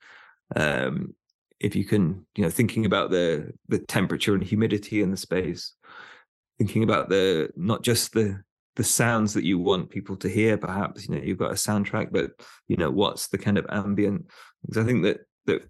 um 0.56 1.14
if 1.62 1.76
you 1.76 1.86
can 1.86 2.26
you 2.36 2.44
know 2.44 2.50
thinking 2.50 2.86
about 2.86 3.12
the 3.12 3.52
the 3.70 3.78
temperature 3.78 4.34
and 4.34 4.44
humidity 4.44 5.02
in 5.02 5.12
the 5.12 5.18
space 5.18 5.74
thinking 6.58 6.84
about 6.84 7.08
the 7.08 7.50
not 7.56 7.84
just 7.84 8.14
the 8.14 8.42
the 8.76 8.84
sounds 8.84 9.34
that 9.34 9.44
you 9.44 9.60
want 9.60 9.90
people 9.90 10.16
to 10.16 10.28
hear 10.28 10.58
perhaps 10.58 11.08
you 11.08 11.16
know 11.16 11.22
you've 11.22 11.38
got 11.38 11.52
a 11.52 11.56
soundtrack 11.56 12.12
but 12.12 12.32
you 12.68 12.78
know 12.78 12.90
what's 12.90 13.28
the 13.28 13.38
kind 13.38 13.58
of 13.58 13.66
ambient? 13.70 14.26
Because 14.62 14.84
i 14.84 14.86
think 14.86 15.04
that 15.04 15.20
that 15.46 15.70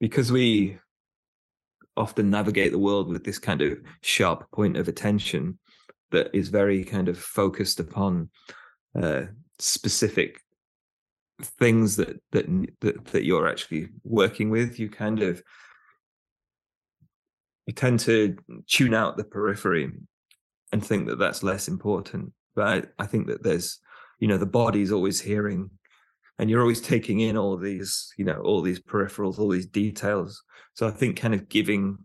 because 0.00 0.30
we 0.30 0.78
often 1.96 2.30
navigate 2.30 2.72
the 2.72 2.78
world 2.78 3.08
with 3.08 3.24
this 3.24 3.38
kind 3.38 3.62
of 3.62 3.78
sharp 4.02 4.50
point 4.50 4.76
of 4.76 4.88
attention 4.88 5.58
that 6.10 6.30
is 6.34 6.48
very 6.48 6.84
kind 6.84 7.08
of 7.08 7.18
focused 7.18 7.80
upon 7.80 8.30
uh, 9.00 9.22
specific 9.58 10.40
things 11.44 11.96
that, 11.96 12.20
that 12.32 12.46
that 12.80 13.04
that 13.06 13.24
you're 13.24 13.48
actually 13.48 13.88
working 14.04 14.50
with 14.50 14.78
you 14.78 14.88
kind 14.88 15.22
of 15.22 15.42
you 17.66 17.72
tend 17.72 18.00
to 18.00 18.36
tune 18.66 18.94
out 18.94 19.16
the 19.16 19.24
periphery 19.24 19.90
and 20.72 20.84
think 20.84 21.06
that 21.06 21.18
that's 21.18 21.42
less 21.42 21.68
important. 21.68 22.32
But 22.54 22.66
I, 22.66 23.04
I 23.04 23.06
think 23.06 23.26
that 23.28 23.42
there's 23.42 23.78
you 24.18 24.28
know 24.28 24.38
the 24.38 24.46
body's 24.46 24.92
always 24.92 25.20
hearing 25.20 25.70
and 26.38 26.48
you're 26.50 26.60
always 26.60 26.80
taking 26.80 27.20
in 27.20 27.36
all 27.36 27.56
these 27.56 28.12
you 28.16 28.24
know 28.24 28.40
all 28.40 28.62
these 28.62 28.80
peripherals 28.80 29.38
all 29.38 29.48
these 29.48 29.66
details. 29.66 30.42
So 30.74 30.86
i 30.86 30.90
think 30.90 31.16
kind 31.16 31.34
of 31.34 31.48
giving 31.48 31.98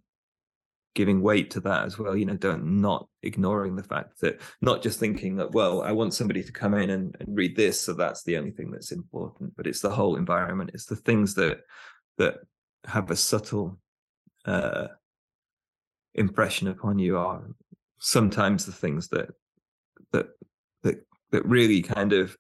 giving 0.98 1.22
weight 1.22 1.52
to 1.52 1.60
that 1.60 1.86
as 1.86 2.00
well 2.00 2.18
you 2.18 2.26
know 2.26 2.36
don't 2.36 2.66
not 2.66 3.08
ignoring 3.22 3.76
the 3.76 3.84
fact 3.84 4.20
that 4.20 4.42
not 4.62 4.82
just 4.82 5.00
thinking 5.00 5.36
that 5.36 5.52
well 5.52 5.84
i 5.84 5.92
want 5.92 6.14
somebody 6.14 6.42
to 6.42 6.52
come 6.52 6.74
in 6.74 6.90
and, 6.90 7.16
and 7.20 7.38
read 7.38 7.56
this 7.56 7.80
so 7.80 7.94
that's 7.94 8.24
the 8.24 8.36
only 8.36 8.52
thing 8.52 8.72
that's 8.72 8.92
important 8.92 9.54
but 9.56 9.68
it's 9.68 9.82
the 9.82 9.90
whole 9.90 10.16
environment. 10.16 10.72
It's 10.74 10.86
the 10.86 10.96
things 10.96 11.34
that 11.36 11.62
that 12.18 12.36
have 12.86 13.12
a 13.12 13.16
subtle 13.16 13.78
uh 14.46 14.88
impression 16.14 16.68
upon 16.68 16.98
you 17.00 17.18
are 17.18 17.44
sometimes 18.00 18.66
the 18.66 18.72
things 18.72 19.10
that 19.10 19.30
that 20.12 20.28
that 20.84 21.06
that 21.32 21.46
really 21.46 21.82
kind 21.82 22.14
of 22.14 22.38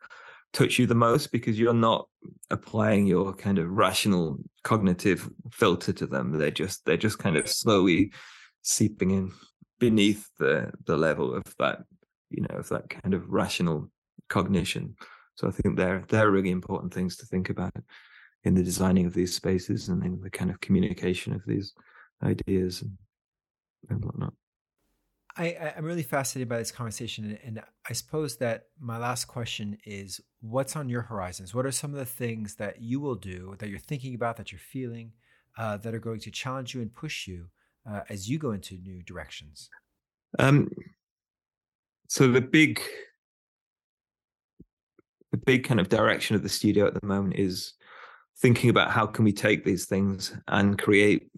touch 0.54 0.80
you 0.80 0.88
the 0.88 0.96
most 0.96 1.32
because 1.32 1.60
you're 1.60 1.74
not 1.74 2.08
applying 2.50 3.06
your 3.06 3.34
kind 3.34 3.60
of 3.60 3.70
rational 3.70 4.38
cognitive 4.64 5.30
filter 5.52 5.92
to 5.94 6.08
them. 6.08 6.32
They're 6.32 6.52
just 6.52 6.86
they're 6.86 6.98
just 6.98 7.20
kind 7.20 7.38
of 7.38 7.50
slowly 7.50 8.12
seeping 8.62 9.12
in 9.12 9.32
beneath 9.80 10.30
the 10.40 10.72
the 10.86 10.98
level 10.98 11.34
of 11.34 11.44
that 11.60 11.80
you 12.30 12.42
know 12.42 12.58
of 12.58 12.70
that 12.70 12.90
kind 12.90 13.14
of 13.14 13.30
rational 13.30 13.90
cognition 14.30 14.96
so 15.36 15.48
i 15.48 15.52
think 15.52 15.78
they're 15.78 16.04
they're 16.10 16.32
really 16.32 16.52
important 16.52 16.94
things 16.94 17.16
to 17.16 17.26
think 17.26 17.50
about 17.50 17.74
in 18.44 18.54
the 18.54 18.64
designing 18.64 19.06
of 19.06 19.14
these 19.14 19.36
spaces 19.36 19.90
and 19.90 20.04
in 20.04 20.20
the 20.22 20.30
kind 20.30 20.50
of 20.50 20.60
communication 20.62 21.34
of 21.34 21.42
these 21.46 21.74
ideas 22.24 22.82
and, 22.82 22.98
and 23.90 24.04
whatnot 24.04 24.34
I, 25.40 25.74
I'm 25.78 25.86
really 25.86 26.04
fascinated 26.04 26.50
by 26.50 26.58
this 26.58 26.72
conversation. 26.72 27.38
And 27.44 27.62
I 27.88 27.94
suppose 27.94 28.38
that 28.38 28.70
my 28.80 28.98
last 28.98 29.26
question 29.26 29.78
is 29.86 30.20
what's 30.42 30.76
on 30.76 30.90
your 30.90 31.04
horizons? 31.04 31.54
What 31.54 31.68
are 31.68 31.72
some 31.72 31.94
of 31.94 32.00
the 32.00 32.06
things 32.06 32.56
that 32.56 32.82
you 32.82 33.00
will 33.00 33.14
do, 33.14 33.56
that 33.60 33.70
you're 33.70 33.78
thinking 33.78 34.16
about, 34.16 34.38
that 34.38 34.52
you're 34.52 34.58
feeling, 34.58 35.12
uh, 35.56 35.78
that 35.78 35.94
are 35.94 36.00
going 36.00 36.22
to 36.22 36.32
challenge 36.32 36.74
you 36.74 36.82
and 36.82 36.92
push 36.92 37.28
you 37.28 37.50
uh, 37.90 38.02
as 38.10 38.30
you 38.30 38.38
go 38.38 38.52
into 38.52 38.76
new 38.76 39.02
directions? 39.04 39.70
Um, 40.40 40.70
so 42.08 42.28
the 42.28 42.42
big, 42.42 42.82
the 45.32 45.38
big 45.38 45.64
kind 45.64 45.80
of 45.80 45.90
direction 45.90 46.36
of 46.36 46.44
the 46.44 46.50
studio 46.50 46.88
at 46.88 46.94
the 46.94 47.06
moment 47.06 47.36
is 47.36 47.74
thinking 48.40 48.70
about 48.70 48.92
how 48.92 49.06
can 49.06 49.26
we 49.26 49.34
take 49.34 49.64
these 49.64 49.86
things 49.86 50.36
and 50.48 50.78
create 50.78 51.30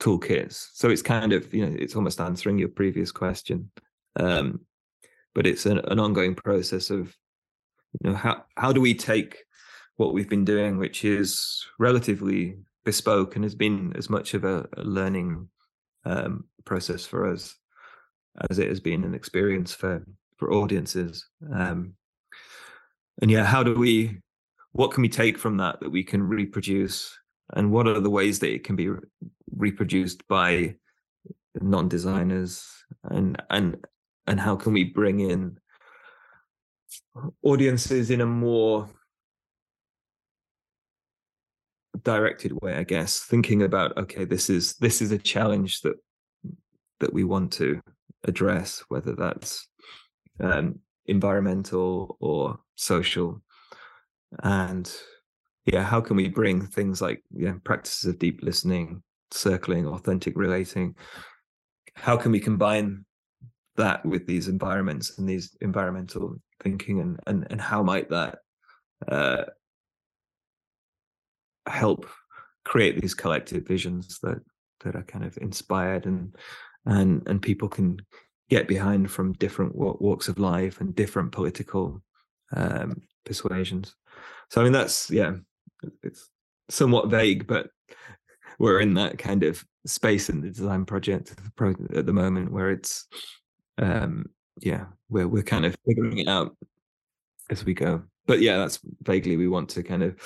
toolkits. 0.00 0.68
So 0.74 0.90
it's 0.90 1.02
kind 1.02 1.32
of, 1.32 1.52
you 1.54 1.66
know, 1.66 1.76
it's 1.78 1.96
almost 1.96 2.20
answering 2.20 2.58
your 2.58 2.68
previous 2.68 3.12
question. 3.12 3.70
Um, 4.18 4.60
but 5.34 5.46
it's 5.46 5.64
an, 5.64 5.78
an 5.78 5.98
ongoing 5.98 6.34
process 6.34 6.90
of, 6.90 7.16
you 8.00 8.10
know, 8.10 8.16
how, 8.16 8.44
how 8.56 8.72
do 8.72 8.80
we 8.80 8.94
take 8.94 9.44
what 9.96 10.12
we've 10.12 10.28
been 10.28 10.44
doing, 10.44 10.78
which 10.78 11.04
is 11.04 11.64
relatively 11.78 12.56
bespoke 12.84 13.36
and 13.36 13.44
has 13.44 13.54
been 13.54 13.94
as 13.96 14.10
much 14.10 14.34
of 14.34 14.44
a, 14.44 14.66
a 14.76 14.82
learning 14.82 15.48
um, 16.04 16.44
process 16.64 17.04
for 17.04 17.30
us 17.30 17.56
as 18.50 18.58
it 18.58 18.68
has 18.68 18.80
been 18.80 19.04
an 19.04 19.14
experience 19.14 19.72
for, 19.74 20.04
for 20.36 20.52
audiences. 20.52 21.26
Um, 21.52 21.94
and 23.20 23.30
yeah, 23.30 23.44
how 23.44 23.62
do 23.62 23.74
we, 23.74 24.20
what 24.72 24.90
can 24.90 25.02
we 25.02 25.08
take 25.08 25.38
from 25.38 25.58
that 25.58 25.80
that 25.80 25.90
we 25.90 26.02
can 26.02 26.22
reproduce 26.22 27.16
and 27.54 27.70
what 27.70 27.86
are 27.86 28.00
the 28.00 28.10
ways 28.10 28.38
that 28.38 28.52
it 28.52 28.64
can 28.64 28.76
be 28.76 28.90
reproduced 29.54 30.26
by 30.28 30.74
non-designers 31.60 32.66
and 33.04 33.40
and 33.50 33.76
and 34.26 34.40
how 34.40 34.56
can 34.56 34.72
we 34.72 34.84
bring 34.84 35.20
in 35.20 35.58
audiences 37.42 38.10
in 38.10 38.20
a 38.20 38.26
more 38.26 38.88
directed 42.04 42.52
way 42.62 42.74
i 42.74 42.82
guess 42.82 43.20
thinking 43.20 43.62
about 43.62 43.96
okay 43.96 44.24
this 44.24 44.50
is 44.50 44.74
this 44.74 45.00
is 45.00 45.12
a 45.12 45.18
challenge 45.18 45.80
that 45.82 45.96
that 47.00 47.12
we 47.12 47.24
want 47.24 47.52
to 47.52 47.80
address 48.24 48.82
whether 48.88 49.14
that's 49.14 49.68
um, 50.40 50.78
environmental 51.06 52.16
or 52.20 52.58
social. 52.76 53.42
And 54.42 54.90
yeah 55.66 55.84
how 55.84 56.00
can 56.00 56.16
we 56.16 56.28
bring 56.28 56.66
things 56.66 57.00
like 57.00 57.22
yeah 57.30 57.54
practices 57.62 58.08
of 58.08 58.18
deep 58.18 58.40
listening 58.42 59.02
circling 59.30 59.86
authentic 59.86 60.34
relating? 60.36 60.94
How 61.94 62.16
can 62.16 62.32
we 62.32 62.40
combine 62.40 63.04
that 63.76 64.04
with 64.04 64.26
these 64.26 64.48
environments 64.48 65.18
and 65.18 65.28
these 65.28 65.56
environmental 65.60 66.36
thinking 66.62 67.00
and 67.00 67.20
and, 67.26 67.46
and 67.50 67.60
how 67.60 67.82
might 67.82 68.08
that 68.10 68.38
uh, 69.08 69.44
help 71.66 72.06
create 72.64 73.00
these 73.00 73.14
collective 73.14 73.66
visions 73.66 74.18
that 74.20 74.40
that 74.84 74.96
are 74.96 75.04
kind 75.04 75.24
of 75.24 75.36
inspired 75.38 76.06
and 76.06 76.36
and 76.86 77.26
and 77.28 77.40
people 77.42 77.68
can 77.68 77.98
get 78.50 78.68
behind 78.68 79.10
from 79.10 79.32
different 79.34 79.74
walks 79.74 80.28
of 80.28 80.38
life 80.38 80.80
and 80.80 80.94
different 80.94 81.32
political 81.32 82.02
um, 82.54 83.00
persuasions. 83.24 83.94
So 84.50 84.60
i 84.60 84.64
mean 84.64 84.72
that's 84.72 85.10
yeah 85.10 85.36
it's 86.02 86.30
somewhat 86.68 87.08
vague, 87.08 87.46
but 87.46 87.68
we're 88.58 88.80
in 88.80 88.94
that 88.94 89.18
kind 89.18 89.42
of 89.42 89.64
space 89.86 90.28
in 90.28 90.40
the 90.40 90.48
design 90.48 90.84
project 90.84 91.34
at 91.94 92.06
the 92.06 92.12
moment 92.12 92.52
where 92.52 92.70
it's 92.70 93.06
um 93.78 94.26
yeah 94.60 94.84
where 95.08 95.26
we're 95.26 95.42
kind 95.42 95.64
of 95.64 95.74
figuring 95.86 96.18
it 96.18 96.28
out 96.28 96.56
as 97.50 97.64
we 97.64 97.74
go 97.74 98.02
but 98.26 98.40
yeah 98.40 98.56
that's 98.56 98.78
vaguely 99.02 99.36
we 99.36 99.48
want 99.48 99.68
to 99.68 99.82
kind 99.82 100.02
of 100.02 100.16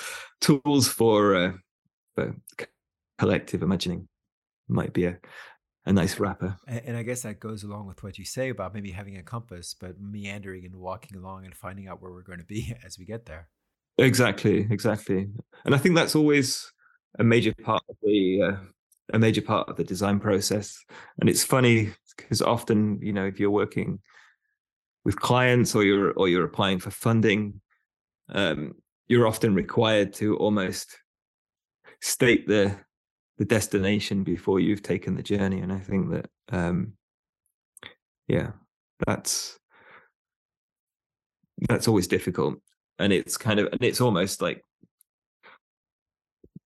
tools 0.41 0.87
for 0.87 1.35
uh 1.35 1.51
for 2.15 2.35
collective 3.17 3.63
imagining 3.63 4.07
might 4.67 4.93
be 4.93 5.05
a 5.05 5.17
a 5.85 5.93
nice 5.93 6.19
wrapper 6.19 6.55
and, 6.67 6.81
and 6.85 6.97
i 6.97 7.03
guess 7.03 7.21
that 7.21 7.39
goes 7.39 7.63
along 7.63 7.87
with 7.87 8.03
what 8.03 8.17
you 8.17 8.25
say 8.25 8.49
about 8.49 8.73
maybe 8.73 8.91
having 8.91 9.17
a 9.17 9.23
compass 9.23 9.75
but 9.79 9.95
meandering 9.99 10.65
and 10.65 10.75
walking 10.75 11.17
along 11.17 11.45
and 11.45 11.55
finding 11.55 11.87
out 11.87 12.01
where 12.01 12.11
we're 12.11 12.21
going 12.21 12.39
to 12.39 12.45
be 12.45 12.75
as 12.85 12.99
we 12.99 13.05
get 13.05 13.25
there 13.25 13.47
Exactly, 13.97 14.67
exactly. 14.69 15.27
And 15.65 15.73
I 15.73 15.77
think 15.77 15.95
that's 15.95 16.15
always 16.15 16.71
a 17.17 17.23
major 17.23 17.53
part 17.63 17.81
of 17.89 17.95
the 18.03 18.41
uh, 18.41 18.55
a 19.13 19.19
major 19.19 19.41
part 19.41 19.69
of 19.69 19.75
the 19.77 19.83
design 19.83 20.19
process. 20.19 20.77
And 21.19 21.29
it's 21.29 21.43
funny 21.43 21.91
because 22.15 22.41
often, 22.41 22.99
you 23.01 23.13
know, 23.13 23.25
if 23.25 23.39
you're 23.39 23.49
working 23.49 23.99
with 25.07 25.21
clients 25.21 25.73
or 25.73 25.85
you're 25.85 26.11
or 26.11 26.27
you're 26.27 26.43
applying 26.43 26.79
for 26.79 26.91
funding, 26.91 27.61
um, 28.27 28.75
you're 29.07 29.25
often 29.25 29.55
required 29.55 30.11
to 30.11 30.35
almost 30.35 30.97
state 32.01 32.45
the 32.45 32.75
the 33.37 33.45
destination 33.45 34.25
before 34.25 34.59
you've 34.59 34.83
taken 34.83 35.15
the 35.15 35.23
journey. 35.23 35.61
And 35.61 35.71
I 35.71 35.79
think 35.79 36.11
that, 36.11 36.29
um, 36.51 36.91
yeah, 38.27 38.51
that's 39.05 39.57
that's 41.69 41.87
always 41.87 42.09
difficult, 42.09 42.55
and 42.99 43.13
it's 43.13 43.37
kind 43.37 43.61
of 43.61 43.69
and 43.71 43.81
it's 43.81 44.01
almost 44.01 44.41
like 44.41 44.61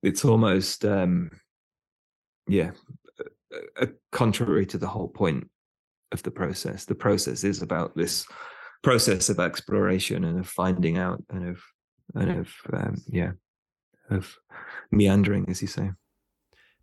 it's 0.01 0.25
almost 0.25 0.83
um, 0.83 1.29
yeah, 2.47 2.71
contrary 4.11 4.65
to 4.65 4.79
the 4.79 4.87
whole 4.87 5.09
point 5.09 5.47
of 6.11 6.23
the 6.23 6.31
process. 6.31 6.85
The 6.85 6.95
process 6.95 7.43
is 7.43 7.61
about 7.61 7.95
this 7.95 8.25
process 8.83 9.29
of 9.29 9.39
exploration 9.39 10.23
and 10.23 10.39
of 10.39 10.47
finding 10.47 10.97
out 10.97 11.23
and 11.29 11.49
of 11.49 11.61
and 12.15 12.39
of 12.39 12.49
um, 12.73 13.01
yeah 13.07 13.31
of 14.09 14.35
meandering, 14.91 15.45
as 15.49 15.61
you 15.61 15.67
say. 15.67 15.91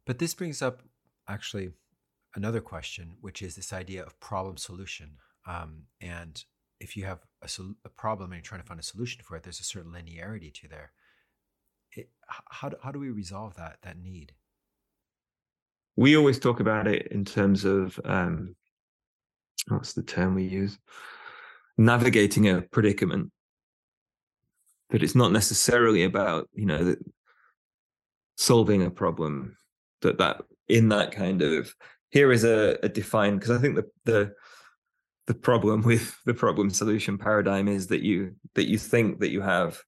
But 0.06 0.18
this 0.18 0.34
brings 0.34 0.62
up 0.62 0.82
actually 1.28 1.70
another 2.34 2.60
question, 2.60 3.16
which 3.20 3.42
is 3.42 3.54
this 3.54 3.72
idea 3.72 4.02
of 4.02 4.18
problem 4.20 4.56
solution. 4.56 5.16
Um, 5.46 5.82
and 6.00 6.42
if 6.80 6.96
you 6.96 7.04
have 7.04 7.20
a, 7.42 7.48
sol- 7.48 7.74
a, 7.84 7.88
problem 7.88 8.32
and 8.32 8.38
you're 8.38 8.42
trying 8.42 8.60
to 8.60 8.66
find 8.66 8.80
a 8.80 8.84
solution 8.84 9.22
for 9.22 9.36
it, 9.36 9.42
there's 9.42 9.60
a 9.60 9.64
certain 9.64 9.92
linearity 9.92 10.52
to 10.54 10.68
there. 10.68 10.92
It, 11.92 12.10
how, 12.50 12.68
do, 12.70 12.76
how 12.82 12.92
do 12.92 12.98
we 12.98 13.10
resolve 13.10 13.56
that 13.56 13.78
that 13.82 13.98
need? 13.98 14.32
We 15.96 16.16
always 16.16 16.38
talk 16.38 16.60
about 16.60 16.86
it 16.86 17.08
in 17.08 17.24
terms 17.24 17.64
of 17.64 17.98
um, 18.04 18.54
what's 19.70 19.92
the 19.92 20.02
term 20.02 20.34
we 20.34 20.44
use? 20.44 20.78
Navigating 21.76 22.48
a 22.48 22.62
predicament. 22.62 23.30
But 24.90 25.02
it's 25.02 25.14
not 25.14 25.32
necessarily 25.32 26.04
about 26.04 26.48
you 26.54 26.66
know 26.66 26.96
solving 28.36 28.82
a 28.82 28.90
problem 28.90 29.56
that 30.02 30.18
that 30.18 30.42
in 30.68 30.88
that 30.90 31.12
kind 31.12 31.42
of 31.42 31.74
here 32.10 32.32
is 32.32 32.44
a, 32.44 32.78
a 32.82 32.88
defined 32.88 33.40
because 33.40 33.56
I 33.56 33.60
think 33.60 33.76
the 33.76 33.84
the 34.04 34.32
the 35.26 35.34
problem 35.34 35.82
with 35.82 36.16
the 36.26 36.34
problem 36.34 36.70
solution 36.70 37.18
paradigm 37.18 37.68
is 37.68 37.88
that 37.88 38.02
you 38.02 38.34
that 38.54 38.68
you 38.68 38.78
think 38.78 39.20
that 39.20 39.30
you 39.30 39.42
have 39.42 39.80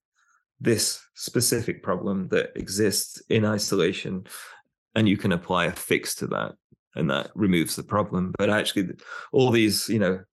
this 0.59 1.01
specific 1.15 1.81
problem 1.81 2.27
that 2.27 2.51
exists 2.55 3.21
in 3.29 3.45
isolation 3.45 4.25
and 4.93 5.09
you 5.09 5.17
can 5.17 5.31
apply 5.31 5.65
a 5.65 5.71
fix 5.71 6.13
to 6.15 6.27
that 6.27 6.53
and 6.95 7.09
that 7.09 7.31
removes 7.35 7.75
the 7.75 7.83
problem. 7.83 8.33
But 8.37 8.49
actually 8.49 8.89
all 9.31 9.51
these 9.51 9.87
you 9.89 9.99
know 9.99 10.23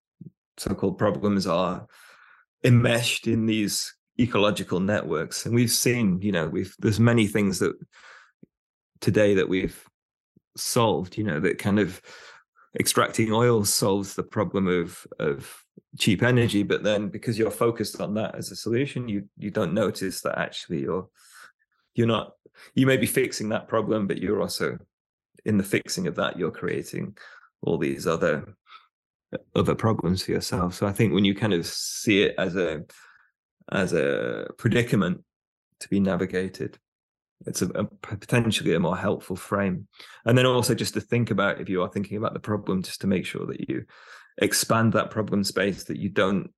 so-called 0.56 0.98
problems 0.98 1.46
are 1.46 1.86
enmeshed 2.64 3.26
in 3.26 3.46
these 3.46 3.94
ecological 4.20 4.80
networks. 4.80 5.46
And 5.46 5.54
we've 5.54 5.70
seen 5.70 6.20
you 6.22 6.32
know 6.32 6.48
we've 6.48 6.74
there's 6.78 7.00
many 7.00 7.26
things 7.26 7.58
that 7.60 7.74
today 9.00 9.34
that 9.34 9.48
we've 9.48 9.84
solved 10.56 11.16
you 11.16 11.22
know 11.22 11.38
that 11.38 11.58
kind 11.58 11.78
of 11.78 12.02
extracting 12.78 13.32
oil 13.32 13.64
solves 13.64 14.14
the 14.14 14.22
problem 14.22 14.66
of 14.66 15.06
of 15.18 15.64
cheap 15.98 16.22
energy. 16.22 16.62
But 16.62 16.82
then 16.82 17.08
because 17.08 17.38
you're 17.38 17.50
focused 17.50 18.00
on 18.00 18.14
that 18.14 18.34
as 18.34 18.50
a 18.50 18.56
solution 18.56 19.08
you 19.08 19.28
you 19.36 19.50
don't 19.50 19.74
notice 19.74 20.20
that 20.22 20.38
actually 20.38 20.80
you're 20.80 21.08
you're 21.94 22.06
not 22.06 22.32
you 22.74 22.86
may 22.86 22.96
be 22.96 23.06
fixing 23.06 23.48
that 23.50 23.68
problem 23.68 24.06
but 24.06 24.18
you're 24.18 24.40
also 24.40 24.78
in 25.44 25.58
the 25.58 25.64
fixing 25.64 26.06
of 26.06 26.16
that 26.16 26.38
you're 26.38 26.50
creating 26.50 27.16
all 27.62 27.78
these 27.78 28.06
other 28.06 28.54
uh, 29.32 29.38
other 29.54 29.74
problems 29.74 30.22
for 30.22 30.32
yourself. 30.32 30.74
So 30.74 30.86
i 30.86 30.92
think 30.92 31.12
when 31.12 31.24
you 31.24 31.34
kind 31.34 31.52
of 31.52 31.66
see 31.66 32.22
it 32.22 32.34
as 32.38 32.56
a 32.56 32.84
as 33.70 33.92
a 33.92 34.48
predicament 34.56 35.22
to 35.80 35.88
be 35.88 36.00
navigated 36.00 36.78
it's 37.46 37.62
a, 37.62 37.68
a, 37.68 37.84
potentially 37.84 38.74
a 38.74 38.80
more 38.80 38.96
helpful 38.96 39.36
frame. 39.36 39.86
And 40.24 40.36
then 40.36 40.46
also 40.46 40.74
just 40.74 40.94
to 40.94 41.00
think 41.00 41.30
about 41.30 41.60
if 41.60 41.68
you 41.68 41.82
are 41.82 41.88
thinking 41.88 42.16
about 42.16 42.34
the 42.34 42.40
problem 42.40 42.82
just 42.82 43.00
to 43.02 43.06
make 43.06 43.26
sure 43.26 43.46
that 43.46 43.68
you 43.68 43.84
expand 44.38 44.92
that 44.92 45.10
problem 45.10 45.44
space 45.44 45.84
that 45.84 45.98
you 45.98 46.08
don't 46.08 46.50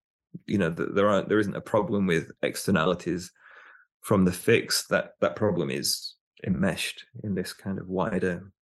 you 0.46 0.58
know 0.58 0.70
that 0.70 0.94
there 0.94 1.08
aren't 1.08 1.28
there 1.28 1.38
isn't 1.38 1.56
a 1.56 1.60
problem 1.60 2.06
with 2.06 2.30
externalities 2.42 3.32
from 4.00 4.24
the 4.24 4.32
fix 4.32 4.86
that 4.86 5.12
that 5.20 5.34
problem 5.34 5.70
is 5.70 6.14
enmeshed 6.46 7.06
in 7.24 7.34
this 7.34 7.52
kind 7.52 7.78
of 7.78 7.88
wider 7.88 8.52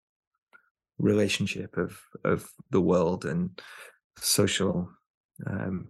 relationship 0.99 1.77
of 1.77 1.99
of 2.25 2.49
the 2.71 2.81
world 2.81 3.25
and 3.25 3.61
social 4.19 4.91
um, 5.47 5.89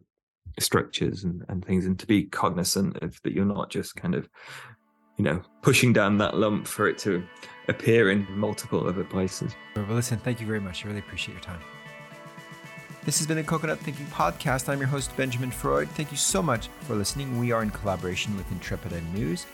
structures 0.60 1.24
and, 1.24 1.44
and 1.48 1.64
things 1.64 1.86
and 1.86 1.98
to 1.98 2.06
be 2.06 2.24
cognizant 2.24 2.96
of 3.02 3.20
that 3.22 3.32
you're 3.32 3.44
not 3.44 3.70
just 3.70 3.96
kind 3.96 4.14
of 4.14 4.28
you 5.18 5.24
know, 5.24 5.42
pushing 5.62 5.92
down 5.92 6.18
that 6.18 6.36
lump 6.36 6.66
for 6.66 6.88
it 6.88 6.96
to 6.98 7.22
appear 7.66 8.10
in 8.10 8.26
multiple 8.30 8.88
other 8.88 9.04
places. 9.04 9.54
Well, 9.76 9.84
listen, 9.88 10.16
thank 10.18 10.40
you 10.40 10.46
very 10.46 10.60
much. 10.60 10.84
I 10.84 10.88
really 10.88 11.00
appreciate 11.00 11.34
your 11.34 11.42
time. 11.42 11.60
This 13.04 13.18
has 13.18 13.26
been 13.26 13.36
the 13.36 13.42
Coconut 13.42 13.80
Thinking 13.80 14.06
Podcast. 14.06 14.68
I'm 14.68 14.78
your 14.78 14.86
host, 14.88 15.14
Benjamin 15.16 15.50
Freud. 15.50 15.88
Thank 15.90 16.12
you 16.12 16.16
so 16.16 16.42
much 16.42 16.68
for 16.82 16.94
listening. 16.94 17.38
We 17.38 17.52
are 17.52 17.62
in 17.62 17.70
collaboration 17.70 18.36
with 18.36 18.50
Intrepid 18.52 18.92
Ed 18.92 19.02
News. 19.14 19.46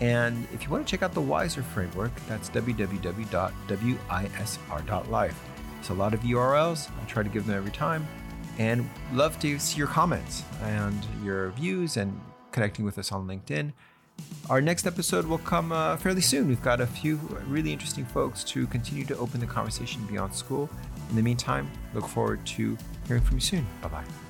And 0.00 0.46
if 0.52 0.62
you 0.62 0.70
want 0.70 0.86
to 0.86 0.90
check 0.90 1.02
out 1.02 1.12
the 1.12 1.20
Wiser 1.20 1.62
framework, 1.62 2.12
that's 2.28 2.48
www.wisr.life. 2.50 5.40
It's 5.80 5.90
a 5.90 5.94
lot 5.94 6.14
of 6.14 6.20
URLs. 6.20 6.90
I 6.90 7.04
try 7.06 7.22
to 7.22 7.28
give 7.28 7.46
them 7.46 7.56
every 7.56 7.72
time. 7.72 8.06
And 8.58 8.88
love 9.12 9.38
to 9.40 9.58
see 9.58 9.78
your 9.78 9.86
comments 9.86 10.42
and 10.62 11.06
your 11.22 11.50
views 11.50 11.96
and 11.96 12.20
connecting 12.52 12.84
with 12.84 12.98
us 12.98 13.12
on 13.12 13.26
LinkedIn. 13.26 13.72
Our 14.50 14.60
next 14.60 14.86
episode 14.86 15.26
will 15.26 15.38
come 15.38 15.72
uh, 15.72 15.96
fairly 15.96 16.22
soon. 16.22 16.48
We've 16.48 16.62
got 16.62 16.80
a 16.80 16.86
few 16.86 17.16
really 17.46 17.72
interesting 17.72 18.04
folks 18.04 18.42
to 18.44 18.66
continue 18.66 19.04
to 19.04 19.16
open 19.16 19.40
the 19.40 19.46
conversation 19.46 20.04
beyond 20.06 20.34
school. 20.34 20.68
In 21.10 21.16
the 21.16 21.22
meantime, 21.22 21.70
look 21.94 22.08
forward 22.08 22.44
to 22.46 22.76
hearing 23.06 23.22
from 23.22 23.36
you 23.36 23.40
soon. 23.40 23.66
Bye 23.80 23.88
bye. 23.88 24.27